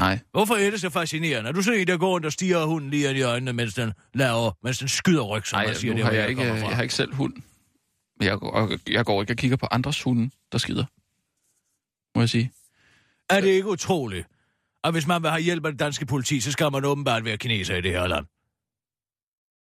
Nej. 0.00 0.18
Hvorfor 0.30 0.54
er 0.54 0.70
det 0.70 0.80
så 0.80 0.90
fascinerende? 0.90 1.48
Er 1.48 1.52
du 1.52 1.62
sådan 1.62 1.80
en, 1.80 1.86
der 1.86 1.96
går 1.98 2.08
rundt 2.08 2.26
og 2.26 2.32
stiger 2.32 2.64
hunden 2.64 2.90
lige 2.90 3.18
i 3.18 3.22
øjnene, 3.22 3.52
mens 3.52 3.74
den, 3.74 3.92
laver, 4.14 4.52
mens 4.62 4.78
den 4.78 4.88
skyder 4.88 5.22
ryg, 5.22 5.46
som 5.46 5.56
Nej, 5.56 5.66
man 5.66 5.74
siger, 5.76 5.94
det, 5.94 6.02
har 6.04 6.10
hvor 6.10 6.18
jeg, 6.20 6.28
ikke, 6.30 6.42
jeg 6.42 6.76
har 6.76 6.82
ikke 6.82 6.94
selv 6.94 7.14
hund. 7.14 7.34
Men 8.18 8.28
jeg, 8.28 8.38
går- 8.38 8.50
og 8.50 8.78
jeg 8.88 9.04
går 9.04 9.22
ikke 9.22 9.32
og 9.32 9.36
kigger 9.36 9.56
på 9.56 9.66
andres 9.70 10.02
hunde, 10.02 10.30
der 10.52 10.58
skider. 10.58 10.84
må 12.18 12.22
jeg 12.22 12.28
sige. 12.28 12.52
Er 13.30 13.40
det 13.40 13.48
ikke 13.48 13.68
utroligt? 13.68 14.26
Og 14.82 14.92
hvis 14.92 15.06
man 15.06 15.22
vil 15.22 15.30
have 15.30 15.42
hjælp 15.42 15.66
af 15.66 15.72
det 15.72 15.78
danske 15.78 16.06
politi, 16.06 16.40
så 16.40 16.52
skal 16.52 16.72
man 16.72 16.84
åbenbart 16.84 17.24
være 17.24 17.36
kineser 17.38 17.76
i 17.76 17.80
det 17.80 17.90
her 17.92 18.06
land. 18.06 18.26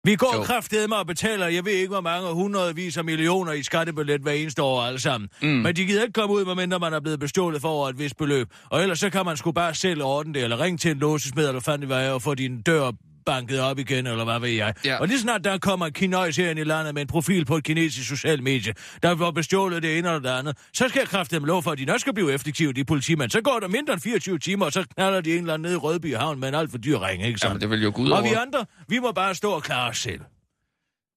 Vi 0.07 0.17
går 0.17 0.43
kraftedeme 0.45 0.97
og 0.97 1.07
betaler, 1.07 1.47
jeg 1.47 1.65
ved 1.65 1.73
ikke 1.73 1.89
hvor 1.89 2.01
mange 2.01 2.33
hundredvis 2.33 2.97
af 2.97 3.05
millioner 3.05 3.53
i 3.53 3.63
skattebillet 3.63 4.21
hver 4.21 4.33
eneste 4.33 4.63
år 4.63 4.83
alle 4.83 5.01
sammen. 5.01 5.29
Mm. 5.43 5.49
Men 5.49 5.77
de 5.77 5.87
gider 5.87 6.03
ikke 6.03 6.13
komme 6.13 6.35
ud, 6.35 6.45
medmindre 6.45 6.79
man 6.79 6.93
er 6.93 7.01
blevet 7.01 7.21
bestjålet 7.21 7.61
for 7.61 7.69
over 7.69 7.89
et 7.89 7.99
vist 7.99 8.17
beløb. 8.17 8.49
Og 8.71 8.83
ellers 8.83 8.99
så 8.99 9.11
kan 9.11 9.25
man 9.25 9.37
sgu 9.37 9.53
bare 9.53 9.75
selv 9.75 10.03
ordne 10.03 10.35
det, 10.35 10.43
eller 10.43 10.61
ringe 10.61 10.79
til 10.79 10.91
en 10.91 10.99
låsesmed, 10.99 11.49
eller 11.49 11.61
fandt 11.61 11.81
det 11.81 11.89
var, 11.89 12.11
og 12.11 12.23
få 12.23 12.35
din 12.35 12.63
dør 12.63 12.91
banket 13.27 13.61
op 13.61 13.79
igen, 13.79 14.07
eller 14.07 14.25
hvad 14.25 14.41
ved 14.41 14.49
jeg. 14.49 14.75
Ja. 14.85 14.97
Og 14.97 15.09
lige 15.09 15.21
snart 15.21 15.45
der 15.45 15.59
kommer 15.59 15.87
en 15.87 15.93
kinøjs 15.93 16.37
herinde 16.37 16.61
i 16.61 16.65
landet 16.65 16.95
med 16.95 17.03
en 17.03 17.09
profil 17.09 17.45
på 17.45 17.57
et 17.57 17.65
kinesisk 17.65 18.09
social 18.09 18.43
medie, 18.43 18.73
der 19.03 19.15
var 19.15 19.31
bestjålet 19.31 19.83
det 19.83 19.99
ene 19.99 20.09
eller 20.09 20.21
det 20.21 20.39
andet, 20.39 20.57
så 20.73 20.89
skal 20.89 20.99
jeg 21.01 21.09
kræfte 21.09 21.37
dem 21.37 21.45
lov 21.45 21.63
for, 21.63 21.71
at 21.71 21.79
de 21.79 21.85
nok 21.85 22.01
skal 22.01 22.15
blive 22.15 22.33
effektive, 22.33 22.73
de 22.73 22.85
politimænd. 22.85 23.31
Så 23.31 23.41
går 23.41 23.59
der 23.61 23.69
mindre 23.69 23.93
end 23.93 24.01
24 24.03 24.39
timer, 24.39 24.65
og 24.67 24.73
så 24.73 24.85
knaller 24.95 25.21
de 25.21 25.33
en 25.33 25.39
eller 25.39 25.55
anden 25.55 25.63
nede 25.63 25.75
i 25.75 25.77
Rødby 25.77 26.17
Havn 26.17 26.41
med 26.41 26.49
en 26.49 26.55
alt 26.55 26.71
for 26.71 26.79
dyr 26.79 26.99
ring, 26.99 27.27
ikke 27.27 27.39
sandt? 27.39 27.51
Jamen, 27.51 27.61
det 27.61 27.71
vil 27.71 27.83
jo 27.83 27.93
gå 27.95 28.03
ud 28.03 28.11
Og 28.11 28.19
over... 28.19 28.29
vi 28.29 28.35
andre, 28.35 28.65
vi 28.89 28.99
må 28.99 29.13
bare 29.13 29.35
stå 29.35 29.51
og 29.51 29.63
klare 29.63 29.91
os 29.91 29.99
selv. 29.99 30.21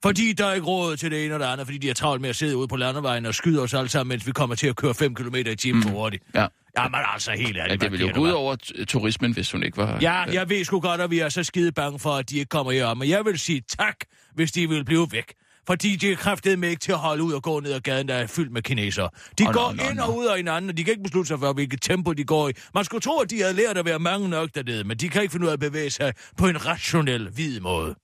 Fordi 0.04 0.34
der 0.34 0.46
er 0.46 0.54
ikke 0.54 0.68
råd 0.68 0.98
til 0.98 1.12
det 1.12 1.26
ene 1.26 1.34
og 1.34 1.40
det 1.40 1.46
andet, 1.46 1.68
fordi 1.68 1.78
de 1.78 1.88
har 1.88 1.94
travlt 1.94 2.22
med 2.22 2.30
at 2.30 2.36
sidde 2.36 2.58
ude 2.58 2.68
på 2.68 2.76
landevejen 2.76 3.26
og 3.26 3.36
skyde 3.36 3.62
os 3.62 3.74
alle 3.74 3.90
sammen, 3.90 4.10
mens 4.10 4.28
vi 4.28 4.32
kommer 4.32 4.56
til 4.56 4.68
at 4.68 4.76
køre 4.76 4.94
5 4.94 5.16
km 5.16 5.36
i 5.36 5.56
timen 5.56 5.84
for 5.84 5.90
hurtigt. 5.90 6.24
Ja. 6.36 6.48
Jamen 6.78 7.00
altså, 7.14 7.32
helt 7.32 7.58
ærligt. 7.58 7.68
Ja, 7.68 7.72
det 7.72 7.80
hvad 7.80 7.90
vil 7.90 8.02
jo 8.02 8.12
gå 8.16 8.22
ud 8.22 8.30
over 8.30 8.56
turismen, 8.88 9.34
hvis 9.34 9.52
hun 9.52 9.64
ikke 9.64 9.78
var... 9.78 9.98
Ja, 10.02 10.14
jeg 10.14 10.50
ved 10.50 10.66
sgu 10.66 10.80
godt, 10.80 11.02
at 11.02 11.12
vi 11.12 11.20
er 11.20 11.30
så 11.30 11.44
skide 11.44 11.72
bange 11.72 12.00
for, 12.00 12.12
at 12.12 12.30
de 12.30 12.38
ikke 12.38 12.50
kommer 12.50 12.72
her. 12.72 12.94
Men 12.94 13.10
jeg 13.10 13.26
vil 13.26 13.40
sige 13.40 13.62
tak, 13.80 13.96
hvis 14.36 14.52
de 14.52 14.70
vil 14.70 14.86
blive 14.86 15.08
væk. 15.12 15.34
Fordi 15.68 15.96
de 15.96 16.12
er 16.12 16.16
kraftedeme 16.16 16.70
ikke 16.70 16.80
til 16.80 16.92
at 16.92 16.98
holde 16.98 17.24
ud 17.24 17.34
og 17.34 17.44
gå 17.44 17.60
ned 17.60 17.72
ad 17.72 17.80
gaden, 17.80 18.08
der 18.08 18.16
er 18.16 18.28
fyldt 18.28 18.52
med 18.52 18.62
kinesere. 18.62 19.10
De 19.38 19.48
Åh, 19.48 19.54
går 19.54 19.72
nå, 19.72 19.84
nå, 19.84 19.90
ind 19.90 19.98
nå. 19.98 20.04
og 20.04 20.18
ud 20.18 20.26
af 20.26 20.38
hinanden, 20.38 20.70
og 20.70 20.78
de 20.78 20.84
kan 20.84 20.92
ikke 20.92 21.04
beslutte 21.04 21.28
sig 21.28 21.40
for, 21.40 21.54
hvilket 21.54 21.82
tempo 21.82 22.14
de 22.14 22.24
går 22.24 22.50
i. 22.50 22.52
Man 22.74 22.86
skulle 22.86 23.02
tro, 23.02 23.20
at 23.20 23.30
de 23.30 23.42
havde 23.42 23.54
lært 23.54 23.78
at 23.78 23.86
være 23.86 24.00
mange 24.00 24.30
nok 24.30 24.50
dernede, 24.56 24.84
men 24.84 24.98
de 24.98 25.10
kan 25.10 25.22
ikke 25.22 25.32
finde 25.32 25.46
ud 25.46 25.50
af 25.50 25.54
at 25.54 25.60
bevæge 25.60 25.90
sig 25.90 26.14
på 26.38 26.48
en 26.48 26.66
rationel, 26.66 27.30
hvid 27.30 27.60
måde. 27.60 27.96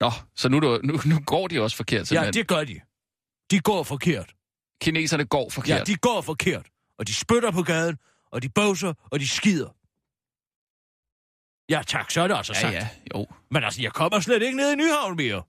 Nå, 0.00 0.10
så 0.34 0.48
nu, 0.48 0.60
nu, 0.60 0.78
nu 1.06 1.20
går 1.26 1.48
de 1.48 1.60
også 1.60 1.76
forkert, 1.76 1.98
Ja, 2.00 2.04
simpelthen. 2.04 2.34
det 2.34 2.48
gør 2.48 2.64
de. 2.64 2.80
De 3.50 3.60
går 3.60 3.82
forkert. 3.82 4.32
Kineserne 4.80 5.24
går 5.24 5.50
forkert. 5.50 5.78
Ja, 5.78 5.84
de 5.84 5.96
går 5.96 6.20
forkert. 6.20 6.66
Og 6.98 7.06
de 7.06 7.14
spytter 7.14 7.50
på 7.50 7.62
gaden, 7.62 7.96
og 8.32 8.42
de 8.42 8.48
bøvser, 8.48 8.94
og 9.10 9.20
de 9.20 9.28
skider. 9.28 9.68
Ja, 11.68 11.82
tak, 11.86 12.10
så 12.10 12.20
er 12.20 12.28
det 12.28 12.34
altså 12.36 12.52
ja, 12.56 12.60
sagt. 12.60 12.74
ja, 12.74 12.88
jo. 13.14 13.26
Men 13.50 13.64
altså, 13.64 13.82
jeg 13.82 13.92
kommer 13.92 14.20
slet 14.20 14.42
ikke 14.42 14.56
ned 14.56 14.72
i 14.72 14.76
Nyhavn 14.76 15.16
mere. 15.16 15.42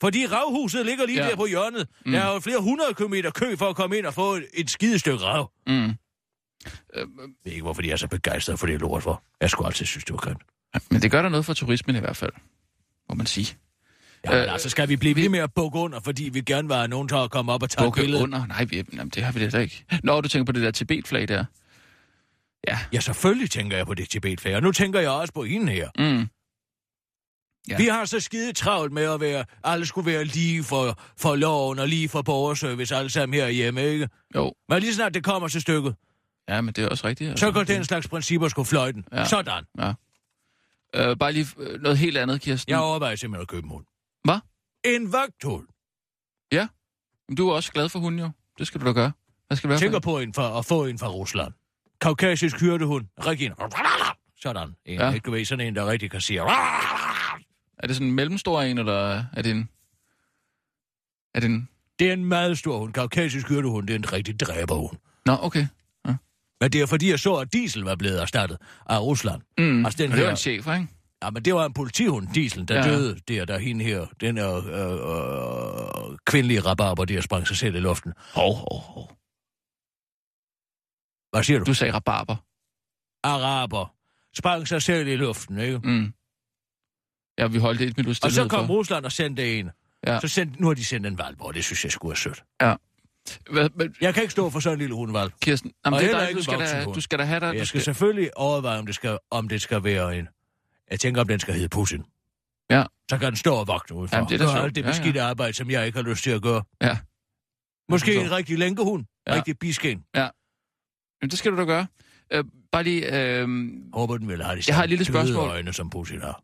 Fordi 0.00 0.26
ravhuset 0.26 0.86
ligger 0.86 1.06
lige 1.06 1.18
Ja. 1.18 1.24
ja. 1.24 1.30
der 1.30 1.36
på 1.36 1.46
hjørnet. 1.46 1.88
Mm. 2.06 2.12
Der 2.12 2.20
er 2.20 2.32
jo 2.32 2.40
flere 2.40 2.60
hundrede 2.62 2.94
kilometer 2.94 3.30
kø 3.30 3.56
for 3.56 3.68
at 3.68 3.76
komme 3.76 3.98
ind 3.98 4.06
og 4.06 4.14
få 4.14 4.32
et, 4.34 4.46
et 4.54 4.70
skidestykke 4.70 5.24
rav. 5.24 5.52
Mm. 5.66 5.72
Jeg 6.94 7.06
ved 7.44 7.52
ikke, 7.52 7.62
hvorfor 7.62 7.82
de 7.82 7.90
er 7.90 7.96
så 7.96 8.08
begejstrede 8.08 8.58
for 8.58 8.66
det 8.66 8.80
lort 8.80 9.02
for. 9.02 9.22
Jeg 9.40 9.50
skulle 9.50 9.66
altid 9.66 9.86
synes, 9.86 10.04
det 10.04 10.12
var 10.12 10.18
grimt. 10.18 10.42
Men 10.90 11.02
det 11.02 11.10
gør 11.10 11.22
der 11.22 11.28
noget 11.28 11.46
for 11.46 11.54
turismen 11.54 11.96
i 11.96 11.98
hvert 11.98 12.16
fald, 12.16 12.32
må 13.08 13.14
man 13.14 13.26
sige. 13.26 13.56
Ja, 14.24 14.44
Øh, 14.46 14.52
altså, 14.52 14.68
skal 14.70 14.88
vi 14.88 14.96
blive 14.96 15.16
ved 15.16 15.28
med 15.28 15.38
at 15.38 15.52
bukke 15.54 15.78
under, 15.78 16.00
fordi 16.00 16.28
vi 16.28 16.40
gerne 16.40 16.74
have 16.74 16.88
nogen 16.88 17.08
til 17.08 17.14
at 17.16 17.30
komme 17.30 17.52
op 17.52 17.62
og 17.62 17.70
tage 17.70 17.84
Bukke 17.86 18.00
billede? 18.00 18.22
under? 18.22 18.46
Nej, 18.46 18.64
vi, 18.64 18.84
jamen, 18.92 19.08
det 19.08 19.24
har 19.24 19.32
vi 19.32 19.48
da 19.48 19.58
ikke. 19.58 19.84
Nå, 20.02 20.20
du 20.20 20.28
tænker 20.28 20.44
på 20.44 20.52
det 20.52 20.62
der 20.62 20.70
Tibet-flag 20.70 21.28
der. 21.28 21.44
Ja. 22.68 22.78
Ja, 22.92 23.00
selvfølgelig 23.00 23.50
tænker 23.50 23.76
jeg 23.76 23.86
på 23.86 23.94
det 23.94 24.10
Tibet-flag, 24.10 24.56
og 24.56 24.62
nu 24.62 24.72
tænker 24.72 25.00
jeg 25.00 25.10
også 25.10 25.32
på 25.34 25.44
hende 25.44 25.72
her. 25.72 25.88
Mm. 25.98 26.26
Ja. 27.68 27.76
Vi 27.76 27.86
har 27.86 28.04
så 28.04 28.20
skide 28.20 28.52
travlt 28.52 28.92
med 28.92 29.02
at 29.02 29.20
være, 29.20 29.44
alle 29.64 29.86
skulle 29.86 30.12
være 30.12 30.24
lige 30.24 30.64
for, 30.64 30.98
for 31.16 31.36
loven 31.36 31.78
og 31.78 31.88
lige 31.88 32.08
for 32.08 32.22
borgerservice 32.22 32.96
alle 32.96 33.10
sammen 33.10 33.40
herhjemme, 33.40 33.82
ikke? 33.84 34.08
Jo. 34.34 34.52
Men 34.68 34.80
lige 34.80 34.94
snart 34.94 35.14
det 35.14 35.24
kommer 35.24 35.48
til 35.48 35.60
stykket, 35.60 35.94
Ja, 36.48 36.60
men 36.60 36.74
det 36.74 36.84
er 36.84 36.88
også 36.88 37.06
rigtigt. 37.06 37.38
så 37.38 37.50
går 37.50 37.64
den 37.64 37.84
slags 37.84 38.08
principper 38.08 38.48
sgu 38.48 38.64
fløjten. 38.64 39.04
Ja. 39.12 39.24
Ja. 39.78 39.92
Øh, 40.94 41.16
bare 41.16 41.32
lige 41.32 41.46
øh, 41.58 41.80
noget 41.80 41.98
helt 41.98 42.18
andet, 42.18 42.40
Kirsten. 42.40 42.70
Jeg 42.70 42.78
overvejer 42.78 43.16
simpelthen 43.16 43.42
at 43.42 43.48
købe 43.48 43.64
en 43.64 43.70
hund. 43.70 43.84
Hvad? 44.24 44.38
En 44.84 45.12
vagthund. 45.12 45.66
Men 47.28 47.36
Du 47.36 47.48
er 47.48 47.54
også 47.54 47.72
glad 47.72 47.88
for 47.88 47.98
hunden, 47.98 48.20
jo. 48.20 48.30
Det 48.58 48.66
skal 48.66 48.80
du 48.80 48.86
da 48.86 48.92
gøre. 48.92 49.12
Hvad 49.46 49.56
skal 49.56 49.68
Jeg 49.68 49.78
for 49.78 49.80
tænker 49.80 49.98
på 49.98 50.18
en 50.18 50.34
for, 50.34 50.42
at 50.58 50.64
få 50.66 50.84
en 50.86 50.98
fra 50.98 51.08
Rusland. 51.08 51.52
Kaukasisk 52.00 52.60
hyrdehund. 52.60 53.06
Rigtig 53.26 53.46
en. 53.46 53.52
Sådan. 54.42 54.68
En, 54.68 54.98
Ja. 54.98 55.06
ja. 55.06 55.12
ikke 55.14 55.24
du 55.26 55.30
ved, 55.30 55.44
sådan 55.44 55.66
en, 55.66 55.76
der 55.76 55.86
rigtig 55.86 56.10
kan 56.10 56.20
sige. 56.20 56.40
Er 56.40 57.86
det 57.86 57.96
sådan 57.96 58.08
en 58.08 58.14
mellemstor 58.14 58.62
en, 58.62 58.78
eller 58.78 59.24
er 59.32 59.42
det 59.42 59.50
en... 59.50 59.68
Er 61.34 61.40
det 61.40 61.46
en... 61.50 61.68
Det 61.98 62.08
er 62.08 62.12
en 62.12 62.24
meget 62.24 62.58
stor 62.58 62.78
hund. 62.78 62.92
Kaukasisk 62.92 63.48
hyrdehund, 63.48 63.86
det 63.86 63.94
er 63.94 63.98
en 63.98 64.12
rigtig 64.12 64.40
dræberhund. 64.40 64.98
Nå, 65.26 65.36
okay. 65.40 65.66
Men 66.64 66.72
det 66.72 66.80
er 66.80 66.86
fordi, 66.86 67.10
jeg 67.10 67.18
så, 67.20 67.34
at 67.34 67.52
Diesel 67.52 67.82
var 67.82 67.96
blevet 67.96 68.22
erstattet 68.22 68.58
af 68.86 69.00
Rusland. 69.00 69.42
Mm. 69.58 69.84
Altså, 69.86 70.02
den 70.02 70.10
og 70.12 70.16
det 70.16 70.22
var 70.22 70.26
her- 70.26 70.30
en 70.30 70.36
chef, 70.36 70.66
ikke? 70.66 70.86
Ja, 71.22 71.30
men 71.30 71.44
det 71.44 71.54
var 71.54 71.66
en 71.66 71.72
politihund, 71.72 72.28
Diesel, 72.34 72.68
der 72.68 72.74
Ja. 72.74 72.86
ja. 72.86 72.90
døde 72.94 73.18
der, 73.28 73.44
der 73.44 73.58
hende 73.58 73.84
her. 73.84 74.06
Den 74.20 74.38
er 74.38 74.56
øh, 74.56 76.12
øh, 76.12 76.18
kvindelige 76.26 76.60
rabarber, 76.60 77.04
der 77.04 77.20
sprang 77.20 77.46
sig 77.48 77.56
selv 77.56 77.74
i 77.74 77.80
luften. 77.80 78.12
Hov, 78.34 78.54
hov, 78.54 78.80
hov. 78.80 79.08
Hvad 81.32 81.42
siger 81.44 81.58
du? 81.58 81.64
Du 81.64 81.74
sagde 81.74 81.92
rabarber. 81.94 82.36
Araber. 83.22 83.94
Sprang 84.36 84.68
sig 84.68 84.82
selv 84.82 85.08
i 85.08 85.16
luften, 85.16 85.58
ikke? 85.58 85.78
Mm. 85.78 86.12
Ja, 87.38 87.46
vi 87.46 87.58
holdt 87.58 87.80
et 87.80 87.96
minut 87.96 88.24
Og 88.24 88.30
så 88.30 88.48
kom 88.48 88.66
for. 88.66 88.74
Rusland 88.74 89.04
og 89.04 89.12
sendte 89.12 89.58
en. 89.58 89.70
Ja. 90.06 90.12
Ja. 90.12 90.20
Så 90.20 90.28
sendte, 90.28 90.60
nu 90.60 90.66
har 90.66 90.74
de 90.74 90.84
sendt 90.84 91.06
en 91.06 91.18
valp, 91.18 91.40
og 91.40 91.54
det 91.54 91.64
synes 91.64 91.84
jeg 91.84 91.92
skulle 91.92 92.12
er 92.12 92.16
sødt. 92.16 92.44
Hvad, 93.50 93.68
hvad, 93.74 93.88
Jeg 94.00 94.14
kan 94.14 94.22
ikke 94.22 94.32
stå 94.32 94.50
for 94.50 94.60
sådan 94.60 94.74
en 94.76 94.78
lille 94.80 94.94
hundvalp. 94.94 95.32
Kirsten, 95.40 95.72
jamen, 95.86 96.00
det 96.00 96.10
er 96.10 96.26
dig, 96.26 96.34
du 96.36 96.42
skal, 96.42 96.58
da, 96.58 96.84
du 96.84 97.00
skal 97.00 97.18
da 97.18 97.24
have 97.24 97.40
dig. 97.40 97.46
Jeg 97.46 97.52
Du 97.54 97.58
skal 97.58 97.66
skal, 97.66 97.80
selvfølgelig 97.80 98.36
overveje, 98.36 98.78
om 98.78 98.86
det 98.86 98.94
skal, 98.94 99.18
om 99.30 99.48
det 99.48 99.62
skal 99.62 99.84
være 99.84 100.18
en... 100.18 100.28
Jeg 100.90 101.00
tænker, 101.00 101.20
om 101.20 101.28
den 101.28 101.40
skal 101.40 101.54
hedde 101.54 101.68
Putin. 101.68 102.04
Ja. 102.70 102.84
Så 103.10 103.18
kan 103.18 103.26
den 103.26 103.36
stå 103.36 103.54
og 103.54 103.66
vogte 103.68 103.94
udenfor. 103.94 104.16
Jamen, 104.16 104.28
det 104.30 104.40
er 104.40 104.46
da 104.46 104.58
alt 104.62 104.74
det 104.74 104.82
Ja, 104.82 104.86
ja. 104.86 104.92
beskidte 104.92 105.22
arbejde, 105.22 105.52
som 105.52 105.70
jeg 105.70 105.86
ikke 105.86 105.98
har 105.98 106.08
lyst 106.08 106.22
til 106.22 106.30
at 106.30 106.42
gøre. 106.42 106.62
Ja. 106.82 106.98
Måske 107.88 108.14
en 108.14 108.30
rigtig 108.30 108.58
lænkehund. 108.58 109.04
Ja. 109.26 109.32
Ja. 109.32 109.36
Rigtig 109.38 109.58
bisken. 109.58 110.04
Jamen, 110.16 110.30
det 111.30 111.38
skal 111.38 111.52
du 111.52 111.56
da 111.56 111.64
gøre. 111.64 111.86
Øh, 112.32 112.44
bare 112.72 112.82
lige... 112.82 113.36
Øh, 113.40 113.48
Håber, 113.92 114.16
den 114.16 114.28
vil 114.28 114.42
have 114.44 114.56
de 114.58 114.62
Jeg 114.68 114.76
har 114.76 114.82
et 114.82 114.88
lille 114.88 115.04
spørgsmål. 115.04 115.48
øjne, 115.48 115.72
som 115.72 115.90
Putin 115.90 116.20
har. 116.20 116.42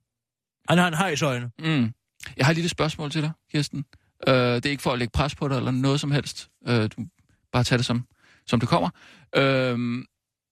Han 0.68 0.78
har 0.78 0.88
en 0.88 0.94
hejsøjne. 0.94 1.50
mm, 1.58 1.92
jeg 2.36 2.46
har 2.46 2.50
et 2.50 2.56
lille 2.56 2.68
spørgsmål 2.68 3.10
til 3.10 3.22
dig, 3.22 3.30
Kirsten. 3.52 3.84
Øh, 4.28 4.34
det 4.34 4.66
er 4.66 4.70
ikke 4.70 4.82
for 4.82 4.92
at 4.92 4.98
lægge 4.98 5.12
pres 5.12 5.34
på 5.34 5.48
dig 5.48 5.56
eller 5.56 5.70
noget 5.70 6.00
som 6.00 6.10
helst. 6.10 6.50
Øh, 6.68 6.82
du 6.82 7.06
bare 7.52 7.64
tage 7.64 7.76
det 7.78 7.86
som, 7.86 8.06
som 8.46 8.60
det 8.60 8.68
kommer. 8.68 8.90
Øh, 9.36 9.78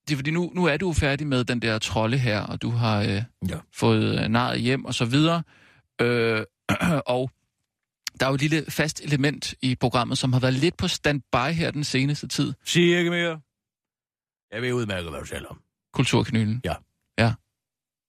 det 0.09 0.14
er 0.14 0.16
fordi, 0.16 0.31
nu, 0.31 0.52
nu 0.54 0.64
er 0.64 0.76
du 0.76 0.92
færdig 0.92 1.26
med 1.26 1.44
den 1.44 1.62
der 1.62 1.78
trolde 1.78 2.18
her, 2.18 2.40
og 2.40 2.62
du 2.62 2.70
har 2.70 3.00
øh, 3.02 3.22
Ja. 3.48 3.59
fået 3.74 4.20
øh, 4.24 4.28
naret 4.28 4.61
hjem 4.61 4.85
og 4.85 4.94
så 4.94 5.04
videre. 5.04 5.42
Øh, 6.00 6.44
og 7.07 7.31
der 8.20 8.26
er 8.26 8.31
jo 8.31 8.35
et 8.35 8.40
lille 8.40 8.64
fast 8.70 9.00
element 9.04 9.54
i 9.62 9.74
programmet, 9.74 10.18
som 10.18 10.33
har 10.33 10.40
været 10.40 10.54
lidt 10.54 10.76
på 10.76 10.88
standby 10.88 11.52
her 11.52 11.70
den 11.70 11.85
seneste 11.85 12.28
tid. 12.28 12.52
Sig 12.64 12.98
ikke 12.98 13.11
mere. 13.11 13.40
Jeg 14.52 14.62
ved 14.62 14.72
udmærket, 14.72 15.11
hvad 15.11 15.20
du 15.20 15.26
taler 15.26 15.48
om. 15.48 15.61
Kulturkanylen. 15.92 16.61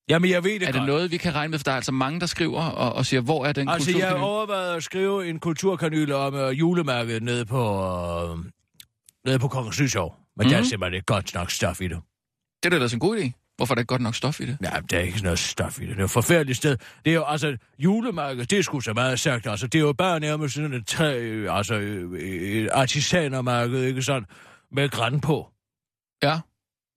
Jamen, 0.10 0.30
jeg 0.30 0.44
ved 0.44 0.52
det 0.54 0.62
Er 0.62 0.66
det 0.72 0.76
godt. 0.76 0.88
noget, 0.88 1.12
vi 1.12 1.18
kan 1.18 1.36
regne 1.36 1.52
med? 1.52 1.60
For 1.60 1.64
der 1.64 1.72
er 1.72 1.76
altså 1.76 1.92
mange, 1.92 2.20
der 2.20 2.26
skriver 2.26 2.62
og, 2.62 2.94
og 2.94 3.06
siger, 3.06 3.22
hvor 3.22 3.46
er 3.46 3.54
den 3.54 3.70
Altså, 3.70 3.92
jeg 3.92 3.96
kulturkanyl? 3.96 4.24
overvejede 4.24 4.76
at 4.76 4.84
skrive 4.84 5.30
en 5.30 5.40
kulturkanyle 5.40 6.16
om 6.16 6.34
uh, 6.34 6.60
julemærket 6.60 7.24
nede 7.24 7.46
på, 7.46 7.84
uh, 8.34 8.40
nede 9.26 9.40
på 9.40 9.48
Kongens 9.48 9.80
Nytorv. 9.80 10.16
Men 10.38 10.46
mm. 10.46 10.50
der 10.50 10.58
er 10.58 10.62
Mhm. 10.62 10.66
simpelthen 10.70 10.94
ikke 10.96 11.06
godt 11.06 11.34
nok 11.34 11.52
stof 11.52 11.82
i 11.82 11.88
det. 11.88 11.98
Det 12.64 12.66
er 12.66 12.70
da 12.70 12.76
ellers 12.76 12.94
en 12.94 13.00
god 13.00 13.18
idé. 13.18 13.54
Hvorfor 13.58 13.74
er 13.74 13.76
der 13.76 13.80
ikke 13.82 13.88
godt 13.88 14.02
nok 14.02 14.16
stof 14.16 14.40
i 14.40 14.46
det? 14.46 14.58
Nej, 14.62 14.80
der 14.80 14.98
er 14.98 15.02
ikke 15.02 15.22
noget 15.24 15.40
stof 15.40 15.80
i 15.82 15.86
det. 15.86 15.90
Det 15.90 16.00
er 16.00 16.04
et 16.06 16.12
forfærdeligt 16.12 16.58
sted. 16.58 16.78
Det 17.06 17.12
er 17.12 17.16
jo, 17.16 17.24
altså, 17.28 17.58
julemærket, 17.80 18.50
det 18.52 18.60
er 18.60 18.64
sgu 18.64 18.80
så 18.80 18.94
meget 18.94 19.20
sagt. 19.20 19.48
Altså, 19.48 19.68
det 19.68 19.80
er 19.80 19.84
jo 19.84 19.94
bare 19.94 20.20
nærmest 20.20 20.56
sådan 20.56 20.74
et, 20.74 20.88
træ, 20.88 21.46
altså, 21.50 21.76
øh, 21.76 22.20
et 22.22 22.70
artisanermarked, 22.74 23.84
ikke 23.84 24.02
sådan, 24.02 24.26
med 24.72 24.90
græn 24.90 25.20
på. 25.22 25.48
Ja. 26.24 26.40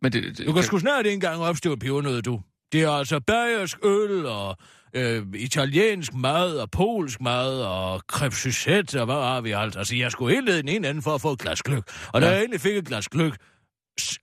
Men 0.02 0.12
det, 0.12 0.38
det, 0.38 0.46
Du 0.46 0.52
kan 0.52 0.62
sgu 0.62 0.78
snart 0.78 1.06
ikke 1.06 1.14
engang 1.14 1.42
opstøve 1.42 1.76
pebernød, 1.78 2.22
du. 2.22 2.40
Det 2.72 2.82
er 2.82 2.90
altså 2.90 3.20
bayersk 3.20 3.78
øl 3.84 4.26
og 4.26 4.56
øh, 4.94 5.26
italiensk 5.34 6.14
mad 6.14 6.58
og 6.58 6.70
polsk 6.70 7.20
mad 7.20 7.60
og 7.62 8.02
crêpe 8.12 8.34
Suzette 8.42 9.00
og 9.00 9.04
hvad 9.04 9.14
har 9.14 9.40
vi 9.40 9.50
alt. 9.50 9.76
Altså, 9.76 9.96
jeg 9.96 10.12
skulle 10.12 10.34
helt 10.34 10.44
ned 10.44 10.54
i 10.54 10.60
den 10.60 10.68
ene 10.68 10.88
ende 10.88 11.02
for 11.02 11.14
at 11.14 11.20
få 11.20 11.32
et 11.32 11.38
glas 11.38 11.62
gløk. 11.62 11.84
Og 12.12 12.20
da 12.20 12.26
Ja. 12.26 12.32
jeg 12.32 12.42
endelig 12.42 12.60
fik 12.60 12.76
et 12.76 12.86
glas 12.86 13.08
gløk, 13.08 13.36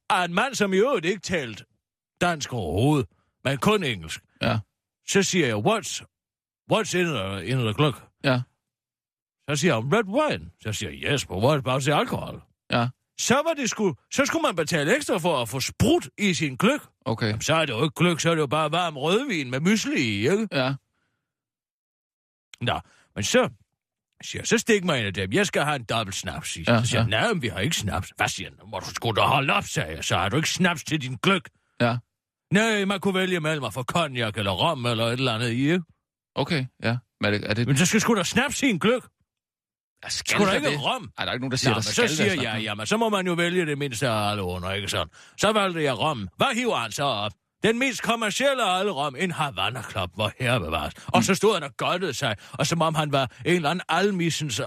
af 0.09 0.25
en 0.25 0.33
mand, 0.33 0.55
som 0.55 0.73
i 0.73 0.77
øvrigt 0.77 1.05
ikke 1.05 1.21
talt 1.21 1.63
dansk 2.21 2.53
overhovedet, 2.53 3.07
men 3.45 3.57
kun 3.57 3.83
engelsk, 3.83 4.21
Ja. 4.41 4.59
så 5.07 5.23
siger 5.23 5.47
jeg, 5.47 5.55
what's, 5.55 6.01
what's 6.73 6.97
in 6.97 7.05
the, 7.05 7.45
in 7.45 7.57
the 7.57 7.73
gløk? 7.73 7.93
Ja. 8.23 8.41
Så 9.49 9.55
siger 9.55 9.73
han, 9.81 9.93
red 9.93 10.03
wine. 10.05 10.49
Så 10.63 10.73
siger 10.73 10.91
jeg, 10.91 11.13
yes, 11.13 11.25
but 11.25 11.37
what 11.37 11.57
about 11.57 11.81
the 11.81 11.93
alcohol? 11.95 12.41
Så 13.19 13.33
var 13.33 13.53
det 13.53 13.69
sgu, 13.69 13.95
så 14.11 14.25
skulle 14.25 14.41
man 14.41 14.55
betale 14.55 14.95
ekstra 14.95 15.17
for 15.17 15.41
at 15.41 15.49
få 15.49 15.59
sprut 15.59 16.09
i 16.17 16.33
sin 16.33 16.55
gløk. 16.55 16.81
Okay. 17.05 17.27
Jamen, 17.27 17.41
så 17.41 17.55
er 17.55 17.65
det 17.65 17.73
jo 17.73 17.83
ikke 17.83 17.95
gløk, 17.95 18.19
så 18.19 18.29
er 18.29 18.35
det 18.35 18.41
jo 18.41 18.47
bare 18.47 18.71
varm 18.71 18.97
rødvin 18.97 19.49
med 19.49 19.59
mysli 19.59 20.01
i, 20.01 20.29
ikke? 20.29 20.47
Ja. 20.51 20.73
Nå, 22.61 22.79
men 23.15 23.23
så 23.23 23.49
Siger, 24.23 24.43
så 24.43 24.57
stik 24.57 24.83
mig 24.83 24.99
en 24.99 25.05
af 25.05 25.13
dem. 25.13 25.33
Jeg 25.33 25.47
skal 25.47 25.61
have 25.61 25.75
en 25.75 25.83
dobbelt 25.83 26.15
snaps, 26.15 26.49
siger. 26.49 26.73
Ja, 26.73 26.81
så 26.81 26.87
siger 26.87 26.99
ja. 26.99 27.03
ja. 27.03 27.21
nej, 27.21 27.33
men 27.33 27.41
vi 27.41 27.47
har 27.47 27.59
ikke 27.59 27.75
snaps. 27.75 28.13
Hvad 28.15 28.27
siger 28.27 28.49
han? 28.49 28.69
Må 28.69 28.79
du 28.79 28.85
sgu 28.85 29.11
da 29.11 29.21
holde 29.21 29.53
op, 29.53 29.63
sagde 29.63 29.95
jeg. 29.95 30.03
Så 30.03 30.17
har 30.17 30.29
du 30.29 30.35
ikke 30.35 30.49
snaps 30.49 30.83
til 30.83 31.01
din 31.01 31.17
gløk. 31.23 31.49
Ja. 31.81 31.97
Nej, 32.53 32.85
man 32.85 32.99
kunne 32.99 33.13
vælge 33.13 33.39
mellem 33.39 33.63
at 33.63 33.73
få 33.73 33.83
cognac 33.83 34.37
eller 34.37 34.51
rom 34.51 34.85
eller 34.85 35.05
et 35.05 35.13
eller 35.13 35.33
andet 35.33 35.49
i, 35.49 35.71
ikke? 35.71 35.83
Okay, 36.35 36.65
ja. 36.83 36.97
Men 37.21 37.33
er 37.33 37.37
det... 37.37 37.49
Er 37.49 37.53
det 37.53 37.67
Men 37.67 37.77
så 37.77 37.85
skal 37.85 38.01
sgu 38.01 38.15
da 38.15 38.23
snaps 38.23 38.63
i 38.63 38.69
en 38.69 38.79
gløk. 38.79 39.03
Skal 40.07 40.39
da 40.39 40.45
der 40.45 40.53
ikke 40.53 40.69
det? 40.69 40.85
rom. 40.85 41.09
Ej, 41.17 41.25
der 41.25 41.31
er 41.31 41.33
ikke 41.33 41.43
nogen, 41.43 41.51
der 41.51 41.55
Nå, 41.55 41.57
siger, 41.57 41.69
men 41.69 41.75
der 41.75 41.81
så 41.81 41.91
skal 41.93 42.09
siger 42.09 42.35
være 42.35 42.53
jeg, 42.53 42.61
jamen, 42.63 42.85
så 42.85 42.97
må 42.97 43.09
man 43.09 43.27
jo 43.27 43.33
vælge 43.33 43.65
det 43.65 43.77
mindste 43.77 44.07
af 44.07 44.29
alle 44.29 44.43
under, 44.43 44.71
ikke 44.71 44.87
sådan? 44.87 45.07
Så 45.37 45.51
valgte 45.51 45.83
jeg 45.83 45.99
rom. 45.99 46.27
Hvad 46.37 46.55
hiver 46.55 46.75
han 46.75 46.91
så 46.91 47.03
op? 47.03 47.31
Den 47.63 47.79
mest 47.79 48.01
kommercielle 48.01 48.63
af 48.63 48.79
alle 48.79 48.91
rom, 48.91 49.15
en 49.19 49.31
Havana 49.31 49.81
Club, 49.91 50.09
hvor 50.15 50.31
herre 50.39 50.59
bevares. 50.59 50.93
Og 51.07 51.23
så 51.23 51.35
stod 51.35 51.53
han 51.53 51.63
og 51.63 51.77
godtede 51.77 52.13
sig, 52.13 52.35
og 52.51 52.67
som 52.67 52.81
om 52.81 52.95
han 52.95 53.11
var 53.11 53.31
en 53.45 53.55
eller 53.55 53.69
anden 53.69 53.85
almissens 53.89 54.59
øh, 54.59 54.65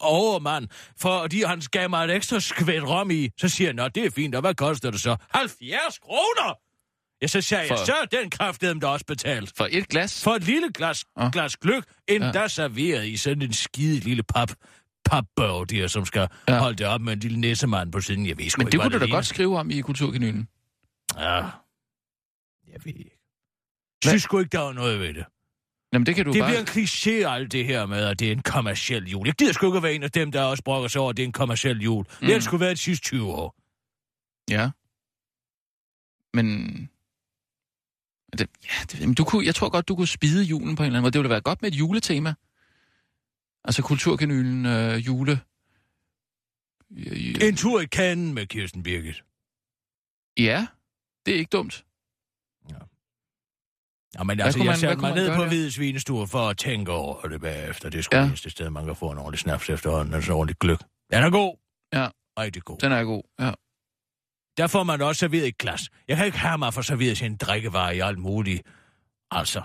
overmand, 0.00 0.68
fordi 1.00 1.42
han 1.42 1.62
gav 1.72 1.90
mig 1.90 2.04
et 2.04 2.10
ekstra 2.16 2.40
skvæt 2.40 2.82
rom 2.82 3.10
i. 3.10 3.28
Så 3.40 3.48
siger 3.48 3.68
jeg, 3.68 3.74
nå, 3.74 3.88
det 3.88 4.04
er 4.04 4.10
fint, 4.10 4.34
og 4.34 4.40
hvad 4.40 4.54
koster 4.54 4.90
det 4.90 5.00
så? 5.00 5.16
70 5.34 5.98
kroner! 5.98 6.69
Ja, 7.22 7.26
så 7.26 7.40
sagde 7.40 7.62
jeg, 7.68 7.78
For- 7.78 7.84
så 7.84 7.92
er 7.92 8.04
den 8.04 8.30
kraft, 8.30 8.60
dem 8.60 8.80
der 8.80 8.88
også 8.88 9.06
betalt. 9.06 9.52
For 9.56 9.68
et 9.70 9.88
glas? 9.88 10.24
For 10.24 10.30
et 10.30 10.44
lille 10.44 10.72
glas, 10.72 11.04
Ah. 11.16 11.32
glas 11.32 11.56
gløk, 11.56 11.84
endda 12.08 12.40
ja. 12.40 12.48
serveret 12.48 13.06
i 13.06 13.16
sådan 13.16 13.42
en 13.42 13.52
skide 13.52 13.98
lille 14.00 14.22
pap 14.22 14.50
papbørg 15.04 15.70
der, 15.70 15.86
som 15.86 16.04
skal 16.06 16.28
Ja. 16.48 16.58
holde 16.58 16.76
det 16.76 16.86
op 16.86 17.00
med 17.00 17.12
en 17.12 17.18
lille 17.18 17.40
næsemand 17.40 17.92
på 17.92 18.00
siden. 18.00 18.26
Jeg 18.26 18.38
ved 18.38 18.50
sgu 18.50 18.58
Men 18.60 18.66
ikke, 18.66 18.72
det 18.72 18.80
hvad 18.80 18.84
kunne 18.84 18.92
du 18.94 18.98
da 18.98 19.04
ligner. 19.04 19.16
godt 19.16 19.26
skrive 19.26 19.58
om 19.58 19.70
i 19.70 19.80
Kulturkanylen. 19.80 20.48
Ja. 21.18 21.34
Jeg 22.68 22.84
ved 22.84 22.92
ikke. 22.94 23.18
Jeg 24.04 24.10
synes 24.10 24.22
sgu 24.22 24.38
ikke, 24.38 24.48
der 24.52 24.58
var 24.58 24.72
noget 24.72 25.00
ved 25.00 25.14
det. 25.14 25.24
Jamen, 25.92 26.06
det 26.06 26.14
kan 26.14 26.24
du 26.24 26.32
det 26.32 26.40
bare... 26.40 26.50
bliver 26.50 26.60
en 26.60 26.66
kliché, 26.68 27.32
alt 27.34 27.52
det 27.52 27.64
her 27.66 27.86
med, 27.86 28.04
at 28.04 28.18
det 28.18 28.28
er 28.28 28.32
en 28.32 28.42
kommersiel 28.42 29.04
jul. 29.10 29.26
Jeg 29.26 29.34
gider 29.34 29.52
sgu 29.52 29.66
ikke 29.66 29.76
at 29.76 29.82
være 29.82 29.94
en 29.94 30.02
af 30.02 30.10
dem, 30.10 30.32
der 30.32 30.42
også 30.42 30.62
brokker 30.64 30.88
sig 30.88 31.00
over, 31.00 31.10
at 31.10 31.16
det 31.16 31.22
er 31.22 31.26
en 31.26 31.32
kommersiel 31.32 31.78
jul. 31.82 31.98
Mm. 32.04 32.14
Det 32.20 32.26
har 32.28 32.34
det 32.34 32.44
sgu 32.44 32.56
været 32.56 32.76
de 32.76 32.82
sidste 32.82 33.04
20 33.04 33.32
år. 33.32 33.54
Ja. 34.50 34.70
Men... 36.34 36.90
Det, 38.38 38.48
ja, 38.64 38.84
det, 38.92 39.00
men 39.00 39.14
du 39.14 39.24
kunne, 39.24 39.46
jeg 39.46 39.54
tror 39.54 39.68
godt, 39.68 39.88
du 39.88 39.96
kunne 39.96 40.06
spide 40.06 40.44
julen 40.44 40.76
på 40.76 40.82
en 40.82 40.86
eller 40.86 40.98
anden 40.98 41.02
måde. 41.02 41.12
Det 41.12 41.18
ville 41.18 41.30
være 41.30 41.40
godt 41.40 41.62
med 41.62 41.72
et 41.72 41.78
juletema. 41.78 42.34
Altså 43.64 43.82
kulturkanylen 43.82 44.66
øh, 44.66 45.06
jule... 45.06 45.40
En 47.40 47.56
tur 47.56 47.80
i 47.80 47.86
kanden 47.86 48.34
med 48.34 48.46
Kirsten 48.46 48.82
Birgit. 48.82 49.24
Ja, 50.38 50.66
det 51.26 51.34
er 51.34 51.38
ikke 51.38 51.50
dumt. 51.52 51.84
Ja, 54.14 54.22
men 54.22 54.36
Hvad 54.36 54.46
altså, 54.46 54.64
jeg 54.64 54.78
satte 54.78 55.00
mig 55.00 55.14
ned 55.14 55.36
på 55.36 55.44
hvide 55.44 55.72
svinestue 55.72 56.26
for 56.26 56.48
at 56.48 56.56
tænke 56.58 56.92
over 56.92 57.28
det 57.28 57.40
bagefter. 57.40 57.88
Det 57.88 57.98
er 57.98 58.02
sgu 58.02 58.16
Ja. 58.16 58.18
ja. 58.18 58.22
det 58.22 58.28
eneste 58.28 58.50
sted, 58.50 58.70
man 58.70 58.86
kan 58.86 58.96
få 58.96 59.10
en 59.10 59.18
ordentlig 59.18 59.38
snaps 59.38 59.70
efterhånden. 59.70 60.14
Altså 60.14 60.32
ordentlig 60.32 60.56
gløk. 60.56 60.78
Den 61.12 61.22
er 61.22 61.30
god. 61.30 61.56
Ja. 61.92 62.08
Rigtig 62.38 62.62
god. 62.62 62.78
Den 62.78 62.92
er 62.92 63.04
god, 63.04 63.22
ja. 63.40 63.52
Der 64.56 64.66
får 64.66 64.82
man 64.82 65.02
også 65.02 65.20
serveret 65.20 65.46
et 65.46 65.58
glas. 65.58 65.88
Jeg 66.08 66.16
kan 66.16 66.26
ikke 66.26 66.38
have 66.38 66.58
mig 66.58 66.74
for 66.74 66.82
serveret 66.82 67.18
sin 67.18 67.36
drikkevare 67.36 67.96
i 67.96 68.00
alt 68.00 68.18
muligt. 68.18 68.62
Altså. 69.30 69.62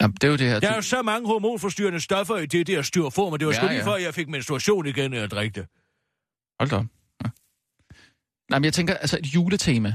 Jamen, 0.00 0.14
det 0.14 0.24
er 0.24 0.28
jo 0.28 0.36
det 0.36 0.48
her... 0.48 0.60
Der 0.60 0.70
er 0.70 0.74
jo 0.76 0.82
så 0.82 1.02
mange 1.02 1.26
hormonforstyrrende 1.28 2.00
stoffer 2.00 2.36
i 2.36 2.46
det 2.46 2.66
der 2.66 2.82
styr 2.82 3.08
for 3.10 3.30
mig. 3.30 3.40
Det 3.40 3.46
var 3.46 3.52
Ja, 3.52 3.58
sgu 3.58 3.66
lige 3.66 3.78
ja. 3.78 3.86
før, 3.86 3.96
jeg 3.96 4.14
fik 4.14 4.28
menstruation 4.28 4.86
igen, 4.86 5.10
når 5.10 5.18
jeg 5.18 5.30
drikke 5.30 5.60
det. 5.60 5.68
Hold 6.60 6.70
da. 6.70 6.76
Ja. 7.24 7.30
Nej, 8.50 8.58
men 8.58 8.64
jeg 8.64 8.74
tænker, 8.74 8.94
altså 8.94 9.18
et 9.18 9.26
juletema. 9.26 9.94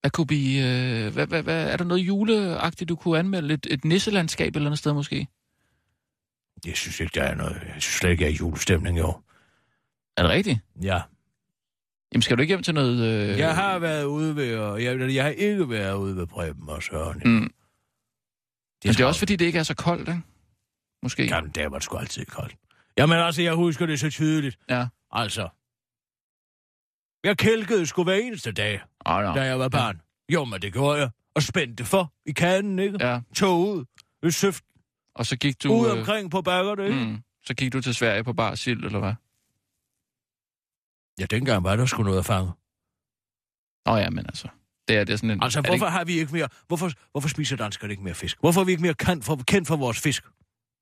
Hvad 0.00 0.10
kunne 0.10 0.26
blive... 0.26 0.62
Øh, 0.66 1.12
hvad, 1.12 1.26
hvad, 1.26 1.42
hvad, 1.42 1.68
er 1.72 1.76
der 1.76 1.84
noget 1.84 2.00
juleagtigt, 2.00 2.88
du 2.88 2.96
kunne 2.96 3.18
anmelde? 3.18 3.54
Et, 3.54 3.66
et 3.70 3.84
nisselandskab 3.84 4.56
eller 4.56 4.66
andet 4.68 4.78
sted 4.78 4.92
måske? 4.92 5.28
Jeg 6.66 6.76
synes 6.76 7.00
ikke, 7.00 7.20
der 7.20 7.22
er 7.22 7.34
noget. 7.34 7.54
Jeg 7.54 7.70
synes 7.70 7.84
slet 7.84 8.10
ikke, 8.10 8.24
jeg 8.24 8.30
er 8.30 8.34
julestemning 8.34 8.98
i 8.98 9.00
år. 9.00 9.24
Er 10.16 10.22
det 10.22 10.30
rigtigt? 10.30 10.58
Ja. 10.82 11.00
Jamen, 12.12 12.22
skal 12.22 12.36
du 12.36 12.40
ikke 12.42 12.50
hjem 12.50 12.62
til 12.62 12.74
noget... 12.74 13.30
Øh... 13.30 13.38
Jeg 13.38 13.54
har 13.54 13.78
været 13.78 14.04
ude 14.04 14.36
ved, 14.36 14.58
og 14.58 14.84
jeg, 14.84 15.14
jeg 15.14 15.24
har 15.24 15.30
ikke 15.30 15.70
været 15.70 15.94
ude 15.94 16.16
ved 16.16 16.26
Preben 16.26 16.68
og 16.68 16.82
Søren. 16.82 17.22
Mm. 17.24 17.40
Det 17.42 17.52
Men 18.84 18.92
det 18.94 19.00
er 19.00 19.06
også, 19.06 19.18
fordi 19.18 19.36
det 19.36 19.44
ikke 19.44 19.58
er 19.58 19.62
så 19.62 19.74
koldt, 19.74 20.08
ikke? 20.08 20.20
Måske. 21.02 21.24
Jamen, 21.24 21.50
der 21.50 21.68
var 21.68 21.76
det 21.76 21.84
sgu 21.84 21.96
altid 21.96 22.24
koldt. 22.24 22.56
Jamen 22.98 23.18
altså, 23.18 23.42
jeg 23.42 23.54
husker 23.54 23.86
det 23.86 24.00
så 24.00 24.10
tydeligt. 24.10 24.58
Ja. 24.70 24.86
Altså. 25.12 25.48
Jeg 27.24 27.38
kælkede 27.38 27.86
sgu 27.86 28.04
hver 28.04 28.14
eneste 28.14 28.52
dag, 28.52 28.80
Oh, 29.04 29.22
no. 29.22 29.34
da 29.34 29.42
jeg 29.42 29.58
var 29.58 29.68
barn. 29.68 30.00
Jo, 30.32 30.44
men 30.44 30.62
det 30.62 30.72
gjorde 30.72 30.98
jeg. 31.00 31.10
Og 31.34 31.42
spændte 31.42 31.84
for 31.84 32.12
i 32.26 32.32
kanden, 32.32 32.78
ikke? 32.78 33.06
Ja. 33.06 33.20
Tog 33.34 33.60
ud. 33.60 33.84
Ved 34.22 34.30
søft. 34.30 34.64
Og 35.14 35.26
så 35.26 35.36
gik 35.36 35.62
du... 35.62 35.72
Ude 35.72 35.92
øh, 35.92 35.98
omkring 35.98 36.30
på 36.30 36.42
bakkerne, 36.42 36.84
ikke? 36.86 37.04
Mm, 37.04 37.18
så 37.44 37.54
gik 37.54 37.72
du 37.72 37.80
til 37.80 37.94
Sverige 37.94 38.24
på 38.24 38.32
bar 38.32 38.54
sild, 38.54 38.84
eller 38.84 38.98
hvad? 38.98 39.14
Ja, 41.20 41.26
dengang 41.26 41.64
var 41.64 41.76
der 41.76 41.86
sgu 41.86 42.02
noget 42.02 42.18
at 42.18 42.24
fange. 42.24 42.52
Åh 43.86 43.94
oh, 43.94 44.00
ja, 44.00 44.10
men 44.10 44.26
altså... 44.26 44.48
Det 44.88 44.96
er, 44.96 45.04
det 45.04 45.12
er 45.12 45.16
sådan 45.16 45.30
en... 45.30 45.42
Altså, 45.42 45.60
hvorfor 45.60 45.74
ikke- 45.74 45.86
har 45.86 46.04
vi 46.04 46.18
ikke 46.20 46.32
mere... 46.32 46.48
Hvorfor, 46.66 46.90
hvorfor 47.12 47.28
spiser 47.28 47.56
danskerne 47.56 47.92
ikke 47.92 48.02
mere 48.02 48.14
fisk? 48.14 48.36
Hvorfor 48.40 48.60
er 48.60 48.64
vi 48.64 48.70
ikke 48.70 48.82
mere 48.82 48.94
kendt 48.94 49.24
for, 49.24 49.36
kendt 49.46 49.68
for 49.68 49.76
vores 49.76 50.00
fisk? 50.00 50.24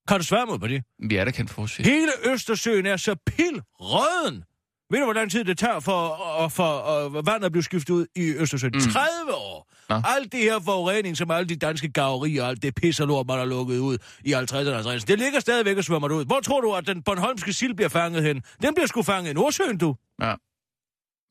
Kan 0.09 0.18
du 0.18 0.24
svare 0.24 0.47
mig 0.47 0.61
på 0.61 0.66
det? 0.66 0.82
Vi 1.09 1.16
er 1.16 1.24
da 1.24 1.30
kendt 1.30 1.51
for 1.51 1.61
vores 1.62 1.72
fisk. 1.72 1.89
Hele 1.89 2.12
Østersøen 2.26 2.86
er 2.86 2.97
så 2.97 3.14
pilrøden. 3.26 4.45
Ved 4.91 4.99
du, 4.99 5.05
hvor 5.05 5.12
lang 5.12 5.30
tid 5.30 5.45
det 5.45 5.59
tager 5.59 5.80
for, 5.80 6.16
for, 6.16 6.49
for 6.49 7.07
uh, 7.07 7.26
vandet 7.26 7.45
at 7.47 7.53
blive 7.53 7.62
skiftet 7.62 7.95
ud 7.95 8.07
i 8.16 8.34
Østersøen? 8.34 8.72
Mm. 8.74 8.80
30 8.80 9.34
år. 9.34 9.68
Nå. 9.89 10.03
Alt 10.05 10.32
det 10.32 10.41
her 10.41 10.61
forurening, 10.61 11.16
som 11.16 11.30
alle 11.30 11.49
de 11.49 11.57
danske 11.57 11.89
gaverier 11.89 12.43
og 12.43 12.49
alt 12.49 12.62
det 12.62 12.74
pis 12.74 13.01
og 13.01 13.07
lort, 13.07 13.26
man 13.26 13.39
har 13.39 13.45
lukket 13.45 13.78
ud 13.78 13.99
i 14.24 14.34
50'erne 14.34 14.70
og 14.70 14.95
60'erne, 14.95 15.05
det 15.07 15.18
ligger 15.18 15.41
stadigvæk 15.41 15.76
og 15.76 15.84
svømmer 15.84 16.09
ud. 16.09 16.24
Hvor 16.24 16.41
tror 16.41 16.61
du, 16.61 16.74
at 16.74 16.86
den 16.86 17.03
Bornholmske 17.03 17.53
sild 17.53 17.74
bliver 17.74 17.89
fanget 17.89 18.22
hen? 18.22 18.43
Den 18.62 18.74
bliver 18.74 18.86
sgu 18.86 19.03
fanget 19.03 19.30
i 19.30 19.34
Nordsøen, 19.34 19.78
du. 19.78 19.97
Ja. 20.20 20.34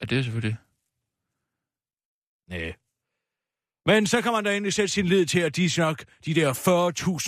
Ja, 0.01 0.05
det 0.09 0.17
er 0.17 0.23
selvfølgelig... 0.23 0.57
Nej. 2.49 2.73
Men 3.85 4.07
så 4.07 4.21
kan 4.21 4.31
man 4.31 4.43
da 4.43 4.55
endelig 4.55 4.73
sætte 4.73 4.93
sin 4.93 5.05
lid 5.05 5.25
til, 5.25 5.39
at 5.39 5.55
de 5.55 5.69
nok, 5.77 6.03
de 6.25 6.33
der 6.33 6.53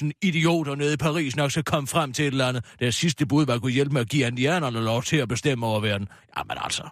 40.000 0.05 0.11
idioter 0.21 0.75
nede 0.75 0.93
i 0.93 0.97
Paris 0.97 1.35
nok 1.35 1.51
skal 1.51 1.63
komme 1.63 1.87
frem 1.87 2.13
til 2.13 2.25
et 2.25 2.31
eller 2.31 2.47
andet. 2.47 2.75
Deres 2.79 2.95
sidste 2.95 3.25
bud 3.25 3.45
var 3.45 3.53
at 3.53 3.61
kunne 3.61 3.71
hjælpe 3.71 3.93
med 3.93 4.01
at 4.01 4.09
give 4.09 4.27
indianerne 4.27 4.79
lov 4.79 5.03
til 5.03 5.17
at 5.17 5.27
bestemme 5.27 5.65
over 5.65 5.79
verden. 5.79 6.07
Jamen 6.37 6.57
altså. 6.57 6.89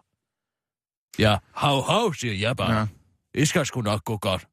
Ja, 1.20 1.38
hav 1.56 1.84
hav, 1.84 2.14
siger 2.14 2.34
jeg 2.34 2.58
bare. 2.58 2.74
Ja. 2.80 2.88
Det 3.36 3.48
skal 3.48 3.66
sgu 3.66 3.82
nok 3.82 4.04
gå 4.04 4.18
godt. 4.18 4.48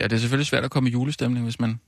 Ja, 0.00 0.04
det 0.04 0.12
er 0.12 0.18
selvfølgelig 0.20 0.46
svært 0.46 0.64
at 0.64 0.70
komme 0.70 0.88
i 0.88 0.92
julestemning, 0.92 1.44
hvis 1.44 1.60
man, 1.60 1.80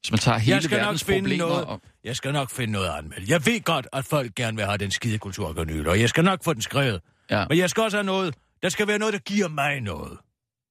hvis 0.00 0.10
man 0.10 0.18
tager 0.18 0.38
hele 0.38 0.54
jeg 0.54 0.62
skal 0.62 0.76
nok 0.78 0.84
verdens 0.84 1.04
finde 1.04 1.20
problemer. 1.20 1.46
noget. 1.48 1.64
Og... 1.64 1.80
Jeg 2.04 2.16
skal 2.16 2.32
nok 2.32 2.50
finde 2.50 2.72
noget 2.72 2.88
at 2.88 2.94
anmelde. 2.94 3.26
Jeg 3.32 3.46
ved 3.46 3.60
godt, 3.64 3.86
at 3.92 4.04
folk 4.04 4.34
gerne 4.34 4.56
vil 4.56 4.66
have 4.66 4.78
den 4.78 4.90
skide 4.90 5.18
kulturkanyl, 5.18 5.86
og 5.88 6.00
jeg 6.00 6.08
skal 6.08 6.24
nok 6.24 6.44
få 6.44 6.54
den 6.54 6.62
skrevet. 6.62 7.02
Ja. 7.30 7.46
Men 7.48 7.58
jeg 7.58 7.70
skal 7.70 7.82
også 7.82 7.96
have 7.96 8.04
noget. 8.04 8.34
Der 8.62 8.68
skal 8.68 8.86
være 8.86 8.98
noget, 8.98 9.14
der 9.14 9.20
giver 9.20 9.48
mig 9.48 9.80
noget. 9.80 10.18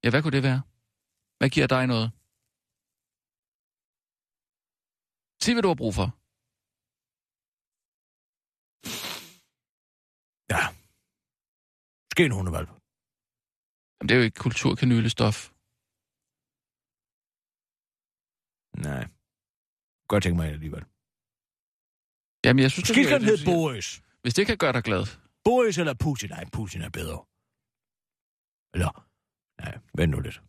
ja, 0.03 0.09
hvad 0.09 0.21
kunne 0.21 0.31
det 0.31 0.43
være? 0.43 0.61
Hvad 1.37 1.49
giver 1.49 1.67
dig 1.67 1.87
noget? 1.87 2.11
Sig, 5.43 5.53
hvad 5.53 5.61
du 5.61 5.67
har 5.67 5.75
brug 5.75 5.95
for. 5.95 6.07
Ja. 10.53 10.67
Måske 12.11 12.25
en 12.25 12.31
hundevalp. 12.31 12.69
Jamen, 14.03 14.09
det 14.09 14.15
er 14.15 14.19
jo 14.19 14.23
ikke 14.23 14.39
kulturkanylestof. 14.39 15.49
Nej. 18.77 19.07
Godt 20.07 20.23
tænke 20.23 20.37
mig 20.37 20.49
alligevel. 20.49 20.83
Jamen, 22.45 22.61
jeg 22.63 22.71
synes, 22.71 22.89
Måske 22.89 23.03
kan 23.03 23.19
den 23.19 23.27
hedde 23.29 23.45
Boris. 23.45 24.01
Hvis 24.21 24.33
det 24.33 24.45
kan 24.47 24.57
gøre 24.57 24.73
dig 24.73 24.83
glad. 24.83 25.05
Boris 25.43 25.77
eller 25.77 25.93
Putin? 25.93 26.29
Nej, 26.29 26.45
Putin 26.53 26.81
er 26.81 26.89
bedre. 26.89 27.25
Eller, 28.73 29.05
nej, 29.61 29.77
vent 29.97 30.11
nu 30.11 30.19
lidt. 30.19 30.41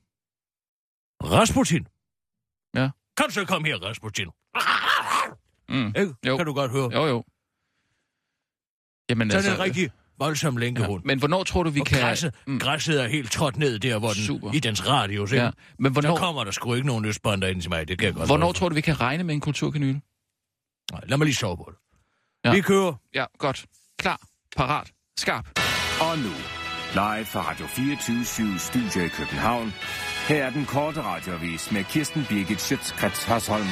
Rasputin. 1.22 1.86
Ja. 2.74 2.90
Kan 3.16 3.26
du 3.26 3.32
så 3.32 3.44
komme 3.44 3.68
her, 3.68 3.76
Rasputin? 3.76 4.28
Mm. 5.68 5.86
Ikke? 6.00 6.14
Jo. 6.26 6.36
Kan 6.36 6.46
du 6.46 6.54
godt 6.54 6.70
høre? 6.70 6.90
Jo, 6.92 7.06
jo. 7.06 7.24
Jamen, 9.08 9.30
Sådan 9.30 9.52
en 9.52 9.58
rigtig 9.58 9.90
voldsom 10.18 10.56
lænkehund. 10.56 11.02
Ja. 11.04 11.06
Men 11.06 11.18
hvornår 11.18 11.44
tror 11.44 11.62
du, 11.62 11.70
vi 11.70 11.80
og 11.80 11.86
kan... 11.86 12.00
græsset, 12.00 12.34
mm. 12.46 12.58
græsset 12.58 13.02
er 13.02 13.08
helt 13.08 13.32
trådt 13.32 13.56
ned 13.56 13.78
der, 13.78 13.98
hvor 13.98 14.08
den, 14.08 14.22
Super. 14.22 14.52
i 14.52 14.58
dens 14.58 14.88
radius, 14.88 15.32
ikke? 15.32 15.44
Ja. 15.44 15.50
Men 15.78 15.92
hvornår, 15.92 16.10
Der 16.10 16.16
kommer 16.16 16.44
der 16.44 16.50
sgu 16.50 16.74
ikke 16.74 16.86
nogen 16.86 17.04
østbånder 17.04 17.48
ind 17.48 17.60
til 17.60 17.70
mig, 17.70 17.88
det 17.88 17.98
kan 17.98 18.06
jeg 18.06 18.14
godt 18.14 18.28
hvornår 18.28 18.52
tror 18.52 18.68
du, 18.68 18.74
vi 18.74 18.80
kan 18.80 19.00
regne 19.00 19.24
med 19.24 19.34
en 19.34 19.40
kulturkanyle? 19.40 20.00
Nej, 20.92 21.00
lad 21.06 21.18
mig 21.18 21.24
lige 21.24 21.34
sove 21.34 21.56
på 21.56 21.70
det. 21.70 21.78
Ja. 22.44 22.52
Vi 22.54 22.60
kører. 22.60 22.94
Ja, 23.14 23.24
godt. 23.38 23.64
Klar. 23.98 24.20
Parat. 24.56 24.92
Skarp. 25.18 25.60
Og 26.00 26.18
nu, 26.18 26.30
live 26.92 27.24
fra 27.24 27.50
Radio 27.50 27.66
24 27.66 28.58
Studio 28.58 29.04
i 29.04 29.08
København. 29.08 29.72
Her 30.28 30.44
er 30.44 30.50
den 30.50 30.64
korte 30.64 31.02
radiovis 31.02 31.72
med 31.72 31.84
Kirsten 31.84 32.26
Birgit 32.28 32.60
Schøtzgrads 32.60 33.24
Hasholm. 33.24 33.66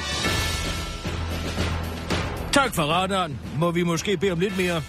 Tak 2.52 2.74
for 2.74 2.82
radaren. 2.82 3.40
Må 3.58 3.70
vi 3.70 3.82
måske 3.82 4.16
bede 4.16 4.32
om 4.32 4.40
lidt 4.40 4.56
mere? 4.56 4.82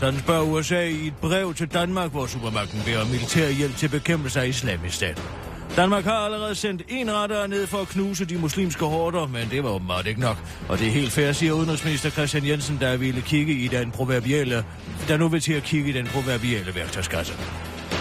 Sådan 0.00 0.20
spørger 0.20 0.42
USA 0.42 0.82
i 0.88 1.06
et 1.06 1.16
brev 1.16 1.54
til 1.54 1.68
Danmark, 1.72 2.10
hvor 2.10 2.26
supermagten 2.26 2.82
beder 2.84 3.00
om 3.00 3.06
militær 3.06 3.48
hjælp 3.48 3.76
til 3.76 3.88
bekæmpelse 3.88 4.40
af 4.40 4.46
islamisk 4.46 4.96
stat. 4.96 5.22
Danmark 5.76 6.04
har 6.04 6.12
allerede 6.12 6.54
sendt 6.54 6.82
en 6.88 7.12
retter 7.12 7.46
ned 7.46 7.66
for 7.66 7.78
at 7.78 7.88
knuse 7.88 8.24
de 8.24 8.38
muslimske 8.38 8.84
hårder, 8.84 9.26
men 9.26 9.50
det 9.50 9.64
var 9.64 9.70
åbenbart 9.70 10.06
ikke 10.06 10.20
nok. 10.20 10.36
Og 10.68 10.78
det 10.78 10.86
er 10.86 10.90
helt 10.90 11.12
fair, 11.12 11.32
siger 11.32 11.52
udenrigsminister 11.52 12.10
Christian 12.10 12.46
Jensen, 12.46 12.78
der 12.80 12.96
ville 12.96 13.20
kigge 13.20 13.52
i 13.52 13.68
den 13.68 13.90
proverbielle, 13.90 14.64
der 15.08 15.16
nu 15.16 15.28
vil 15.28 15.40
til 15.40 15.52
at 15.52 15.62
kigge 15.62 15.88
i 15.88 15.92
den 15.92 16.06
proverbielle 16.06 16.74
værktøjskasse. 16.74 17.34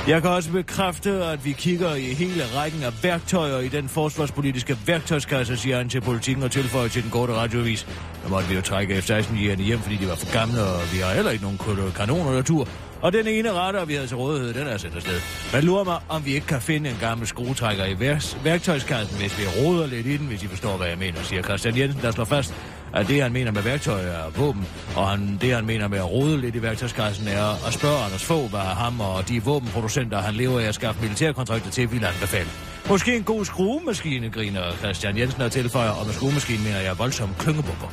Jeg 0.08 0.22
kan 0.22 0.32
også 0.32 0.52
bekræfte, 0.52 1.12
at 1.12 1.46
vi 1.46 1.52
kigger 1.52 1.96
i 1.96 2.02
hele 2.02 2.44
rækken 2.56 2.84
af 2.84 3.04
værktøjer 3.04 3.60
i 3.60 3.68
den 3.68 3.90
forsvarspolitiske 3.90 4.78
værktøjskasse, 4.86 5.58
siger 5.58 5.78
han 5.78 5.90
til 5.90 6.02
politikken 6.02 6.44
og 6.44 6.52
tilføjer 6.52 6.88
til 6.88 7.04
den 7.04 7.12
korte 7.12 7.34
radiovis. 7.34 7.88
Der 8.24 8.30
måtte 8.30 8.50
vi 8.50 8.56
jo 8.56 8.62
trække 8.62 8.98
F-16 9.02 9.36
hjem, 9.36 9.80
fordi 9.80 9.96
de 9.96 10.08
var 10.08 10.16
for 10.16 10.34
gamle, 10.34 10.62
og 10.62 10.82
vi 10.94 10.98
har 10.98 11.14
heller 11.14 11.32
ikke 11.32 11.44
nogen 11.44 11.60
kanoner 11.96 12.32
der 12.32 12.42
tur. 12.42 12.68
Og 13.02 13.14
den 13.14 13.28
ene 13.28 13.54
retter, 13.54 13.86
vi 13.86 13.94
havde 13.94 14.08
til 14.08 14.18
rådighed, 14.18 14.54
den 14.54 14.68
er 14.68 14.78
sendt 14.78 14.96
afsted. 14.96 15.20
Man 15.54 15.64
lurer 15.64 15.84
mig, 15.84 15.98
om 16.10 16.26
vi 16.26 16.34
ikke 16.34 16.48
kan 16.48 16.62
finde 16.62 16.90
en 16.90 16.98
gammel 17.00 17.28
skruetrækker 17.28 17.86
i 17.86 18.00
værktøjskassen, 18.44 19.18
hvis 19.18 19.40
vi 19.40 19.44
roder 19.62 19.88
lidt 19.88 20.06
i 20.06 20.18
den, 20.18 20.28
hvis 20.28 20.44
I 20.44 20.48
forstår, 20.48 20.78
hvad 20.78 20.88
jeg 20.88 20.98
mener, 20.98 21.24
siger 21.24 21.42
Christian 21.42 21.78
Jensen, 21.78 22.02
der 22.02 22.12
slår 22.12 22.26
fast, 22.26 22.54
at 22.94 23.08
det, 23.08 23.22
han 23.22 23.34
mener 23.34 23.52
med 23.52 23.62
værktøj 23.62 24.02
er 24.02 24.30
våben, 24.36 24.68
og 24.96 25.08
han, 25.08 25.38
det, 25.42 25.56
han 25.56 25.66
mener 25.66 25.88
med 25.88 25.98
at 25.98 26.12
rode 26.12 26.42
lidt 26.42 26.56
i 26.56 26.62
værktøjskassen, 26.62 27.28
er 27.28 27.68
at 27.68 27.74
spørge 27.74 27.98
Anders 28.06 28.24
få, 28.24 28.48
hvad 28.48 28.60
ham 28.60 29.02
og 29.02 29.30
de 29.30 29.44
våbenproducenter, 29.44 30.22
han 30.22 30.34
lever 30.34 30.60
af 30.60 30.66
at 30.66 30.76
skaffe 30.76 31.02
militærkontrakter 31.02 31.72
til, 31.72 31.92
vil 31.92 32.06
anbefale. 32.06 32.50
Måske 32.90 33.16
en 33.16 33.24
god 33.24 33.46
skruemaskine, 33.46 34.30
griner 34.30 34.62
Christian 34.78 35.18
Jensen 35.18 35.42
og 35.42 35.52
tilføjer, 35.52 35.90
og 35.90 36.06
med 36.06 36.14
skruemaskine 36.14 36.64
mener 36.64 36.80
jeg 36.80 37.00
voldsomme 37.00 37.36
klyngebomber. 37.40 37.88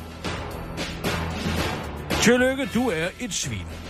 Tillykke, 2.21 2.69
du 2.73 2.89
er 2.89 3.07
et 3.19 3.33
svin. 3.33 3.84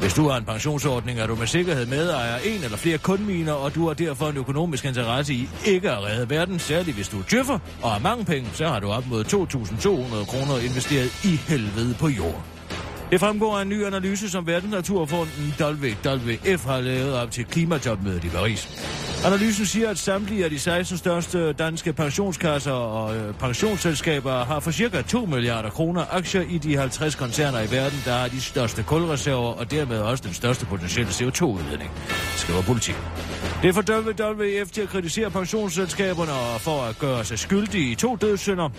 Hvis 0.00 0.14
du 0.14 0.28
har 0.28 0.36
en 0.36 0.44
pensionsordning, 0.44 1.18
er 1.18 1.26
du 1.26 1.34
med 1.34 1.46
sikkerhed 1.46 1.86
medejer 1.86 2.38
en 2.44 2.64
eller 2.64 2.76
flere 2.76 2.98
kundminer, 2.98 3.52
og 3.52 3.74
du 3.74 3.86
har 3.86 3.94
derfor 3.94 4.28
en 4.28 4.36
økonomisk 4.36 4.84
interesse 4.84 5.34
i 5.34 5.48
ikke 5.66 5.90
at 5.90 6.02
redde 6.02 6.30
verden, 6.30 6.58
særligt 6.58 6.96
hvis 6.96 7.08
du 7.08 7.18
er 7.18 7.60
og 7.82 7.90
har 7.90 7.98
mange 7.98 8.24
penge, 8.24 8.48
så 8.52 8.66
har 8.66 8.80
du 8.80 8.88
op 8.88 9.06
mod 9.06 9.24
2.200 9.24 10.30
kroner 10.30 10.58
investeret 10.58 11.24
i 11.24 11.36
helvede 11.48 11.94
på 11.94 12.08
jorden. 12.08 12.57
Det 13.10 13.20
fremgår 13.20 13.58
af 13.58 13.62
en 13.62 13.68
ny 13.68 13.84
analyse, 13.84 14.30
som 14.30 14.46
Verdensnaturfonden 14.46 15.54
WWF 15.60 16.64
har 16.64 16.80
lavet 16.80 17.14
op 17.14 17.30
til 17.30 17.44
klimatopmødet 17.44 18.24
i 18.24 18.28
Paris. 18.28 18.68
Analysen 19.24 19.66
siger, 19.66 19.90
at 19.90 19.98
samtlige 19.98 20.44
af 20.44 20.50
de 20.50 20.58
16 20.58 20.98
største 20.98 21.52
danske 21.52 21.92
pensionskasser 21.92 22.72
og 22.72 23.16
øh, 23.16 23.34
pensionsselskaber 23.34 24.44
har 24.44 24.60
for 24.60 24.70
cirka 24.70 25.02
2 25.02 25.24
milliarder 25.24 25.70
kroner 25.70 26.04
aktier 26.10 26.42
i 26.50 26.58
de 26.58 26.76
50 26.76 27.14
koncerner 27.14 27.60
i 27.60 27.70
verden, 27.70 27.98
der 28.04 28.12
har 28.12 28.28
de 28.28 28.40
største 28.40 28.82
kulreserver 28.82 29.52
og 29.52 29.70
dermed 29.70 29.98
også 29.98 30.24
den 30.26 30.34
største 30.34 30.66
potentielle 30.66 31.10
CO2-udledning, 31.10 31.90
skriver 32.36 32.62
politikken. 32.62 33.04
Det 33.62 33.74
får 33.74 33.82
WWF 33.82 34.70
til 34.70 34.80
at 34.80 34.88
kritisere 34.88 35.30
pensionsselskaberne 35.30 36.60
for 36.60 36.82
at 36.82 36.98
gøre 36.98 37.24
sig 37.24 37.38
skyldige 37.38 37.92
i 37.92 37.94
to 37.94 38.16
dødssynder. 38.16 38.70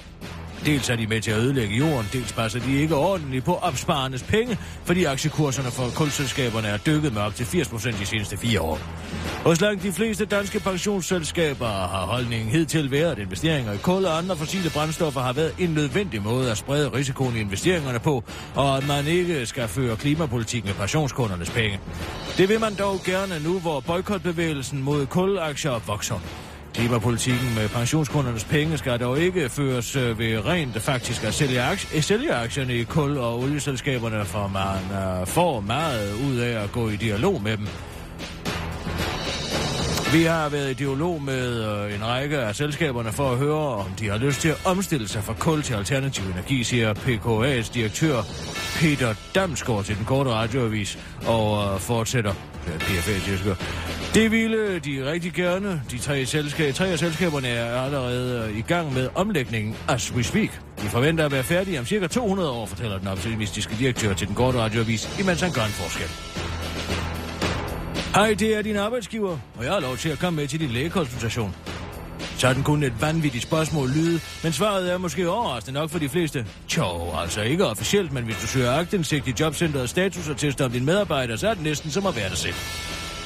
Dels 0.65 0.89
er 0.89 0.95
de 0.95 1.07
med 1.07 1.21
til 1.21 1.31
at 1.31 1.37
ødelægge 1.37 1.75
jorden, 1.75 2.05
dels 2.13 2.33
passer 2.33 2.59
de 2.59 2.81
ikke 2.81 2.95
ordentligt 2.95 3.45
på 3.45 3.55
opsparernes 3.55 4.23
penge, 4.23 4.57
fordi 4.85 5.03
aktiekurserne 5.03 5.71
for 5.71 5.89
kulselskaberne 5.95 6.67
er 6.67 6.77
dykket 6.77 7.13
med 7.13 7.21
op 7.21 7.35
til 7.35 7.43
80% 7.43 7.99
de 7.99 8.05
seneste 8.05 8.37
fire 8.37 8.61
år. 8.61 8.79
Hos 9.43 9.61
langt 9.61 9.83
de 9.83 9.91
fleste 9.91 10.25
danske 10.25 10.59
pensionsselskaber 10.59 11.67
har 11.67 12.05
holdningen 12.05 12.49
hidtil 12.49 12.91
været, 12.91 13.11
at 13.11 13.19
investeringer 13.19 13.73
i 13.73 13.77
kul 13.77 14.05
og 14.05 14.17
andre 14.17 14.37
fossile 14.37 14.69
brændstoffer 14.69 15.21
har 15.21 15.33
været 15.33 15.53
en 15.59 15.69
nødvendig 15.69 16.21
måde 16.21 16.51
at 16.51 16.57
sprede 16.57 16.93
risikoen 16.93 17.35
i 17.35 17.39
investeringerne 17.39 17.99
på, 17.99 18.23
og 18.55 18.77
at 18.77 18.87
man 18.87 19.07
ikke 19.07 19.45
skal 19.45 19.67
føre 19.67 19.97
klimapolitik 19.97 20.65
med 20.65 20.73
pensionskundernes 20.73 21.49
penge. 21.49 21.79
Det 22.37 22.49
vil 22.49 22.59
man 22.59 22.75
dog 22.75 22.99
gerne 23.05 23.39
nu, 23.43 23.59
hvor 23.59 23.79
boykotbevægelsen 23.79 24.83
mod 24.83 25.05
kulaktier 25.05 25.81
vokser. 25.87 26.48
Klimapolitikken 26.73 27.55
med 27.55 27.69
pensionskundernes 27.69 28.43
penge 28.43 28.77
skal 28.77 28.99
dog 28.99 29.19
ikke 29.19 29.49
føres 29.49 29.95
øh, 29.95 30.19
ved 30.19 30.45
rent 30.45 30.81
faktisk 30.81 31.23
at 31.23 31.33
sælge, 31.33 31.61
aktie, 31.61 31.97
øh, 31.97 32.03
sælge 32.03 32.33
aktierne 32.33 32.75
i 32.75 32.83
kul- 32.83 33.17
og 33.17 33.39
olieselskaberne, 33.39 34.25
for 34.25 34.47
man 34.47 35.21
uh, 35.21 35.27
får 35.27 35.59
meget 35.59 36.13
ud 36.13 36.37
af 36.37 36.63
at 36.63 36.71
gå 36.71 36.89
i 36.89 36.95
dialog 36.95 37.41
med 37.41 37.57
dem. 37.57 37.67
Vi 40.13 40.23
har 40.23 40.49
været 40.49 40.71
i 40.71 40.73
dialog 40.73 41.21
med 41.21 41.65
en 41.95 42.05
række 42.05 42.37
af 42.37 42.55
selskaberne 42.55 43.11
for 43.11 43.31
at 43.31 43.37
høre, 43.37 43.75
om 43.75 43.91
de 43.99 44.09
har 44.09 44.17
lyst 44.17 44.41
til 44.41 44.49
at 44.49 44.61
omstille 44.65 45.07
sig 45.07 45.23
fra 45.23 45.33
kul 45.33 45.61
til 45.61 45.73
alternativ 45.73 46.25
energi, 46.25 46.63
siger 46.63 46.93
PKA's 46.93 47.73
direktør 47.73 48.21
Peter 48.79 49.13
Damsgaard 49.35 49.83
til 49.83 49.97
den 49.97 50.05
korte 50.05 50.29
radioavis, 50.29 50.99
og 51.27 51.73
øh, 51.73 51.79
fortsætter 51.79 52.33
Øh, 52.73 52.79
PFA, 52.79 53.19
siger 53.19 53.55
Det 54.13 54.31
ville 54.31 54.79
de 54.79 55.11
rigtig 55.11 55.33
gerne. 55.33 55.81
De 55.91 55.97
tre, 55.97 56.25
selskab, 56.25 56.73
tre 56.73 56.87
af 56.87 56.99
selskaberne 56.99 57.47
er 57.47 57.81
allerede 57.81 58.49
øh, 58.49 58.57
i 58.57 58.61
gang 58.61 58.93
med 58.93 59.09
omlægningen 59.15 59.75
as 59.87 60.13
we 60.13 60.23
speak. 60.23 60.49
De 60.81 60.87
forventer 60.87 61.25
at 61.25 61.31
være 61.31 61.43
færdige 61.43 61.79
om 61.79 61.85
cirka 61.85 62.07
200 62.07 62.49
år, 62.51 62.65
fortæller 62.65 62.97
den 62.97 63.07
optimistiske 63.07 63.75
direktør 63.79 64.13
til 64.13 64.27
den 64.27 64.35
korte 64.35 64.57
radioavis, 64.57 65.19
imens 65.19 65.41
han 65.41 65.51
gør 65.51 65.61
en 65.61 65.71
forskel. 65.71 66.09
Hej, 68.15 68.33
det 68.33 68.57
er 68.57 68.61
din 68.61 68.75
arbejdsgiver, 68.75 69.37
og 69.57 69.63
jeg 69.63 69.73
har 69.73 69.79
lov 69.79 69.97
til 69.97 70.09
at 70.09 70.19
komme 70.19 70.37
med 70.37 70.47
til 70.47 70.59
din 70.59 70.69
lægekonsultation. 70.69 71.55
Sådan 72.37 72.63
kunne 72.63 72.85
et 72.85 73.01
vanvittigt 73.01 73.43
spørgsmål 73.43 73.89
lyde, 73.89 74.19
men 74.43 74.53
svaret 74.53 74.91
er 74.91 74.97
måske 74.97 75.29
overraskende 75.29 75.79
nok 75.79 75.89
for 75.89 75.99
de 75.99 76.09
fleste. 76.09 76.45
Jo, 76.77 77.11
altså 77.21 77.41
ikke 77.41 77.65
officielt, 77.65 78.13
men 78.13 78.23
hvis 78.23 78.37
du 78.41 78.47
søger 78.47 78.71
agtindsigt 78.71 79.27
i 79.27 79.33
jobcenteret 79.39 79.89
status 79.89 80.29
og 80.29 80.37
tester 80.37 80.65
om 80.65 80.71
din 80.71 80.85
medarbejder, 80.85 81.35
så 81.35 81.49
er 81.49 81.53
det 81.53 81.63
næsten 81.63 81.91
som 81.91 82.05
at 82.05 82.15
være 82.15 82.29
dig 82.29 82.37
selv. 82.37 82.55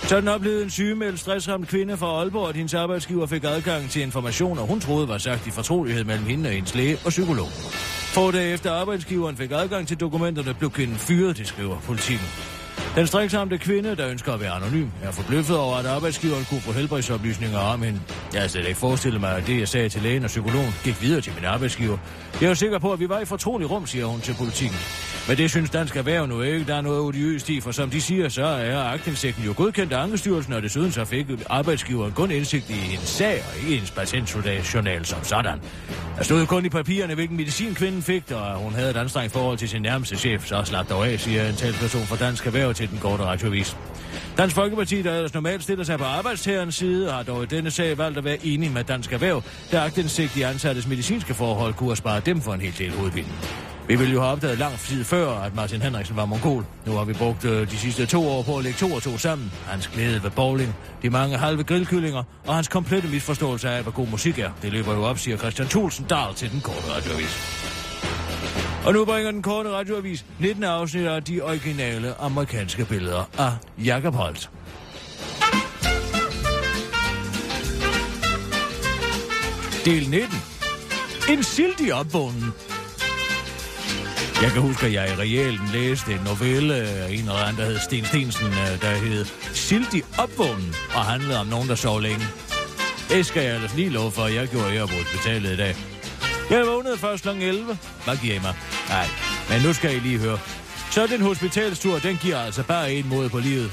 Sådan 0.08 0.28
oplevede 0.28 0.64
en 0.64 0.70
sygemeldt 0.70 1.20
stressramt 1.20 1.68
kvinde 1.68 1.98
fra 1.98 2.06
Aalborg, 2.06 2.50
at 2.50 2.56
hendes 2.56 2.74
arbejdsgiver 2.74 3.26
fik 3.26 3.44
adgang 3.44 3.90
til 3.90 4.02
informationer, 4.02 4.62
hun 4.62 4.80
troede 4.80 5.08
var 5.08 5.18
sagt 5.18 5.48
i 5.48 5.52
fortrolighed 5.52 6.04
mellem 6.04 6.26
hende 6.26 6.50
og 6.50 6.54
hendes 6.54 6.76
læge 6.76 6.98
og 7.06 7.10
psykolog. 7.10 7.48
Få 8.14 8.32
dage 8.32 8.54
efter 8.54 8.72
arbejdsgiveren 8.72 9.38
fik 9.38 9.52
adgang 9.52 9.88
til 9.88 10.00
dokumenterne, 10.00 10.54
blev 10.54 10.72
kvinden 10.72 10.98
fyret, 10.98 11.38
det 11.38 11.48
skriver 11.48 11.80
politikken. 11.80 12.53
Den 12.96 13.08
striksamte 13.08 13.58
kvinde, 13.58 13.96
der 13.96 14.10
ønsker 14.10 14.34
at 14.34 14.40
være 14.40 14.52
anonym, 14.52 14.88
er 15.04 15.12
forbløffet 15.12 15.58
over, 15.58 15.76
at 15.76 15.86
arbejdsgiveren 15.86 16.46
kunne 16.50 16.62
få 16.62 16.72
helbredsoplysninger 16.72 17.60
om 17.60 17.82
hende. 17.82 18.00
Jeg 18.34 18.42
har 18.42 18.48
slet 18.48 18.68
ikke 18.68 18.80
forestillet 18.80 19.22
mig, 19.22 19.38
at 19.38 19.48
det, 19.48 19.60
jeg 19.60 19.68
sagde 19.68 19.90
til 19.90 20.02
lægen 20.02 20.24
og 20.24 20.28
psykologen, 20.28 20.74
gik 20.84 21.02
videre 21.02 21.22
til 21.22 21.34
min 21.36 21.46
arbejdsgiver. 21.46 21.98
Jeg 22.42 22.50
er 22.50 22.54
sikker 22.54 22.80
på, 22.80 22.94
at 22.94 23.00
vi 23.00 23.10
var 23.10 23.20
i 23.20 23.26
fortrolig 23.26 23.72
rum, 23.72 23.88
siger 23.88 24.06
hun 24.06 24.22
til 24.22 24.36
politikken. 24.40 24.78
Men 25.28 25.38
det 25.38 25.50
synes 25.50 25.70
Dansk 25.70 25.96
Erhverv 25.96 26.28
nu 26.28 26.42
ikke. 26.42 26.66
Der 26.66 26.76
er 26.76 26.82
noget 26.82 27.00
odiøst 27.00 27.50
i, 27.50 27.62
for 27.62 27.72
som 27.72 27.90
de 27.90 28.02
siger, 28.02 28.30
så 28.30 28.46
er 28.46 28.84
aktindsigten 28.84 29.44
jo 29.46 29.54
godkendt 29.58 29.94
af 29.94 30.04
Angestyrelsen, 30.04 30.54
og 30.54 30.62
desuden 30.62 30.92
så 30.92 31.06
fik 31.06 31.26
arbejdsgiveren 31.50 32.12
kun 32.12 32.32
indsigt 32.32 32.70
i 32.70 32.94
en 32.94 33.00
sag 33.00 33.44
og 33.50 33.62
ikke 33.62 33.82
ens 33.82 33.92
patientjournal 33.92 35.06
som 35.06 35.24
sådan. 35.24 35.60
Der 36.18 36.24
stod 36.24 36.46
kun 36.46 36.66
i 36.66 36.70
papirerne, 36.70 37.16
hvilken 37.16 37.38
medicin 37.38 37.76
kvinden 37.76 38.02
fik, 38.02 38.32
og 38.32 38.56
hun 38.56 38.74
havde 38.74 38.90
et 38.90 38.98
anstrengt 38.98 39.34
forhold 39.34 39.58
til 39.58 39.70
sin 39.70 39.82
nærmeste 39.82 40.18
chef, 40.18 40.46
så 40.46 40.62
slap 40.66 40.90
dog 40.90 41.08
af, 41.08 41.20
siger 41.20 41.50
en 41.50 41.56
talsperson 41.56 42.02
fra 42.02 42.16
Dansk 42.16 42.46
Erhverv 42.46 42.74
til 42.74 42.83
den 42.88 42.98
korte 42.98 43.24
radiovis. 43.24 43.78
Dansk 44.38 44.56
Folkeparti, 44.56 45.02
der 45.02 45.16
ellers 45.16 45.34
normalt 45.34 45.64
stiller 45.64 45.84
sig 45.84 45.98
på 45.98 46.04
arbejdstagerens 46.04 46.76
side, 46.76 47.12
har 47.12 47.24
dog 47.24 47.44
i 47.44 47.46
denne 47.46 47.72
sag 47.72 47.98
valgt 47.98 48.18
at 48.18 48.24
være 48.24 48.46
enig 48.46 48.72
med 48.72 48.84
Dansk 48.84 49.14
Erhverv, 49.14 49.44
der 49.72 49.82
agtindsigt 49.82 50.38
i 50.38 50.42
ansattes 50.42 50.88
medicinske 50.88 51.34
forhold 51.34 51.74
kunne 51.74 51.90
have 51.90 51.96
sparet 51.96 52.26
dem 52.26 52.42
for 52.42 52.54
en 52.54 52.62
hel 52.62 52.78
del 52.78 52.92
hovedvind. 52.92 53.28
Vi 53.88 53.96
ville 53.96 54.14
jo 54.14 54.22
have 54.22 54.32
opdaget 54.32 54.58
lang 54.58 54.80
tid 54.80 55.04
før, 55.04 55.30
at 55.30 55.56
Martin 55.56 55.82
Henriksen 55.82 56.16
var 56.16 56.26
mongol. 56.26 56.66
Nu 56.86 56.92
har 56.92 57.04
vi 57.04 57.14
brugt 57.14 57.46
øh, 57.46 57.72
de 57.72 57.78
sidste 57.78 58.06
to 58.06 58.28
år 58.28 58.44
på 58.44 58.58
at 58.58 58.64
lægge 58.64 58.78
to 58.78 58.92
og 58.94 59.04
to 59.04 59.18
sammen. 59.18 59.52
Hans 59.68 59.88
glæde 59.88 60.24
ved 60.24 60.32
bowling, 60.32 60.76
de 61.02 61.10
mange 61.10 61.38
halve 61.38 61.64
grillkyllinger 61.64 62.24
og 62.48 62.56
hans 62.56 62.68
komplette 62.68 63.08
misforståelse 63.08 63.70
af, 63.70 63.84
hvad 63.84 63.94
god 63.94 64.08
musik 64.08 64.40
er. 64.40 64.50
Det 64.62 64.72
løber 64.72 64.94
jo 64.94 65.04
op, 65.04 65.20
siger 65.20 65.38
Christian 65.38 65.68
Thulsen 65.68 66.06
Dahl 66.06 66.36
til 66.36 66.52
den 66.52 66.62
korte 66.62 66.96
radioavis. 66.96 67.83
Og 68.86 68.94
nu 68.94 69.06
bringer 69.06 69.32
den 69.32 69.42
korte 69.42 69.70
radioavis 69.70 70.26
19 70.40 70.64
afsnit 70.64 71.06
af 71.06 71.24
de 71.24 71.42
originale 71.42 72.14
amerikanske 72.20 72.86
billeder 72.86 73.30
af 73.38 73.52
Jacob 73.86 74.14
Holt. 74.14 74.50
Del 79.86 80.10
19. 80.10 80.30
En 81.30 81.44
sildig 81.44 81.94
opvågning. 81.94 82.54
Jeg 84.42 84.52
kan 84.52 84.62
huske, 84.62 84.86
at 84.86 84.94
jeg 84.94 85.10
i 85.10 85.16
realen 85.16 85.68
læste 85.74 86.12
en 86.12 86.20
novelle 86.26 86.76
af 86.76 87.10
en 87.10 87.20
eller 87.20 87.34
anden, 87.34 87.62
der 87.62 87.66
hed 87.66 87.80
Sten 87.80 88.06
Stensen, 88.06 88.48
øh, 88.48 88.82
der 88.82 88.96
hed 88.96 89.26
Sildig 89.54 90.04
opvågning, 90.18 90.74
og 90.96 91.02
handlede 91.02 91.40
om 91.40 91.48
nogen, 91.48 91.70
der 91.70 91.76
sov 91.76 92.02
længe. 92.02 92.26
Det 93.10 93.26
skal 93.26 93.44
jeg 93.44 93.56
ellers 93.56 93.76
lige 93.76 93.90
love 93.90 94.12
for, 94.12 94.28
jeg 94.28 94.48
gjorde 94.48 94.70
her 94.70 94.86
på 94.86 94.94
hospitalet 94.94 95.52
i 95.54 95.58
dag. 95.58 95.93
Jeg 96.50 96.68
vågnede 96.68 96.98
først 96.98 97.24
kl. 97.24 97.30
11. 97.30 97.78
Hvad 98.04 98.18
giver 98.18 98.36
I 98.36 98.40
mig? 98.40 98.56
Nej, 98.90 99.08
men 99.50 99.62
nu 99.62 99.74
skal 99.74 99.96
I 99.96 100.00
lige 100.00 100.20
høre. 100.20 100.40
Så 100.92 101.08
den 101.08 101.22
hospitalstur, 101.22 102.00
den 102.00 102.18
giver 102.22 102.38
altså 102.38 102.64
bare 102.64 102.94
en 102.94 103.10
måde 103.10 103.30
på 103.30 103.40
livet. 103.40 103.72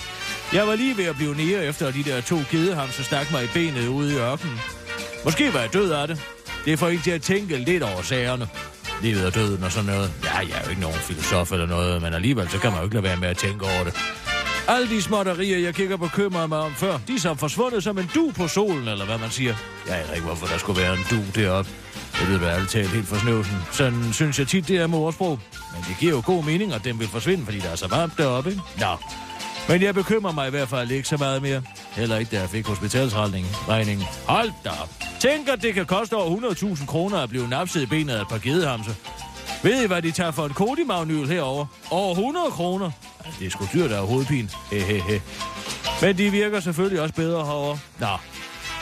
Jeg 0.53 0.67
var 0.67 0.75
lige 0.75 0.97
ved 0.97 1.05
at 1.05 1.17
blive 1.17 1.35
nære 1.35 1.65
efter 1.65 1.87
at 1.87 1.95
de 1.95 2.03
der 2.03 2.21
to 2.21 2.39
gedeham, 2.51 2.89
stak 2.91 3.33
mig 3.33 3.45
i 3.45 3.49
benet 3.55 3.89
ude 3.89 4.15
i 4.15 4.17
ørkenen. 4.17 4.61
Måske 5.25 5.55
var 5.55 5.61
jeg 5.61 5.73
død 5.73 5.91
af 5.91 6.09
det. 6.09 6.23
Det 6.65 6.79
får 6.79 6.89
ikke 6.89 7.03
til 7.03 7.11
at 7.11 7.23
tænke 7.23 7.57
lidt 7.57 7.83
over 7.83 8.03
sagerne. 8.03 8.49
Livet 9.03 9.27
og 9.27 9.35
døden 9.35 9.65
og 9.65 9.73
sådan 9.73 9.91
noget. 9.91 10.13
Ja, 10.25 10.39
jeg 10.39 10.59
er 10.59 10.65
jo 10.65 10.71
ikke 10.71 10.83
nogen 10.83 10.99
filosof 10.99 11.53
eller 11.53 11.67
noget, 11.67 12.03
men 12.03 12.15
alligevel 12.15 12.51
så 12.51 12.59
kan 12.59 12.71
man 12.71 12.81
jo 12.81 12.85
ikke 12.85 12.95
lade 12.95 13.05
være 13.05 13.17
med 13.17 13.29
at 13.29 13.37
tænke 13.37 13.65
over 13.65 13.85
det. 13.85 13.95
Alle 14.69 14.89
de 14.89 15.03
småtterier, 15.03 15.59
jeg 15.59 15.75
kigger 15.75 15.97
på 15.97 16.09
kømmer 16.09 16.47
mig 16.47 16.59
om 16.59 16.73
før, 16.75 16.99
de 17.09 17.15
er 17.15 17.19
så 17.19 17.35
forsvundet 17.35 17.85
som 17.85 17.99
en 17.99 18.11
du 18.15 18.33
på 18.37 18.49
solen, 18.49 18.89
eller 18.89 19.05
hvad 19.05 19.19
man 19.19 19.31
siger. 19.31 19.55
Jeg 19.87 19.97
aner 19.97 20.13
ikke, 20.15 20.27
hvorfor 20.27 20.47
der 20.47 20.59
skulle 20.59 20.83
være 20.83 20.93
en 20.93 21.05
du 21.11 21.41
deroppe. 21.41 21.71
Det 22.21 22.29
ved 22.29 22.39
være 22.39 22.55
alt 22.55 22.71
talt 22.71 22.89
helt 22.89 23.07
for 23.07 23.17
snøvsen. 23.17 23.57
Sådan 23.73 24.13
synes 24.13 24.39
jeg 24.39 24.49
tit, 24.49 24.69
det 24.69 24.77
er 24.77 24.87
med 24.87 24.99
ordsprog. 24.99 25.39
Men 25.75 25.85
det 25.89 25.97
giver 26.01 26.13
jo 26.13 26.23
god 26.27 26.45
mening, 26.45 26.73
at 26.73 26.85
den 26.85 26.99
vil 26.99 27.09
forsvinde, 27.09 27.45
fordi 27.45 27.59
der 27.59 27.69
er 27.69 27.77
så 27.77 27.89
varmt 27.89 28.19
deroppe, 28.19 28.51
ikke? 28.51 28.63
Nå. 28.79 28.97
Men 29.69 29.83
jeg 29.83 29.95
bekymrer 29.95 30.33
mig 30.33 30.47
i 30.47 30.51
hvert 30.51 30.69
fald 30.69 30.91
ikke 30.91 31.09
så 31.09 31.17
meget 31.17 31.43
mere. 31.43 31.63
Heller 31.93 32.17
ikke, 32.17 32.37
da 32.37 32.41
jeg 32.41 32.51
fik 32.51 32.67
hospitalsregningen. 32.67 33.53
Regningen. 33.69 34.07
Hold 34.27 34.51
da 34.65 34.69
op. 34.69 34.91
Tænk, 35.21 35.49
at 35.49 35.63
det 35.63 35.75
kan 35.75 35.87
koste 35.87 36.15
over 36.17 36.37
100.000 36.77 36.87
kroner 36.87 37.19
at 37.19 37.29
blive 37.29 37.49
napset 37.49 37.83
i 37.83 37.87
benet 37.87 38.15
af 38.15 38.21
et 38.21 38.29
par 38.29 38.39
gedehamse. 38.39 38.97
Ved 39.63 39.83
I, 39.83 39.87
hvad 39.87 40.03
de 40.03 40.11
tager 40.11 40.31
for 40.31 40.47
en 40.47 40.53
kodimagnyl 40.53 41.27
herover? 41.27 41.67
Over 41.91 42.11
100 42.11 42.51
kroner. 42.51 42.91
Det 43.39 43.47
er 43.47 43.51
sgu 43.51 43.69
dyr, 43.75 43.89
der 43.89 43.97
er 43.97 44.03
hovedpine. 44.03 44.49
Hehehe. 44.71 45.23
Men 46.03 46.19
de 46.19 46.31
virker 46.31 46.61
selvfølgelig 46.61 47.01
også 47.03 47.15
bedre 47.15 47.45
herovre. 47.47 47.79
Nå, 47.99 48.17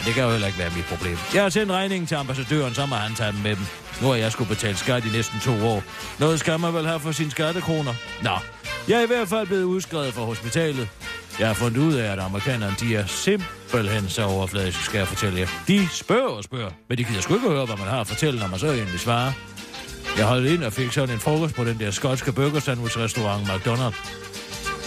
det 0.04 0.14
kan 0.14 0.24
jo 0.24 0.30
heller 0.30 0.46
ikke 0.46 0.58
være 0.58 0.70
mit 0.76 0.84
problem. 0.84 1.18
Jeg 1.34 1.42
har 1.42 1.50
sendt 1.50 1.72
regningen 1.72 2.06
til 2.06 2.14
ambassadøren, 2.14 2.74
så 2.74 2.86
må 2.86 2.94
han 2.96 3.14
tage 3.14 3.32
dem 3.32 3.40
med 3.40 3.56
dem. 3.56 3.64
Nu 4.02 4.06
har 4.08 4.14
jeg 4.14 4.32
skulle 4.32 4.48
betale 4.48 4.76
skat 4.76 5.04
i 5.04 5.08
næsten 5.08 5.40
to 5.40 5.66
år. 5.66 5.82
Noget 6.18 6.40
skal 6.40 6.60
man 6.60 6.74
vel 6.74 6.86
have 6.86 7.00
for 7.00 7.12
sine 7.12 7.30
skattekroner. 7.30 7.94
Nå, 8.22 8.38
jeg 8.88 8.98
er 8.98 9.02
i 9.02 9.06
hvert 9.06 9.28
fald 9.28 9.46
blevet 9.46 9.64
udskrevet 9.64 10.14
fra 10.14 10.22
hospitalet. 10.22 10.88
Jeg 11.38 11.46
har 11.46 11.54
fundet 11.54 11.78
ud 11.78 11.94
af, 11.94 12.12
at 12.12 12.18
amerikanerne, 12.18 12.74
de 12.80 12.96
er 12.96 13.06
simpelthen 13.06 14.08
så 14.08 14.24
overfladiske, 14.24 14.84
skal 14.84 14.98
jeg 14.98 15.08
fortælle 15.08 15.40
jer. 15.40 15.46
De 15.68 15.88
spørger 15.92 16.28
og 16.28 16.44
spørger, 16.44 16.70
men 16.88 16.98
de 16.98 17.04
gider 17.04 17.20
sgu 17.20 17.34
ikke 17.34 17.48
høre, 17.48 17.66
hvad 17.66 17.76
man 17.76 17.86
har 17.86 18.00
at 18.00 18.06
fortælle, 18.06 18.40
når 18.40 18.46
man 18.48 18.58
så 18.58 18.66
endelig 18.66 19.00
svarer. 19.00 19.32
Jeg 20.18 20.26
holdt 20.26 20.46
ind 20.46 20.64
og 20.64 20.72
fik 20.72 20.92
sådan 20.92 21.14
en 21.14 21.20
frokost 21.20 21.54
på 21.54 21.64
den 21.64 21.78
der 21.78 21.90
skotske 21.90 22.32
burgersandwich-restaurant 22.32 23.48
McDonald's. 23.48 23.98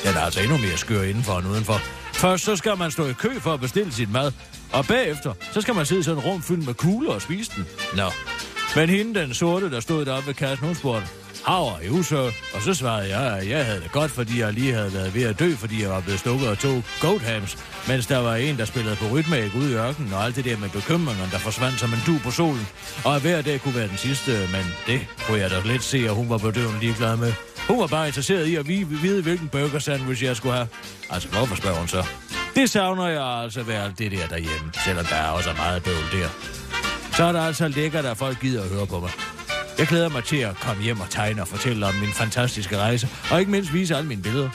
Den 0.04 0.18
er 0.18 0.22
altså 0.22 0.42
endnu 0.42 0.58
mere 0.58 0.78
skør 0.78 1.02
indenfor 1.02 1.38
end 1.38 1.48
udenfor. 1.48 1.82
Først 2.14 2.44
så 2.44 2.56
skal 2.56 2.78
man 2.78 2.92
stå 2.92 3.06
i 3.06 3.14
kø 3.14 3.40
for 3.40 3.54
at 3.54 3.60
bestille 3.60 3.94
sin 3.94 4.12
mad, 4.12 4.32
og 4.74 4.86
bagefter 4.86 5.34
så 5.52 5.62
skal 5.62 5.76
man 5.76 5.86
sidde 5.86 6.00
i 6.00 6.04
sådan 6.04 6.18
et 6.18 6.26
rum 6.26 6.42
fyldt 6.42 6.66
med 6.66 6.74
kugler 6.74 7.12
og 7.12 7.22
spise 7.22 7.52
den. 7.56 7.66
Nå. 7.96 8.12
Men 8.76 8.90
hende, 8.90 9.20
den 9.20 9.34
sorte, 9.34 9.72
der 9.72 9.80
stod 9.80 10.06
deroppe 10.06 10.28
ved 10.28 10.34
kassen, 10.34 10.68
hun 10.68 10.76
spurgte, 10.76 11.08
Havre 11.46 11.86
i 11.86 11.90
usø, 11.90 12.16
og 12.54 12.62
så 12.62 12.74
svarede 12.74 13.18
jeg, 13.18 13.38
at 13.38 13.50
jeg 13.50 13.66
havde 13.66 13.82
det 13.82 13.92
godt, 13.92 14.12
fordi 14.12 14.40
jeg 14.40 14.54
lige 14.54 14.74
havde 14.74 14.94
været 14.94 15.16
ved 15.16 15.24
at 15.24 15.40
dø, 15.40 15.56
fordi 15.56 15.82
jeg 15.82 15.90
var 15.90 16.00
blevet 16.00 16.20
stukket 16.20 16.48
af 16.48 16.58
to 16.58 16.82
goathams, 17.02 17.58
mens 17.88 18.08
der 18.08 18.18
var 18.18 18.36
en, 18.36 18.58
der 18.58 18.66
spillede 18.66 18.96
på 18.96 19.06
rytmæk 19.06 19.56
ude 19.56 19.72
i 19.72 19.76
ørkenen, 19.76 20.14
og 20.14 20.24
alt 20.26 20.36
det 20.36 20.46
der 20.46 20.58
med 20.58 20.70
bekymringerne, 20.70 21.32
der 21.32 21.38
forsvandt 21.38 21.80
som 21.80 21.94
en 21.94 22.00
du 22.06 22.20
på 22.24 22.32
solen. 22.32 22.68
Og 23.06 23.16
at 23.16 23.22
hver 23.22 23.42
dag 23.42 23.62
kunne 23.62 23.76
være 23.76 23.88
den 23.88 23.98
sidste, 23.98 24.32
men 24.32 24.66
det 24.88 25.08
kunne 25.28 25.40
jeg 25.40 25.50
da 25.50 25.62
lidt 25.66 25.84
se, 25.84 25.98
at 25.98 26.16
hun 26.16 26.30
var 26.30 26.38
bedøvende 26.38 26.80
ligeglad 26.80 27.18
med. 27.18 27.34
Hun 27.68 27.80
var 27.80 27.88
bare 27.88 28.08
interesseret 28.08 28.48
i 28.48 28.56
at 28.56 28.68
vide, 28.68 29.22
hvilken 29.22 29.50
burger 29.50 29.80
sandwich 29.80 30.24
jeg 30.24 30.36
skulle 30.36 30.56
have. 30.56 30.68
Altså, 31.10 31.28
hvorfor 31.30 31.56
spørger 31.56 31.78
hun 31.78 31.88
så? 31.88 32.06
Det 32.56 32.70
savner 32.70 33.08
jeg 33.08 33.24
altså 33.44 33.64
ved 33.64 33.76
alt 33.76 34.00
det 34.00 34.12
der 34.12 34.28
derhjemme, 34.28 34.72
selvom 34.86 35.06
der 35.06 35.16
er 35.16 35.30
også 35.30 35.54
meget 35.58 35.84
bøvl 35.84 36.22
der. 36.22 36.28
Så 37.16 37.24
er 37.24 37.32
der 37.32 37.42
altså 37.42 37.68
lækkert, 37.68 38.06
at 38.06 38.18
folk 38.18 38.40
gider 38.42 38.64
at 38.64 38.70
høre 38.70 38.88
på 38.88 39.00
mig. 39.00 39.12
Jeg 39.82 39.88
glæder 39.88 40.10
mig 40.10 40.24
til 40.24 40.38
at 40.38 40.56
komme 40.56 40.84
hjem 40.84 41.00
og 41.00 41.10
tegne 41.10 41.42
og 41.42 41.48
fortælle 41.48 41.86
om 41.86 41.96
min 41.96 42.14
fantastiske 42.14 42.78
rejse, 42.78 43.08
og 43.32 43.40
ikke 43.40 43.52
mindst 43.52 43.74
vise 43.74 43.96
alle 43.96 44.08
mine 44.08 44.22
billeder. 44.22 44.50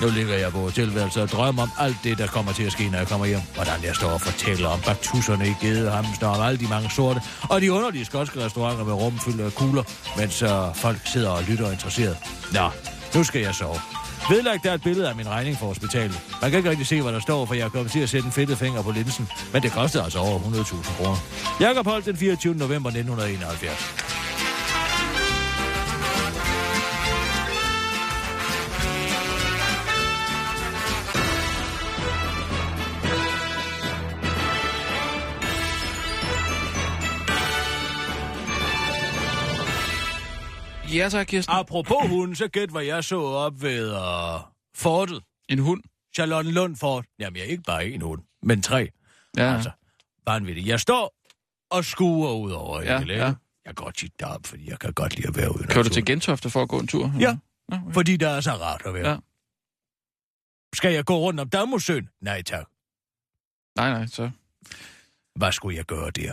Nu 0.00 0.08
ligger 0.08 0.34
jeg 0.34 0.52
på 0.52 0.58
hotelværelset 0.58 1.22
og 1.22 1.28
drømmer 1.28 1.62
om 1.62 1.70
alt 1.78 1.96
det, 2.04 2.18
der 2.18 2.26
kommer 2.26 2.52
til 2.52 2.62
at 2.62 2.72
ske, 2.72 2.88
når 2.88 2.98
jeg 2.98 3.08
kommer 3.08 3.26
hjem. 3.26 3.40
Hvordan 3.54 3.84
jeg 3.84 3.94
står 3.94 4.08
og 4.08 4.20
fortæller 4.20 4.68
om 4.68 4.80
batusserne 4.80 5.48
i 5.48 5.54
gedehamster, 5.60 6.26
om 6.26 6.46
alle 6.46 6.58
de 6.58 6.68
mange 6.68 6.90
sorte, 6.90 7.20
og 7.50 7.60
de 7.60 7.72
underlige 7.72 8.04
skotske 8.04 8.44
restauranter 8.44 8.84
med 8.84 8.92
rum 8.92 9.18
fyldt 9.18 9.40
af 9.40 9.54
kugler, 9.54 9.82
mens 10.16 10.42
uh, 10.42 10.48
folk 10.74 10.98
sidder 11.04 11.30
og 11.30 11.42
lytter 11.48 11.70
interesseret. 11.70 12.16
Nå, 12.52 12.70
nu 13.14 13.24
skal 13.24 13.40
jeg 13.40 13.54
sove. 13.54 13.80
Vedlagt 14.30 14.66
er 14.66 14.74
et 14.74 14.82
billede 14.82 15.08
af 15.08 15.16
min 15.16 15.28
regning 15.28 15.58
for 15.58 15.66
hospitalet. 15.66 16.20
Man 16.42 16.50
kan 16.50 16.58
ikke 16.58 16.70
rigtig 16.70 16.86
se, 16.86 17.02
hvad 17.02 17.12
der 17.12 17.20
står, 17.20 17.46
for 17.46 17.54
jeg 17.54 17.64
er 17.64 17.68
kommet 17.68 17.92
til 17.92 18.00
at 18.00 18.08
sætte 18.08 18.26
en 18.26 18.32
fedtet 18.32 18.58
finger 18.58 18.82
på 18.82 18.90
linsen, 18.90 19.28
men 19.52 19.62
det 19.62 19.72
kostede 19.72 20.04
altså 20.04 20.18
over 20.18 20.38
100.000 20.38 20.96
kroner. 20.96 21.16
Jakob 21.60 21.86
Holt 21.86 22.04
den 22.04 22.16
24. 22.16 22.54
november 22.54 22.90
1971. 22.90 24.05
Ja, 40.96 41.08
tak, 41.08 41.26
Kirsten. 41.26 41.54
Apropos 41.54 42.08
hunden, 42.08 42.36
så 42.36 42.48
gæt, 42.48 42.68
hvad 42.70 42.82
jeg 42.84 43.04
så 43.04 43.20
op 43.22 43.62
ved 43.62 43.90
uh, 43.92 44.40
fortet. 44.74 45.22
En 45.48 45.58
hund? 45.58 45.82
Charlotte 46.14 46.50
Lund 46.50 46.76
Fort. 46.76 47.04
Jamen, 47.18 47.36
jeg 47.36 47.42
er 47.44 47.48
ikke 47.50 47.62
bare 47.62 47.86
en 47.86 48.02
hund, 48.02 48.22
men 48.42 48.62
tre. 48.62 48.90
Ja. 49.36 49.54
Altså, 49.54 49.70
vanvittigt. 50.26 50.66
Jeg 50.66 50.80
står 50.80 51.14
og 51.70 51.84
skuer 51.84 52.32
ud 52.32 52.50
over 52.52 52.80
Ja, 52.82 52.98
hele. 52.98 53.14
ja. 53.14 53.32
Jeg 53.64 53.74
går 53.74 53.90
tit 53.90 54.20
derop, 54.20 54.46
fordi 54.46 54.70
jeg 54.70 54.78
kan 54.78 54.92
godt 54.92 55.16
lide 55.16 55.28
at 55.28 55.36
være 55.36 55.54
ude. 55.54 55.66
Kører 55.66 55.82
du 55.84 55.88
til 55.90 56.04
Gentofte 56.04 56.50
for 56.50 56.62
at 56.62 56.68
gå 56.68 56.78
en 56.78 56.86
tur? 56.86 57.12
Ja, 57.20 57.36
Nå, 57.68 57.76
okay. 57.76 57.92
fordi 57.94 58.16
der 58.16 58.28
er 58.28 58.40
så 58.40 58.50
rart 58.52 58.82
at 58.84 58.94
være. 58.94 59.10
Ja. 59.10 59.16
Skal 60.74 60.92
jeg 60.94 61.04
gå 61.04 61.18
rundt 61.18 61.40
om 61.40 61.48
Damosøen? 61.48 62.08
Nej, 62.20 62.42
tak. 62.42 62.66
Nej, 63.76 63.90
nej, 63.90 64.06
så... 64.06 64.30
Hvad 65.34 65.52
skulle 65.52 65.76
jeg 65.76 65.84
gøre 65.84 66.10
der? 66.10 66.32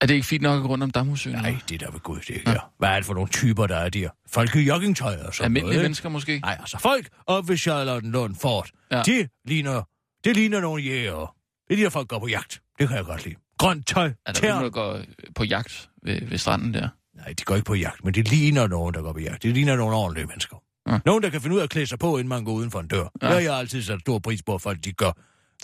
Er 0.00 0.06
det 0.06 0.14
ikke 0.14 0.26
fint 0.26 0.42
nok 0.42 0.56
at 0.56 0.62
gå 0.62 0.68
rundt 0.68 0.84
om 0.84 0.90
Damhusøen? 0.90 1.36
Nej, 1.36 1.56
det 1.68 1.74
er 1.82 1.86
der 1.86 1.92
ved 1.92 2.00
Gud, 2.00 2.16
det 2.16 2.30
ikke 2.30 2.50
er. 2.50 2.72
Hvad 2.78 2.88
er 2.88 2.96
det 2.96 3.04
for 3.04 3.14
nogle 3.14 3.28
typer, 3.28 3.66
der 3.66 3.76
er 3.76 3.88
der? 3.88 4.08
Folk 4.28 4.56
i 4.56 4.60
joggingtøj 4.60 5.16
og 5.26 5.34
sådan 5.34 5.44
Almindelige 5.44 5.72
noget, 5.74 5.84
mennesker 5.84 6.08
måske? 6.08 6.38
Nej, 6.38 6.56
altså 6.60 6.78
folk 6.78 7.08
op 7.26 7.48
ved 7.48 7.56
Charlotte 7.56 8.08
Lund 8.08 8.34
Fort, 8.36 8.70
Ja. 8.90 8.96
ja. 8.96 9.02
de 9.02 9.28
ligner, 9.44 9.82
det 10.24 10.36
ligner 10.36 10.60
nogle 10.60 10.82
jæger. 10.82 11.34
Det 11.68 11.72
er 11.72 11.76
de 11.76 11.82
der 11.82 11.90
folk 11.90 12.08
går 12.08 12.18
på 12.18 12.26
jagt. 12.26 12.60
Det 12.78 12.88
kan 12.88 12.96
jeg 12.96 13.04
godt 13.04 13.24
lide. 13.24 13.36
Grønt 13.58 13.86
tøj, 13.86 14.12
Er 14.26 14.32
der 14.32 14.48
nogen, 14.48 14.64
der 14.64 14.70
går 14.70 15.00
på 15.34 15.44
jagt 15.44 15.88
ved, 16.02 16.20
ved 16.28 16.38
stranden 16.38 16.74
der? 16.74 16.88
Nej, 17.16 17.34
de 17.38 17.44
går 17.44 17.54
ikke 17.54 17.64
på 17.66 17.74
jagt, 17.74 18.04
men 18.04 18.14
det 18.14 18.28
ligner 18.30 18.66
nogen, 18.66 18.94
der 18.94 19.02
går 19.02 19.12
på 19.12 19.18
jagt. 19.20 19.42
Det 19.42 19.54
ligner 19.54 19.76
nogle 19.76 19.96
ordentlige 19.96 20.26
mennesker. 20.26 20.56
Ja. 20.86 20.92
Ja. 20.92 20.98
Nogen, 21.06 21.22
der 21.22 21.30
kan 21.30 21.40
finde 21.40 21.54
ud 21.54 21.60
af 21.60 21.64
at 21.64 21.70
klæde 21.70 21.86
sig 21.86 21.98
på, 21.98 22.16
inden 22.16 22.28
man 22.28 22.44
går 22.44 22.52
uden 22.52 22.70
for 22.70 22.80
en 22.80 22.88
dør. 22.88 22.98
Ja. 22.98 23.04
Ja. 23.22 23.26
Det 23.26 23.34
har 23.34 23.40
jeg 23.40 23.54
altid 23.54 23.82
sat 23.82 24.00
stor 24.00 24.18
pris 24.18 24.42
på, 24.42 24.54
at 24.54 24.62
folk 24.62 24.84
de 24.84 24.92
gør. 24.92 25.12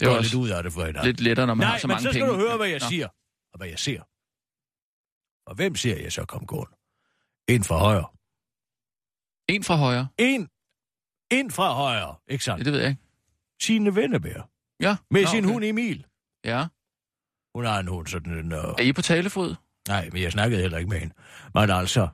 Det 0.01 0.09
er 0.09 0.21
lidt 0.23 0.35
ud 0.35 0.49
af 0.49 0.63
det 0.63 0.73
for 0.73 0.81
hinanden. 0.81 1.05
Lidt 1.07 1.21
lettere, 1.21 1.47
når 1.47 1.55
man 1.55 1.65
Nej, 1.65 1.71
har 1.73 1.79
så 1.79 1.87
men 1.87 1.93
mange 1.93 2.03
så 2.03 2.09
skal 2.11 2.21
penge. 2.27 2.33
du 2.43 2.49
høre, 2.49 2.57
hvad 2.57 2.67
jeg 2.69 2.79
Nå. 2.83 2.87
siger. 2.89 3.07
Og 3.53 3.59
hvad 3.59 3.69
jeg 3.69 3.79
ser. 3.79 4.01
Og 5.53 5.57
hvem 5.57 5.75
ser 5.75 5.97
jeg 6.03 6.13
så 6.13 6.25
komme 6.25 6.47
gående? 6.47 6.77
En 7.49 7.65
fra 7.65 7.79
højre. 7.79 8.09
En 9.55 9.65
fra 9.65 9.77
højre? 9.77 10.09
En, 10.19 10.49
en 11.31 11.51
fra 11.51 11.73
højre, 11.73 12.17
ikke 12.29 12.33
Ja, 12.33 12.45
sandt? 12.45 12.65
det 12.65 12.73
ved 12.73 12.81
jeg 12.81 12.91
ikke. 12.91 13.03
Sine 13.63 13.95
vennebær. 13.97 14.51
Ja. 14.81 14.97
Med 15.11 15.23
Nå, 15.23 15.29
sin 15.29 15.45
okay. 15.45 15.53
hund 15.53 15.65
Emil. 15.65 16.07
Ja. 16.45 16.67
Hun 17.55 17.65
har 17.65 17.81
en 17.81 17.89
hund, 17.89 18.07
sådan 18.07 18.33
en... 18.33 18.53
Uh... 18.53 18.59
Er 18.59 18.81
I 18.83 18.93
på 18.93 19.03
talefod? 19.03 19.55
Nej, 19.89 20.09
men 20.13 20.23
jeg 20.23 20.33
snakkede 20.33 20.61
heller 20.63 20.79
ikke 20.79 20.91
med 20.91 20.99
hende. 20.99 21.15
Men 21.55 21.71
altså, 21.71 22.09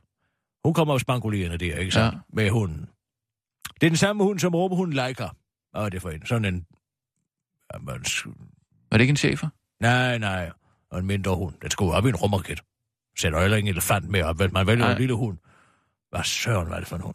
hun 0.65 0.75
kommer 0.75 0.95
og 0.95 1.01
spankulerende 1.01 1.59
der, 1.59 1.77
ikke 1.77 1.93
sandt? 1.93 2.15
Ja. 2.15 2.19
Ja. 2.19 2.23
Med 2.33 2.51
hunden. 2.51 2.89
Det 3.81 3.87
er 3.87 3.91
den 3.91 3.97
samme 3.97 4.25
hund, 4.25 4.39
som 4.39 4.55
råberhunden 4.55 4.95
Leica. 4.97 5.29
Hvad 5.71 5.83
er 5.83 5.89
det 5.89 6.03
for 6.03 6.11
en? 6.11 6.27
Sådan 6.27 6.45
en... 6.45 6.67
Jamen, 7.75 7.87
Var 8.91 8.97
det 8.99 9.01
ikke 9.01 9.11
en 9.11 9.17
chefer? 9.17 9.49
nej, 9.81 10.19
nej. 10.19 10.51
Og 10.91 10.99
en 10.99 11.07
mindre 11.07 11.37
hund. 11.37 11.55
Den 11.63 11.71
skulle 11.71 11.93
op 11.93 12.07
i 12.07 12.09
en 12.09 12.17
rumraket. 12.17 12.61
Sætter 13.21 13.41
heller 13.41 13.57
ikke 13.57 13.69
en 13.69 13.75
elefant 13.75 14.09
med 14.09 14.23
op, 14.23 14.39
vel? 14.39 14.53
Man 14.53 14.67
vælger 14.67 14.85
Nej. 14.85 14.93
en 14.93 14.99
lille 14.99 15.15
hund. 15.15 15.39
Hvad 16.11 16.25
søren 16.25 16.71
var 16.71 16.79
det 16.79 16.89
for 16.89 16.97
en 16.97 17.03
hund? 17.03 17.15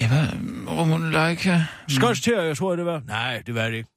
Ja, 0.00 0.08
hvad? 0.08 0.28
Rumund 0.78 1.04
Leica? 1.04 1.64
Terrier, 2.22 2.54
tror 2.54 2.70
jeg, 2.72 2.78
det 2.78 2.86
var. 2.86 3.02
Nej, 3.06 3.42
det 3.46 3.54
var 3.54 3.68
det 3.68 3.76
ikke. 3.76 3.90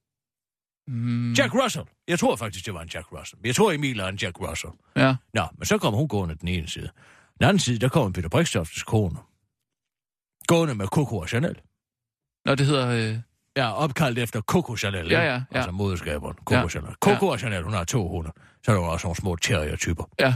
Mm. 0.88 1.34
Jack 1.34 1.54
Russell. 1.54 1.86
Jeg 2.08 2.20
tror 2.20 2.36
faktisk, 2.36 2.66
det 2.66 2.74
var 2.74 2.82
en 2.82 2.90
Jack 2.94 3.12
Russell. 3.12 3.42
Jeg 3.46 3.56
tror, 3.56 3.72
Emil 3.72 4.00
er 4.00 4.08
en 4.08 4.16
Jack 4.16 4.40
Russell. 4.42 4.74
Ja. 4.96 5.16
Nå, 5.34 5.44
men 5.58 5.66
så 5.66 5.78
kommer 5.78 6.00
hun 6.00 6.08
gående 6.08 6.36
den 6.36 6.48
ene 6.48 6.68
side. 6.68 6.90
Den 7.40 7.48
anden 7.48 7.60
side, 7.60 7.80
der 7.80 7.90
kommer 7.90 8.12
Peter 8.12 8.30
Brikstoftes 8.30 8.84
kone. 8.84 9.18
Gående 10.48 10.76
med 10.76 10.88
Coco 10.88 11.18
og 11.18 11.30
Chanel. 11.30 11.56
Nå, 12.46 12.56
det 12.56 12.66
hedder... 12.66 12.88
Øh... 12.88 13.18
Ja, 13.58 13.72
opkaldt 13.74 14.20
efter 14.20 14.42
Coco 14.42 14.76
Chanel. 14.78 15.12
Ja, 15.12 15.20
ja, 15.22 15.34
ja. 15.34 15.42
Altså 15.52 15.72
modeskaberen, 15.72 16.36
Coco 16.36 16.56
Ja. 16.56 16.62
ja. 16.62 16.68
Chanel. 16.70 16.94
Coco 17.02 17.28
og 17.28 17.40
Chanel, 17.40 17.64
hun 17.64 17.74
har 17.74 17.84
to 17.84 18.08
hunde. 18.08 18.32
Så 18.66 18.72
er 18.72 18.76
der 18.76 18.82
også 18.82 19.08
nogle 19.08 19.16
små 19.16 19.36
terrier-typer. 19.36 20.04
Ja. 20.20 20.36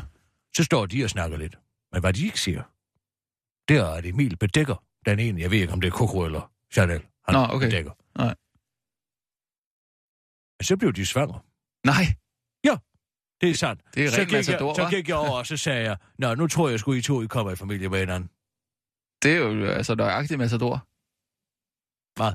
Så 0.56 0.64
står 0.64 0.86
de 0.86 1.04
og 1.04 1.10
snakker 1.10 1.38
lidt. 1.38 1.56
Men 1.92 2.02
hvad 2.02 2.14
de 2.14 2.26
ikke 2.26 2.42
siger, 2.42 2.64
det 3.68 3.78
er, 3.78 3.86
at 3.86 4.06
Emil 4.06 4.38
bedækker 4.38 4.84
den 5.06 5.20
ene. 5.20 5.42
Jeg 5.42 5.52
ved 5.52 5.58
ikke, 5.58 5.74
om 5.74 5.82
det 5.82 5.88
er 5.88 5.92
Coco 5.92 6.26
eller 6.26 6.52
Chanel. 6.74 7.02
Han 7.26 7.34
Nå, 7.34 7.40
okay. 7.40 7.66
bedækker. 7.66 7.92
Nej. 8.18 8.36
Men 10.60 10.64
så 10.64 10.78
blev 10.78 10.94
de 10.94 11.06
svanger. 11.06 11.46
Nej, 11.86 12.06
Det 13.42 13.50
er 13.50 13.56
sandt. 13.56 13.82
det 13.96 14.06
er 14.06 14.10
så 14.10 14.26
gik, 14.26 14.34
jeg, 14.34 14.44
så 14.46 14.88
gik 14.90 15.10
jeg 15.10 15.16
over, 15.16 15.38
og 15.38 15.48
så 15.48 15.58
sagde 15.58 15.84
jeg, 15.84 15.98
Nå, 16.18 16.36
nu 16.36 16.48
tror 16.48 16.70
jeg 16.70 16.80
sgu, 16.80 16.94
I 16.94 17.02
to 17.02 17.22
I 17.22 17.28
kommer 17.28 17.52
i 17.52 17.56
familie 17.56 17.90
med 17.90 18.00
hinanden. 18.00 18.30
Det 19.24 19.32
er 19.34 19.38
jo 19.38 19.66
altså 19.66 19.96
nøjagtigt 19.96 20.38
matador. 20.38 20.88
Hvad? 22.20 22.34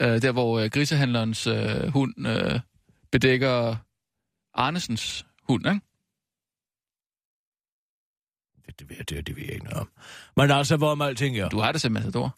Øh, 0.00 0.22
der, 0.22 0.32
hvor 0.32 0.58
øh, 0.58 0.70
grisehandlerens 0.70 1.46
øh, 1.46 1.88
hund 1.88 2.28
øh, 2.28 2.60
bedækker 3.12 3.76
Arnesens 4.54 5.26
hund, 5.42 5.66
ikke? 5.66 5.80
Det, 8.66 8.78
det, 8.80 8.86
jeg- 8.98 9.08
det, 9.08 9.26
det 9.26 9.36
ved 9.36 9.42
jeg 9.44 9.52
ikke 9.52 9.64
noget 9.64 9.80
om. 9.80 9.88
Men 10.36 10.50
altså, 10.50 10.76
hvor 10.76 10.94
med 10.94 11.06
alting 11.06 11.38
er. 11.38 11.48
Du 11.48 11.58
har 11.60 11.72
det 11.72 11.80
til 11.80 11.92
matador. 11.92 12.36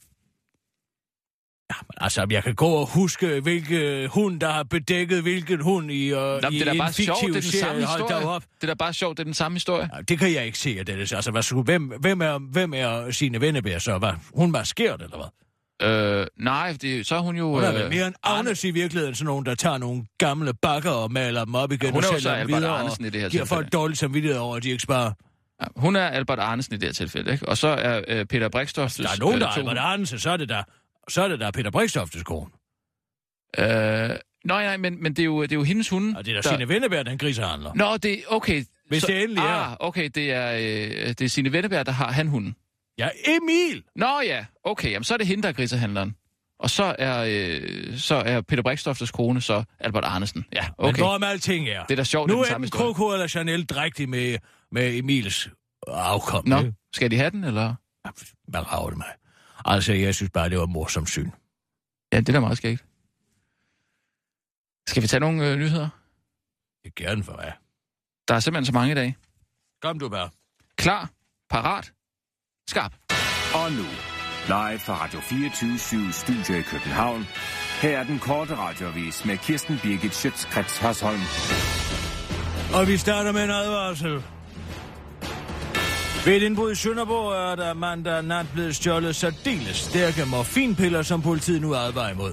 Altså, 1.97 2.27
jeg 2.31 2.45
kan 2.45 2.55
gå 2.55 2.67
og 2.67 2.87
huske, 2.87 3.41
hvilke 3.41 4.09
hund, 4.09 4.41
der 4.41 4.51
har 4.51 4.63
bedækket 4.63 5.23
hvilken 5.23 5.61
hund 5.61 5.91
i, 5.91 6.13
uh, 6.13 6.19
Nå, 6.19 6.37
i 6.51 6.59
det 6.59 6.69
er 6.69 6.73
en 6.73 6.79
bare 6.79 6.93
sjovt, 6.93 7.21
det 7.23 7.29
er 7.29 7.33
den 7.33 7.43
samme 7.43 7.53
serie. 7.53 7.81
Da 7.81 7.87
historie. 8.05 8.27
op. 8.27 8.43
Det 8.61 8.63
er 8.63 8.67
da 8.67 8.75
bare 8.75 8.93
sjovt, 8.93 9.17
det 9.17 9.23
er 9.23 9.25
den 9.25 9.35
samme 9.35 9.57
historie. 9.57 9.91
Ja, 9.97 10.01
det 10.03 10.19
kan 10.19 10.33
jeg 10.33 10.47
ikke 10.47 10.59
se, 10.59 10.77
at 10.81 10.87
det 10.87 11.13
er. 11.13 11.17
Altså, 11.17 11.31
hvad, 11.31 11.43
skulle- 11.43 11.65
hvem, 11.65 11.83
hvem, 12.01 12.21
er, 12.21 12.39
hvem 12.39 12.75
er 12.75 13.11
sine 13.11 13.41
vennebær 13.41 13.79
så? 13.79 13.99
Hvad, 13.99 14.13
hun 14.35 14.51
maskeret, 14.51 15.03
eller 15.03 15.17
hvad? 15.17 15.27
Øh, 15.91 16.27
nej, 16.39 16.77
det, 16.83 17.07
så 17.07 17.17
er 17.17 17.21
hun 17.21 17.37
jo... 17.37 17.49
Hun 17.55 17.63
er 17.65 17.85
øh, 17.85 17.91
mere 17.91 18.07
en 18.07 18.15
Agnes 18.23 18.65
i 18.65 18.71
virkeligheden, 18.71 19.15
sådan 19.15 19.27
nogen, 19.27 19.47
der 19.47 19.55
tager 19.55 19.79
nogle 19.79 20.05
gamle 20.19 20.55
bakker 20.55 20.91
og 20.91 21.13
maler 21.13 21.45
dem 21.45 21.55
op 21.55 21.73
igen 21.73 21.91
Hun 21.93 22.05
og 22.05 22.15
er 22.15 22.19
sælger 22.19 22.39
dem 22.39 22.49
videre 22.49 22.71
Arnesen 22.79 23.05
i 23.05 23.11
det 23.11 23.21
her 23.21 23.27
og 23.27 23.31
giver 23.31 23.45
folk 23.45 23.73
dårlig 23.73 23.97
samvittighed 23.97 24.39
over, 24.39 24.57
at 24.57 24.63
de 24.63 24.71
ikke 24.71 24.83
sparer. 24.83 25.13
Ja, 25.63 25.67
hun 25.77 25.97
er 25.97 26.07
Albert 26.07 26.39
Arnesen 26.39 26.75
i 26.75 26.77
det 26.77 26.89
her 26.89 26.93
tilfælde, 26.93 27.33
ikke? 27.33 27.49
Og 27.49 27.59
så 27.59 27.69
er 27.69 28.03
øh, 28.09 28.27
Peter 28.27 28.49
Brikstoftes... 28.49 28.97
Der 28.97 29.13
er 29.13 29.19
nogen, 29.21 29.41
der 29.41 29.47
er 29.49 29.53
to- 29.53 29.61
Albert 29.61 29.79
Arnesen, 29.79 30.19
så 30.19 30.31
er 30.31 30.37
det 30.37 30.49
der, 30.49 30.63
så 31.09 31.23
er 31.23 31.29
det 31.29 31.41
der 31.41 31.51
Peter 31.51 31.71
Brikstoftes 31.71 32.23
kone. 32.23 32.51
Øh, 33.59 33.67
nej, 33.67 34.19
nej, 34.45 34.77
men, 34.77 35.03
men 35.03 35.13
det, 35.13 35.23
er 35.23 35.25
jo, 35.25 35.43
det 35.43 35.53
er 35.53 35.57
jo 35.57 35.63
hendes 35.63 35.89
hunde. 35.89 36.19
Og 36.19 36.25
det 36.27 36.31
er 36.31 36.35
der, 36.35 36.43
der... 36.43 36.49
Signe 36.49 36.69
Venneberg, 36.69 37.07
den 37.07 37.19
grisehandler. 37.19 37.73
Nå, 37.75 37.97
det 37.97 38.23
okay. 38.29 38.65
Hvis 38.89 39.03
det 39.03 39.23
endelig 39.23 39.41
er. 39.43 39.71
ah, 39.71 39.77
okay, 39.81 40.11
det 40.15 40.33
er, 40.33 40.53
øh, 40.53 41.09
det 41.09 41.21
er 41.21 41.29
Signe 41.29 41.53
Venneberg, 41.53 41.87
der 41.87 41.93
har 41.93 42.13
han 42.13 42.29
hunden. 42.29 42.57
Ja, 42.99 43.09
Emil! 43.27 43.83
Nå 43.97 44.21
ja, 44.27 44.45
okay, 44.65 44.91
jamen 44.91 45.05
så 45.05 45.15
er 45.15 45.19
det 45.19 45.27
hende, 45.27 45.43
der 45.43 45.49
er 45.49 45.53
grisehandleren. 45.53 46.17
Og 46.59 46.71
så 46.71 46.97
er, 46.99 47.25
øh, 47.29 47.99
så 47.99 48.15
er 48.15 48.41
Peter 48.41 48.63
Brikstoftes 48.63 49.11
kone 49.11 49.41
så 49.41 49.65
Albert 49.81 50.05
Arnesen. 50.05 50.45
Ja, 50.53 50.63
Men 50.79 50.89
okay. 50.89 50.99
hvorom 51.03 51.23
alting 51.23 51.69
er. 51.69 51.83
Det 51.85 51.91
er 51.91 51.97
da 51.97 52.05
sjovt, 52.05 52.29
Nu 52.29 52.35
det 52.35 52.39
er 52.51 52.55
den 52.57 52.65
er 52.65 52.69
samme. 52.69 52.85
Coco 52.95 53.13
eller 53.13 53.27
Chanel 53.27 53.65
drægtig 53.67 54.09
med, 54.09 54.39
med 54.73 54.97
Emils 54.97 55.51
afkom. 55.87 56.49
Nå, 56.49 56.59
ikke? 56.59 56.75
skal 56.93 57.11
de 57.11 57.17
have 57.17 57.31
den, 57.31 57.45
eller? 57.45 57.75
Hvad 58.49 58.73
rager 58.73 58.89
det 58.89 58.99
mig? 58.99 59.13
Altså, 59.65 59.93
jeg 59.93 60.15
synes 60.15 60.31
bare, 60.31 60.51
det 60.51 60.59
var 60.59 60.67
morsomt 60.67 61.09
syn. 61.09 61.31
Ja, 62.13 62.21
det 62.21 62.29
er 62.29 62.33
da 62.33 62.41
meget 62.41 62.57
skægt. 62.57 62.85
Skal 64.89 65.03
vi 65.03 65.09
tage 65.09 65.21
nogle 65.21 65.51
øh, 65.51 65.59
nyheder? 65.59 65.89
Det 66.85 66.93
er 66.99 67.05
gerne 67.05 67.25
for 67.25 67.33
mig. 67.33 67.53
Der 68.29 68.35
er 68.35 68.41
simpelthen 68.41 68.67
så 68.67 68.73
mange 68.73 68.93
i 68.93 68.95
dag. 68.95 69.17
Kom 69.83 69.99
du 69.99 70.09
bare. 70.09 70.31
Klar, 70.77 71.11
parat, 71.51 71.93
skarp. 72.69 72.93
Og 73.55 73.73
nu, 73.73 73.87
live 74.47 74.79
fra 74.79 75.05
Radio 75.05 75.21
24 75.21 76.13
Studio 76.13 76.55
i 76.59 76.63
København. 76.63 77.25
Her 77.83 77.99
er 77.99 78.05
den 78.05 78.19
korte 78.19 78.57
radiovis 78.57 79.25
med 79.25 79.39
Kirsten 79.39 79.79
Birgit 79.83 80.15
Schøtzgrads 80.15 80.79
Hasholm. 80.79 81.21
Og 82.75 82.87
vi 82.89 82.97
starter 82.97 83.33
med 83.33 83.45
en 83.45 83.51
advarsel. 83.51 84.36
Ved 86.27 86.37
et 86.37 86.43
indbrud 86.43 86.73
i 86.73 86.75
Sønderborg 86.75 87.33
er 87.33 87.55
der 87.55 87.75
mandag 87.75 88.23
nat 88.25 88.47
blevet 88.55 88.77
stjålet 88.77 89.17
særdeles 89.17 89.77
stærke 89.77 90.25
morfinpiller, 90.31 91.03
som 91.03 91.23
politiet 91.23 91.61
nu 91.61 91.75
advarer 91.75 92.13
imod. 92.13 92.33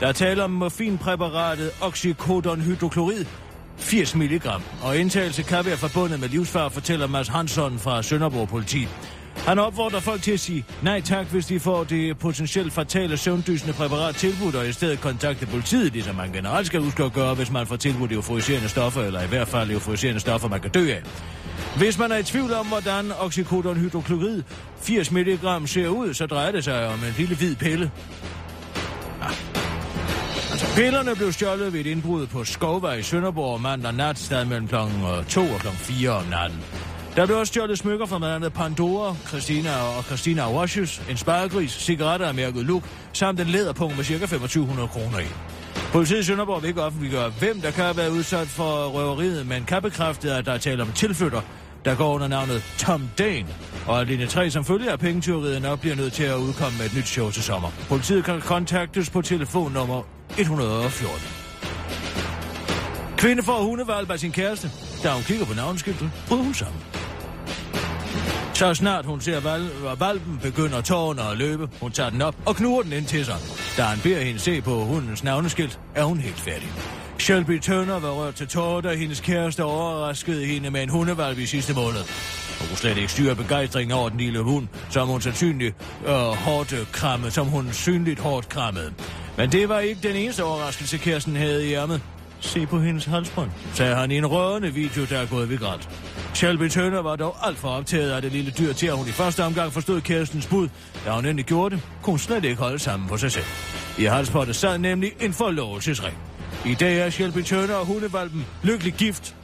Der 0.00 0.06
er 0.06 0.12
tale 0.12 0.44
om 0.44 0.50
morfinpræparatet 0.50 1.70
oxycodonhydroklorid, 1.80 3.24
80 3.76 4.14
mg, 4.14 4.46
og 4.82 4.98
indtagelse 4.98 5.42
kan 5.42 5.64
være 5.66 5.76
forbundet 5.76 6.20
med 6.20 6.28
livsfar, 6.28 6.68
fortæller 6.68 7.06
Mads 7.06 7.28
Hansson 7.28 7.78
fra 7.78 8.02
Sønderborg 8.02 8.48
politi. 8.48 8.88
Han 9.36 9.58
opfordrer 9.58 10.00
folk 10.00 10.22
til 10.22 10.32
at 10.32 10.40
sige 10.40 10.64
nej 10.82 11.00
tak, 11.00 11.26
hvis 11.26 11.46
de 11.46 11.60
får 11.60 11.84
det 11.84 12.18
potentielt 12.18 12.72
fatale 12.72 13.16
søvndysende 13.16 13.72
præparat 13.72 14.14
tilbudt, 14.14 14.54
og 14.54 14.68
i 14.68 14.72
stedet 14.72 15.00
kontakte 15.00 15.46
politiet, 15.46 15.92
ligesom 15.92 16.14
man 16.14 16.32
generelt 16.32 16.66
skal 16.66 16.80
huske 16.80 17.04
at 17.04 17.12
gøre, 17.12 17.34
hvis 17.34 17.50
man 17.50 17.66
får 17.66 17.76
tilbudt 17.76 18.12
euforiserende 18.12 18.68
stoffer, 18.68 19.02
eller 19.02 19.22
i 19.22 19.28
hvert 19.28 19.48
fald 19.48 19.70
euforiserende 19.70 20.20
stoffer, 20.20 20.48
man 20.48 20.60
kan 20.60 20.70
dø 20.70 20.90
af. 20.90 21.02
Hvis 21.76 21.98
man 21.98 22.12
er 22.12 22.16
i 22.16 22.22
tvivl 22.22 22.52
om, 22.52 22.66
hvordan 22.66 23.12
oxycodonhydroklorid 23.20 24.42
80 24.80 25.12
mg 25.12 25.38
ser 25.66 25.88
ud, 25.88 26.14
så 26.14 26.26
drejer 26.26 26.52
det 26.52 26.64
sig 26.64 26.86
om 26.86 26.94
en 26.94 27.14
lille 27.16 27.36
hvid 27.36 27.56
pille. 27.56 27.90
Altså, 30.50 30.66
pillerne 30.76 31.16
blev 31.16 31.32
stjålet 31.32 31.72
ved 31.72 31.80
et 31.80 31.86
indbrud 31.86 32.26
på 32.26 32.44
Skovvej 32.44 32.94
i 32.94 33.02
Sønderborg 33.02 33.60
mandag 33.60 33.94
nat, 33.94 34.18
stadig 34.18 34.48
mellem 34.48 34.68
kl. 34.68 34.74
2 35.28 35.44
øh, 35.44 35.54
og 35.54 35.60
kl. 35.60 35.68
4 35.68 36.10
om 36.10 36.24
natten. 36.24 36.60
Der 37.16 37.26
blev 37.26 37.38
også 37.38 37.50
stjålet 37.50 37.78
smykker 37.78 38.06
fra 38.06 38.18
blandt 38.18 38.34
andet 38.34 38.52
Pandora, 38.52 39.16
Christina 39.28 39.70
og 39.96 40.04
Christina 40.04 40.52
Washes, 40.52 41.02
en 41.10 41.16
sparegris, 41.16 41.70
cigaretter 41.70 42.26
af 42.26 42.34
mærket 42.34 42.64
Luke, 42.64 42.86
samt 43.12 43.40
en 43.40 43.46
læderpunkt 43.46 43.96
med 43.96 44.04
ca. 44.04 44.18
2500 44.18 44.88
kroner 44.88 45.18
i. 45.18 45.26
Politiet 45.92 46.20
i 46.20 46.22
Sønderborg 46.22 46.62
vil 46.62 46.68
ikke 46.68 46.82
offentliggøre, 46.82 47.32
hvem 47.38 47.60
der 47.60 47.70
kan 47.70 47.84
have 47.84 47.96
været 47.96 48.10
udsat 48.10 48.48
for 48.48 48.88
røveriet, 48.88 49.46
men 49.46 49.64
kan 49.64 49.82
bekræfte, 49.82 50.32
at 50.32 50.46
der 50.46 50.52
er 50.52 50.58
tale 50.58 50.82
om 50.82 50.92
tilflytter, 50.92 51.40
der 51.84 51.94
går 51.94 52.14
under 52.14 52.28
navnet 52.28 52.62
Tom 52.78 53.08
Dane, 53.18 53.48
og 53.86 54.00
at 54.00 54.06
linje 54.06 54.26
3 54.26 54.50
som 54.50 54.64
følger 54.64 54.92
af 54.92 54.98
pengetyveriet 54.98 55.62
nok 55.62 55.80
bliver 55.80 55.96
nødt 55.96 56.12
til 56.12 56.22
at 56.22 56.36
udkomme 56.36 56.78
med 56.78 56.86
et 56.86 56.96
nyt 56.96 57.06
show 57.06 57.30
til 57.30 57.42
sommer. 57.42 57.68
Politiet 57.88 58.24
kan 58.24 58.40
kontaktes 58.40 59.10
på 59.10 59.22
telefonnummer 59.22 60.02
114. 60.38 61.20
Kvinde 63.16 63.42
får 63.42 63.62
hundevalg 63.62 64.10
af 64.10 64.18
sin 64.18 64.32
kæreste. 64.32 64.70
Da 65.02 65.08
hun 65.10 65.22
kigger 65.22 65.46
på 65.46 65.54
navneskiltet, 65.54 66.10
bryder 66.28 66.42
hun 66.42 66.54
sammen. 66.54 66.99
Så 68.60 68.74
snart 68.74 69.06
hun 69.06 69.20
ser 69.20 69.40
val- 69.40 69.98
valpen, 69.98 70.38
begynder 70.42 70.80
tårerne 70.80 71.22
at 71.22 71.38
løbe. 71.38 71.68
Hun 71.80 71.92
tager 71.92 72.10
den 72.10 72.22
op 72.22 72.34
og 72.46 72.56
knurrer 72.56 72.82
den 72.82 72.92
ind 72.92 73.06
til 73.06 73.24
sig. 73.24 73.36
Da 73.76 73.82
han 73.82 73.98
beder 74.02 74.20
hende 74.20 74.40
se 74.40 74.60
på 74.60 74.84
hundens 74.84 75.24
navneskilt, 75.24 75.80
er 75.94 76.04
hun 76.04 76.18
helt 76.18 76.40
færdig. 76.40 76.68
Shelby 77.18 77.60
Turner 77.60 77.98
var 77.98 78.10
rørt 78.10 78.34
til 78.34 78.48
tårer, 78.48 78.80
da 78.80 78.94
hendes 78.94 79.20
kæreste 79.20 79.64
overraskede 79.64 80.46
hende 80.46 80.70
med 80.70 80.82
en 80.82 80.88
hundevalp 80.88 81.38
i 81.38 81.46
sidste 81.46 81.74
måned. 81.74 82.00
Hun 82.58 82.68
kunne 82.68 82.78
slet 82.78 82.96
ikke 82.96 83.08
styre 83.08 83.34
begejstringen 83.34 83.98
over 83.98 84.08
den 84.08 84.18
lille 84.18 84.40
hund, 84.40 84.68
som 84.90 85.08
hun 85.08 85.20
sandsynligt 85.20 85.76
øh, 86.06 86.14
hårdt 86.14 86.72
øh, 86.72 86.86
krammede, 86.92 87.30
som 87.30 87.46
hun 87.46 87.72
synligt 87.72 88.20
hårdt 88.20 88.48
krammede. 88.48 88.92
Men 89.36 89.52
det 89.52 89.68
var 89.68 89.78
ikke 89.78 90.08
den 90.08 90.16
eneste 90.16 90.44
overraskelse, 90.44 90.98
kæresten 90.98 91.36
havde 91.36 91.68
i 91.68 91.74
ærmet. 91.74 92.00
Se 92.40 92.66
på 92.66 92.80
hendes 92.80 93.04
halsbånd, 93.04 93.50
sagde 93.74 93.94
han 93.94 94.10
i 94.10 94.16
en 94.16 94.26
rørende 94.26 94.74
video, 94.74 95.04
der 95.04 95.18
er 95.18 95.26
gået 95.26 95.50
vigræt. 95.50 95.88
Shelby 96.34 96.68
Turner 96.68 97.02
var 97.02 97.16
dog 97.16 97.36
alt 97.46 97.58
for 97.58 97.68
optaget 97.68 98.10
af 98.10 98.22
det 98.22 98.32
lille 98.32 98.52
dyr 98.58 98.72
til, 98.72 98.86
at 98.86 98.96
hun 98.96 99.06
i 99.08 99.10
første 99.10 99.44
omgang 99.44 99.72
forstod 99.72 100.00
kærestens 100.00 100.46
bud. 100.46 100.68
Da 101.04 101.10
hun 101.10 101.24
endelig 101.24 101.44
gjorde 101.44 101.74
det, 101.74 101.84
kunne 102.02 102.12
hun 102.12 102.18
slet 102.18 102.44
ikke 102.44 102.62
holde 102.62 102.78
sammen 102.78 103.08
på 103.08 103.16
sig 103.16 103.32
selv. 103.32 103.44
I 103.98 104.04
halsbåndet 104.04 104.56
sad 104.56 104.78
nemlig 104.78 105.12
en 105.20 105.32
forlovelsesring. 105.32 106.18
I 106.66 106.74
dag 106.74 106.98
er 106.98 107.10
Shelby 107.10 107.44
Turner 107.44 107.74
og 107.74 107.86
hundevalpen 107.86 108.46
lykkelig 108.62 108.92
gift. 108.92 109.36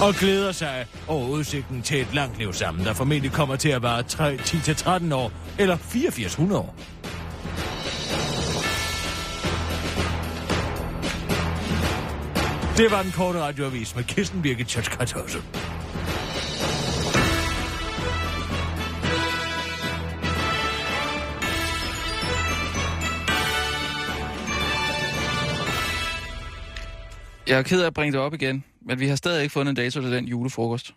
Og 0.00 0.14
glæder 0.14 0.52
sig 0.52 0.86
over 1.08 1.28
udsigten 1.28 1.82
til 1.82 2.00
et 2.00 2.14
langt 2.14 2.38
liv 2.38 2.52
sammen, 2.52 2.84
der 2.84 2.92
formentlig 2.92 3.32
kommer 3.32 3.56
til 3.56 3.68
at 3.68 3.82
være 3.82 4.00
10-13 4.00 5.14
år 5.14 5.32
eller 5.58 5.76
8400 5.76 6.60
år. 6.60 6.74
Det 12.76 12.90
var 12.90 13.02
den 13.02 13.12
korte 13.12 13.40
radioavis 13.40 13.96
med 13.96 14.04
Kirsten 14.04 14.42
Birgit 14.42 14.70
Sjøtskrets 14.70 15.12
Jeg 27.46 27.58
er 27.58 27.62
ked 27.62 27.82
af 27.82 27.86
at 27.86 27.94
bringe 27.94 28.12
det 28.12 28.20
op 28.20 28.34
igen, 28.34 28.64
men 28.82 29.00
vi 29.00 29.06
har 29.08 29.16
stadig 29.16 29.42
ikke 29.42 29.52
fundet 29.52 29.70
en 29.70 29.76
dato 29.76 30.00
til 30.00 30.12
den 30.12 30.24
julefrokost. 30.24 30.94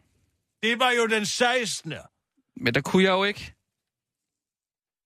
Det 0.63 0.79
var 0.79 0.91
jo 0.91 1.07
den 1.07 1.25
16. 1.25 1.93
Men 2.55 2.73
der 2.73 2.81
kunne 2.81 3.03
jeg 3.03 3.11
jo 3.11 3.23
ikke. 3.23 3.53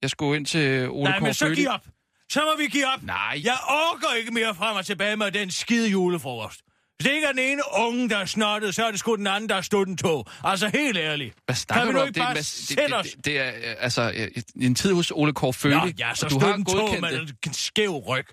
Jeg 0.01 0.09
skulle 0.09 0.37
ind 0.37 0.45
til 0.45 0.89
Ole 0.89 1.03
Nej, 1.03 1.19
men 1.19 1.33
så 1.33 1.45
Kåre 1.45 1.55
giv 1.55 1.67
op. 1.69 1.87
Så 2.31 2.41
må 2.41 2.57
vi 2.57 2.67
give 2.67 2.85
op. 2.87 3.03
Nej. 3.03 3.41
Jeg 3.43 3.57
orker 3.69 4.13
ikke 4.17 4.31
mere 4.31 4.55
frem 4.55 4.75
og 4.75 4.85
tilbage 4.85 5.15
med 5.15 5.31
den 5.31 5.51
skide 5.51 5.89
julefrokost. 5.89 6.61
Hvis 6.97 7.07
det 7.07 7.15
ikke 7.15 7.27
er 7.27 7.31
den 7.31 7.39
ene 7.39 7.61
unge, 7.79 8.09
der 8.09 8.17
er 8.17 8.25
snottet, 8.25 8.75
så 8.75 8.85
er 8.85 8.91
det 8.91 8.99
sgu 8.99 9.15
den 9.15 9.27
anden, 9.27 9.49
der 9.49 9.55
er 9.55 9.61
stået 9.61 9.87
en 9.87 9.97
tog. 9.97 10.27
Altså 10.43 10.67
helt 10.67 10.97
ærligt. 10.97 11.35
Hvad 11.45 11.55
snakker 11.55 11.85
kan 11.85 11.93
vi 11.93 11.99
nu 11.99 12.05
ikke 12.05 12.13
Det 12.13 12.23
bare 12.23 12.33
det, 12.35 12.45
sætte 12.45 12.93
os? 12.93 13.05
det, 13.05 13.15
det, 13.15 13.25
det 13.25 13.39
er 13.39 13.47
øh, 13.47 13.75
altså 13.79 14.13
øh, 14.15 14.27
en 14.55 14.75
tid 14.75 14.93
hos 14.93 15.11
Ole 15.15 15.33
Kåre 15.33 15.53
Føli. 15.53 15.75
Nå, 15.75 15.91
ja, 15.99 16.15
så 16.15 16.29
stod 16.29 16.53
en 16.55 16.65
tog 16.65 17.01
med 17.01 17.35
en 17.45 17.53
skæv 17.53 17.97
ryg. 17.97 18.25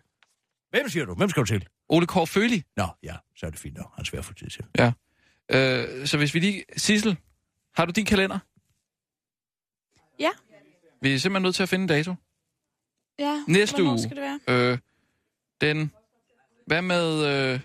Hvem 0.71 0.89
siger 0.89 1.05
du? 1.05 1.15
Hvem 1.15 1.29
skal 1.29 1.41
du 1.41 1.47
til? 1.47 1.67
Ole 1.93 2.07
Kåre 2.07 2.27
Føli? 2.27 2.63
Nå, 2.77 2.87
ja, 3.03 3.17
så 3.37 3.47
er 3.47 3.51
det 3.51 3.59
fint 3.59 3.77
nok. 3.77 3.95
Han 3.95 4.03
er 4.03 4.05
svær 4.05 4.19
at 4.19 4.25
få 4.25 4.33
tid 4.33 4.51
til. 4.51 4.65
Ja. 4.79 4.93
Øh, 5.53 6.07
så 6.07 6.17
hvis 6.17 6.35
vi 6.35 6.39
lige... 6.39 6.65
Sissel, 6.77 7.17
har 7.75 7.85
du 7.85 7.93
din 7.93 8.05
kalender? 8.07 8.39
Ja. 10.19 10.31
Vi 11.03 11.15
er 11.15 11.19
simpelthen 11.19 11.43
nødt 11.43 11.55
til 11.55 11.63
at 11.63 11.69
finde 11.69 11.83
en 11.83 11.89
dato. 11.89 12.15
Ja, 13.19 13.45
Næste 13.49 13.77
hvornår 13.77 13.91
uge. 13.91 13.99
skal 14.03 14.17
det 14.17 14.23
være? 14.47 14.73
Øh, 14.73 14.79
den... 15.61 15.93
Hvad 16.67 16.83
med... 16.83 17.27
Øh, 17.27 17.61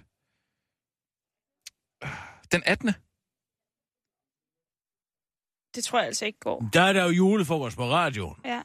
den 2.51 2.63
18. 2.65 2.91
Det 5.75 5.83
tror 5.83 5.99
jeg 5.99 6.07
altså 6.07 6.25
ikke 6.25 6.39
går. 6.39 6.69
Der 6.73 6.81
er 6.81 6.93
der 6.93 7.03
jo 7.03 7.09
julefrokost 7.09 7.75
på 7.77 7.83
radioen. 7.89 8.35
Ja. 8.45 8.61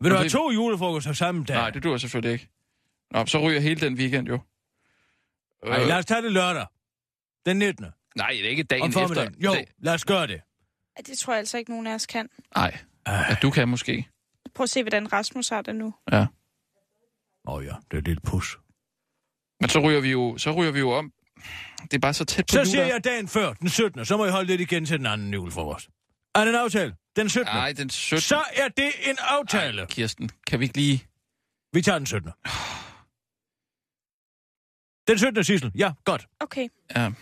Vil 0.00 0.10
du 0.10 0.14
Og 0.14 0.18
have 0.18 0.24
det- 0.24 0.32
to 0.32 0.50
julefrokoster 0.50 1.12
samme 1.12 1.44
dag? 1.44 1.56
Nej, 1.56 1.70
det 1.70 1.82
duer 1.84 1.96
selvfølgelig 1.98 2.32
ikke. 2.32 2.48
Nå, 3.10 3.26
så 3.26 3.38
ryger 3.38 3.60
hele 3.60 3.80
den 3.80 3.94
weekend 3.94 4.28
jo. 4.28 4.38
Nej, 5.66 5.78
lad 5.84 5.96
os 5.98 6.06
tage 6.06 6.22
det 6.22 6.32
lørdag. 6.32 6.66
Den 7.46 7.56
19. 7.58 7.86
Nej, 8.16 8.28
det 8.30 8.44
er 8.46 8.50
ikke 8.50 8.62
dagen 8.62 8.86
efter. 8.86 9.30
Jo, 9.38 9.52
Dag- 9.52 9.66
lad 9.78 9.94
os 9.94 10.04
gøre 10.04 10.26
det. 10.26 10.40
Det 11.06 11.18
tror 11.18 11.32
jeg 11.32 11.38
altså 11.38 11.58
ikke, 11.58 11.70
nogen 11.70 11.86
af 11.86 11.94
os 11.94 12.06
kan. 12.06 12.28
Nej, 12.56 12.78
ja, 13.06 13.36
du 13.42 13.50
kan 13.50 13.68
måske. 13.68 14.08
Prøv 14.54 14.64
at 14.64 14.70
se, 14.70 14.82
hvordan 14.82 15.12
Rasmus 15.12 15.48
har 15.48 15.62
det 15.62 15.76
nu. 15.76 15.94
Ja. 16.12 16.26
Åh 17.48 17.54
oh 17.54 17.64
ja, 17.64 17.70
det 17.90 17.94
er 17.94 17.98
et 17.98 18.04
lille 18.04 18.20
pus. 18.20 18.58
Men 19.60 19.68
så 19.70 19.80
ryger 19.80 20.00
vi 20.00 20.10
jo, 20.10 20.38
så 20.38 20.52
ryger 20.52 20.72
vi 20.72 20.78
jo 20.78 20.90
om. 20.92 21.12
Det 21.82 21.94
er 21.94 21.98
bare 21.98 22.14
så 22.14 22.24
tæt 22.24 22.46
på 22.46 22.52
Så 22.52 22.58
jul, 22.58 22.66
siger 22.66 22.84
der. 22.84 22.92
jeg 22.92 23.04
dagen 23.04 23.28
før, 23.28 23.52
den 23.52 23.68
17. 23.68 24.04
Så 24.04 24.16
må 24.16 24.26
I 24.26 24.30
holde 24.30 24.46
lidt 24.46 24.60
igen 24.60 24.86
til 24.86 24.98
den 24.98 25.06
anden 25.06 25.34
julefrokost. 25.34 25.88
Er 26.34 26.40
det 26.40 26.48
en 26.48 26.54
aftale? 26.60 26.94
Den 27.16 27.28
17. 27.28 27.54
Nej, 27.54 27.72
den 27.72 27.90
17. 27.90 28.20
Så 28.20 28.36
er 28.56 28.68
det 28.68 28.90
en 29.10 29.16
aftale. 29.20 29.80
Ej, 29.80 29.86
Kirsten, 29.86 30.30
kan 30.46 30.60
vi 30.60 30.64
ikke 30.64 30.76
lige... 30.76 31.06
Vi 31.72 31.82
tager 31.82 31.98
den 31.98 32.06
17. 32.06 32.30
Den 35.08 35.18
17. 35.18 35.44
Sissel. 35.44 35.70
Ja, 35.74 35.92
godt. 36.04 36.26
Okay. 36.40 36.68
Ja. 36.96 37.12